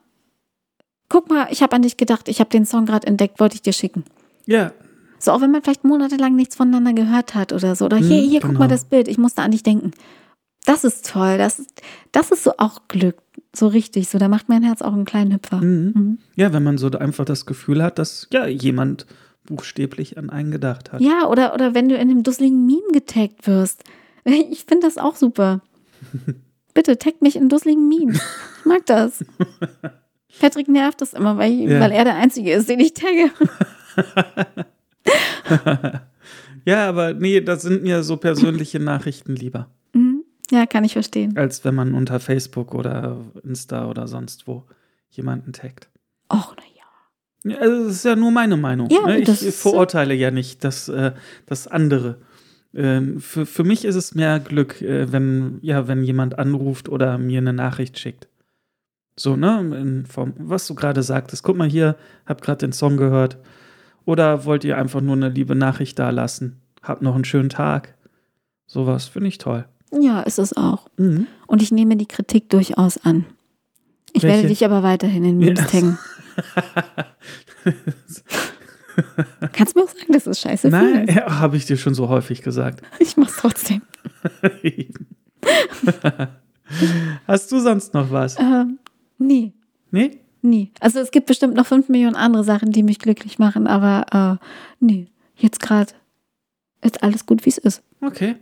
guck 1.08 1.28
mal, 1.28 1.48
ich 1.50 1.62
habe 1.62 1.74
an 1.76 1.82
dich 1.82 1.96
gedacht, 1.96 2.28
ich 2.28 2.40
habe 2.40 2.50
den 2.50 2.66
Song 2.66 2.86
gerade 2.86 3.06
entdeckt, 3.06 3.40
wollte 3.40 3.54
ich 3.54 3.62
dir 3.62 3.72
schicken. 3.72 4.04
Ja. 4.46 4.72
So, 5.18 5.32
auch 5.32 5.40
wenn 5.40 5.50
man 5.50 5.62
vielleicht 5.62 5.84
monatelang 5.84 6.36
nichts 6.36 6.56
voneinander 6.56 6.92
gehört 6.92 7.34
hat 7.34 7.52
oder 7.52 7.74
so. 7.74 7.86
Oder 7.86 7.96
hier, 7.96 8.20
hier, 8.20 8.40
genau. 8.40 8.52
guck 8.52 8.60
mal 8.60 8.68
das 8.68 8.84
Bild, 8.84 9.08
ich 9.08 9.18
musste 9.18 9.42
an 9.42 9.50
dich 9.50 9.62
denken. 9.62 9.92
Das 10.66 10.84
ist 10.84 11.08
toll. 11.08 11.38
Das, 11.38 11.64
das 12.12 12.30
ist 12.30 12.44
so 12.44 12.52
auch 12.58 12.82
Glück. 12.88 13.16
So 13.54 13.68
richtig. 13.68 14.08
So, 14.08 14.18
da 14.18 14.28
macht 14.28 14.48
mein 14.48 14.62
Herz 14.62 14.82
auch 14.82 14.92
einen 14.92 15.04
kleinen 15.04 15.32
Hüpfer. 15.32 15.58
Mhm. 15.58 15.92
Mhm. 15.94 16.18
Ja, 16.34 16.52
wenn 16.52 16.62
man 16.62 16.76
so 16.76 16.90
einfach 16.90 17.24
das 17.24 17.46
Gefühl 17.46 17.82
hat, 17.82 17.98
dass 17.98 18.28
ja 18.32 18.46
jemand 18.46 19.06
buchstäblich 19.46 20.18
an 20.18 20.28
einen 20.28 20.50
gedacht 20.50 20.92
hat. 20.92 21.00
Ja, 21.00 21.28
oder, 21.28 21.54
oder 21.54 21.72
wenn 21.72 21.88
du 21.88 21.94
in 21.94 22.10
einem 22.10 22.22
dusseligen 22.22 22.66
Meme 22.66 22.92
getaggt 22.92 23.46
wirst. 23.46 23.84
Ich 24.50 24.64
finde 24.64 24.88
das 24.88 24.98
auch 24.98 25.14
super. 25.14 25.60
Bitte 26.74 26.98
taggt 26.98 27.22
mich 27.22 27.36
in 27.36 27.48
dusseligen 27.48 27.88
Memes. 27.88 28.20
Ich 28.58 28.66
mag 28.66 28.84
das. 28.84 29.24
Patrick 30.40 30.68
nervt 30.68 31.00
das 31.00 31.12
immer, 31.12 31.36
weil, 31.38 31.52
ja. 31.52 31.80
weil 31.80 31.92
er 31.92 32.04
der 32.04 32.16
Einzige 32.16 32.52
ist, 32.52 32.68
den 32.68 32.80
ich 32.80 32.94
tagge. 32.94 33.30
ja, 36.64 36.88
aber 36.88 37.14
nee, 37.14 37.40
das 37.40 37.62
sind 37.62 37.82
mir 37.82 38.02
so 38.02 38.16
persönliche 38.16 38.80
Nachrichten 38.80 39.34
lieber. 39.34 39.68
Mhm. 39.92 40.24
Ja, 40.50 40.66
kann 40.66 40.84
ich 40.84 40.92
verstehen. 40.92 41.36
Als 41.36 41.64
wenn 41.64 41.74
man 41.74 41.94
unter 41.94 42.20
Facebook 42.20 42.74
oder 42.74 43.18
Insta 43.42 43.88
oder 43.88 44.06
sonst 44.06 44.46
wo 44.46 44.64
jemanden 45.10 45.52
taggt. 45.52 45.88
Och, 46.32 46.54
naja. 46.56 46.76
Ja, 47.44 47.58
also 47.60 47.84
das 47.84 47.96
ist 47.96 48.04
ja 48.04 48.16
nur 48.16 48.30
meine 48.30 48.56
Meinung. 48.56 48.88
Ja, 48.90 49.06
ne? 49.06 49.18
Ich 49.20 49.54
verurteile 49.54 50.14
ja 50.14 50.30
nicht 50.30 50.62
das, 50.64 50.88
äh, 50.88 51.12
das 51.46 51.66
andere. 51.66 52.18
Ähm, 52.74 53.20
für, 53.20 53.46
für 53.46 53.64
mich 53.64 53.84
ist 53.84 53.94
es 53.94 54.14
mehr 54.14 54.38
Glück, 54.38 54.82
äh, 54.82 55.10
wenn, 55.10 55.58
ja, 55.62 55.88
wenn 55.88 56.02
jemand 56.02 56.38
anruft 56.38 56.88
oder 56.88 57.18
mir 57.18 57.38
eine 57.38 57.52
Nachricht 57.52 57.98
schickt. 57.98 58.28
So, 59.18 59.36
ne? 59.36 59.60
In 59.80 60.06
Form, 60.06 60.34
was 60.38 60.66
du 60.66 60.74
gerade 60.74 61.02
sagtest. 61.02 61.42
Guck 61.42 61.56
mal 61.56 61.68
hier, 61.68 61.96
hab 62.26 62.42
gerade 62.42 62.58
den 62.58 62.72
Song 62.72 62.96
gehört. 62.96 63.38
Oder 64.04 64.44
wollt 64.44 64.64
ihr 64.64 64.78
einfach 64.78 65.00
nur 65.00 65.16
eine 65.16 65.30
liebe 65.30 65.54
Nachricht 65.54 65.98
da 65.98 66.10
lassen? 66.10 66.60
Habt 66.82 67.02
noch 67.02 67.14
einen 67.14 67.24
schönen 67.24 67.48
Tag. 67.48 67.94
Sowas 68.66 69.06
finde 69.06 69.28
ich 69.28 69.38
toll. 69.38 69.64
Ja, 69.92 70.20
ist 70.20 70.38
es 70.38 70.56
auch. 70.56 70.88
Mhm. 70.96 71.26
Und 71.46 71.62
ich 71.62 71.72
nehme 71.72 71.96
die 71.96 72.06
Kritik 72.06 72.50
durchaus 72.50 72.98
an. 72.98 73.24
Ich 74.12 74.22
Welche? 74.22 74.36
werde 74.36 74.48
dich 74.48 74.64
aber 74.64 74.82
weiterhin 74.82 75.24
in 75.24 75.38
Memes 75.38 75.60
ja. 75.60 75.66
taggen. 75.66 75.98
Kannst 79.52 79.76
du 79.76 79.80
mir 79.80 79.84
auch 79.84 79.90
sagen, 79.90 80.12
dass 80.12 80.26
es 80.26 80.40
scheiße 80.40 80.68
Nein, 80.68 81.06
ja, 81.08 81.38
habe 81.38 81.56
ich 81.56 81.66
dir 81.66 81.76
schon 81.76 81.94
so 81.94 82.08
häufig 82.08 82.42
gesagt. 82.42 82.82
Ich 82.98 83.16
mach's 83.16 83.36
trotzdem. 83.36 83.82
Hast 87.26 87.52
du 87.52 87.60
sonst 87.60 87.94
noch 87.94 88.10
was? 88.10 88.38
Ähm, 88.38 88.78
nie, 89.18 89.52
Nee? 89.90 90.18
nie. 90.42 90.72
Also 90.80 90.98
es 91.00 91.10
gibt 91.10 91.26
bestimmt 91.26 91.54
noch 91.54 91.66
fünf 91.66 91.88
Millionen 91.88 92.16
andere 92.16 92.44
Sachen, 92.44 92.70
die 92.72 92.82
mich 92.82 92.98
glücklich 92.98 93.38
machen, 93.38 93.66
aber 93.66 94.38
äh, 94.40 94.46
nee, 94.84 95.08
jetzt 95.36 95.60
gerade 95.60 95.92
ist 96.82 97.02
alles 97.02 97.26
gut, 97.26 97.44
wie 97.46 97.50
es 97.50 97.58
ist. 97.58 97.82
Okay. 98.00 98.36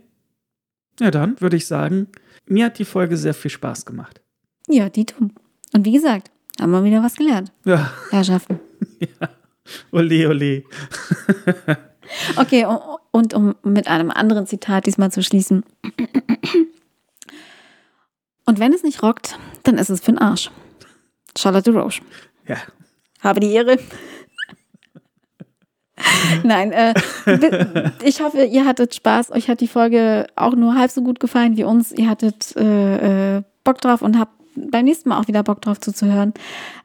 Ja, 0.99 1.11
dann 1.11 1.39
würde 1.41 1.57
ich 1.57 1.65
sagen, 1.67 2.07
mir 2.45 2.65
hat 2.65 2.79
die 2.79 2.85
Folge 2.85 3.17
sehr 3.17 3.33
viel 3.33 3.51
Spaß 3.51 3.85
gemacht. 3.85 4.21
Ja, 4.67 4.89
die 4.89 5.05
dumm. 5.05 5.31
Und 5.73 5.85
wie 5.85 5.91
gesagt, 5.93 6.31
haben 6.59 6.71
wir 6.71 6.83
wieder 6.83 7.03
was 7.03 7.15
gelernt. 7.15 7.51
Ja, 7.65 7.91
Herrschaften. 8.11 8.59
ole, 9.91 10.29
ole. 10.29 10.63
Okay, 12.35 12.67
und 13.11 13.33
um 13.33 13.55
mit 13.63 13.87
einem 13.87 14.11
anderen 14.11 14.45
Zitat 14.45 14.85
diesmal 14.85 15.11
zu 15.11 15.23
schließen. 15.23 15.63
Und 18.45 18.59
wenn 18.59 18.73
es 18.73 18.83
nicht 18.83 19.01
rockt, 19.01 19.39
dann 19.63 19.79
ist 19.79 19.89
es 19.89 20.01
für 20.01 20.11
den 20.11 20.19
Arsch. 20.19 20.51
Charlotte 21.37 21.71
Roche. 21.71 22.01
Ja. 22.47 22.57
Habe 23.21 23.39
die 23.39 23.51
Ehre. 23.51 23.77
Nein, 26.43 26.71
äh, 26.71 26.93
ich 28.03 28.21
hoffe, 28.21 28.43
ihr 28.43 28.65
hattet 28.65 28.95
Spaß. 28.95 29.31
Euch 29.31 29.49
hat 29.49 29.61
die 29.61 29.67
Folge 29.67 30.27
auch 30.35 30.55
nur 30.55 30.75
halb 30.75 30.91
so 30.91 31.01
gut 31.01 31.19
gefallen 31.19 31.57
wie 31.57 31.63
uns. 31.63 31.91
Ihr 31.91 32.09
hattet 32.09 32.55
äh, 32.55 33.37
äh, 33.37 33.43
Bock 33.63 33.81
drauf 33.81 34.01
und 34.01 34.19
habt 34.19 34.33
beim 34.55 34.85
nächsten 34.85 35.09
Mal 35.09 35.19
auch 35.19 35.27
wieder 35.27 35.43
Bock 35.43 35.61
drauf 35.61 35.79
zuzuhören. 35.79 36.33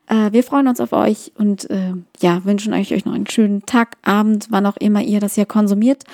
Äh, 0.08 0.32
wir 0.32 0.42
freuen 0.42 0.68
uns 0.68 0.80
auf 0.80 0.92
euch 0.92 1.32
und 1.36 1.68
äh, 1.70 1.92
ja, 2.20 2.44
wünschen 2.44 2.72
euch, 2.72 2.92
euch 2.92 3.04
noch 3.04 3.14
einen 3.14 3.28
schönen 3.28 3.64
Tag, 3.66 3.96
Abend, 4.02 4.48
wann 4.50 4.66
auch 4.66 4.76
immer 4.76 5.02
ihr 5.02 5.20
das 5.20 5.34
hier 5.34 5.46
konsumiert. 5.46 6.04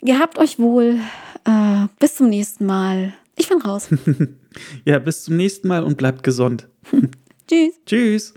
Gehabt 0.00 0.38
euch 0.38 0.58
wohl. 0.58 1.00
Äh, 1.44 1.86
bis 1.98 2.16
zum 2.16 2.28
nächsten 2.28 2.66
Mal. 2.66 3.12
Ich 3.36 3.48
bin 3.48 3.60
raus. 3.60 3.88
Ja, 4.84 4.98
bis 4.98 5.22
zum 5.22 5.36
nächsten 5.36 5.68
Mal 5.68 5.84
und 5.84 5.98
bleibt 5.98 6.24
gesund. 6.24 6.66
Tschüss. 7.48 7.80
Tschüss. 7.86 8.34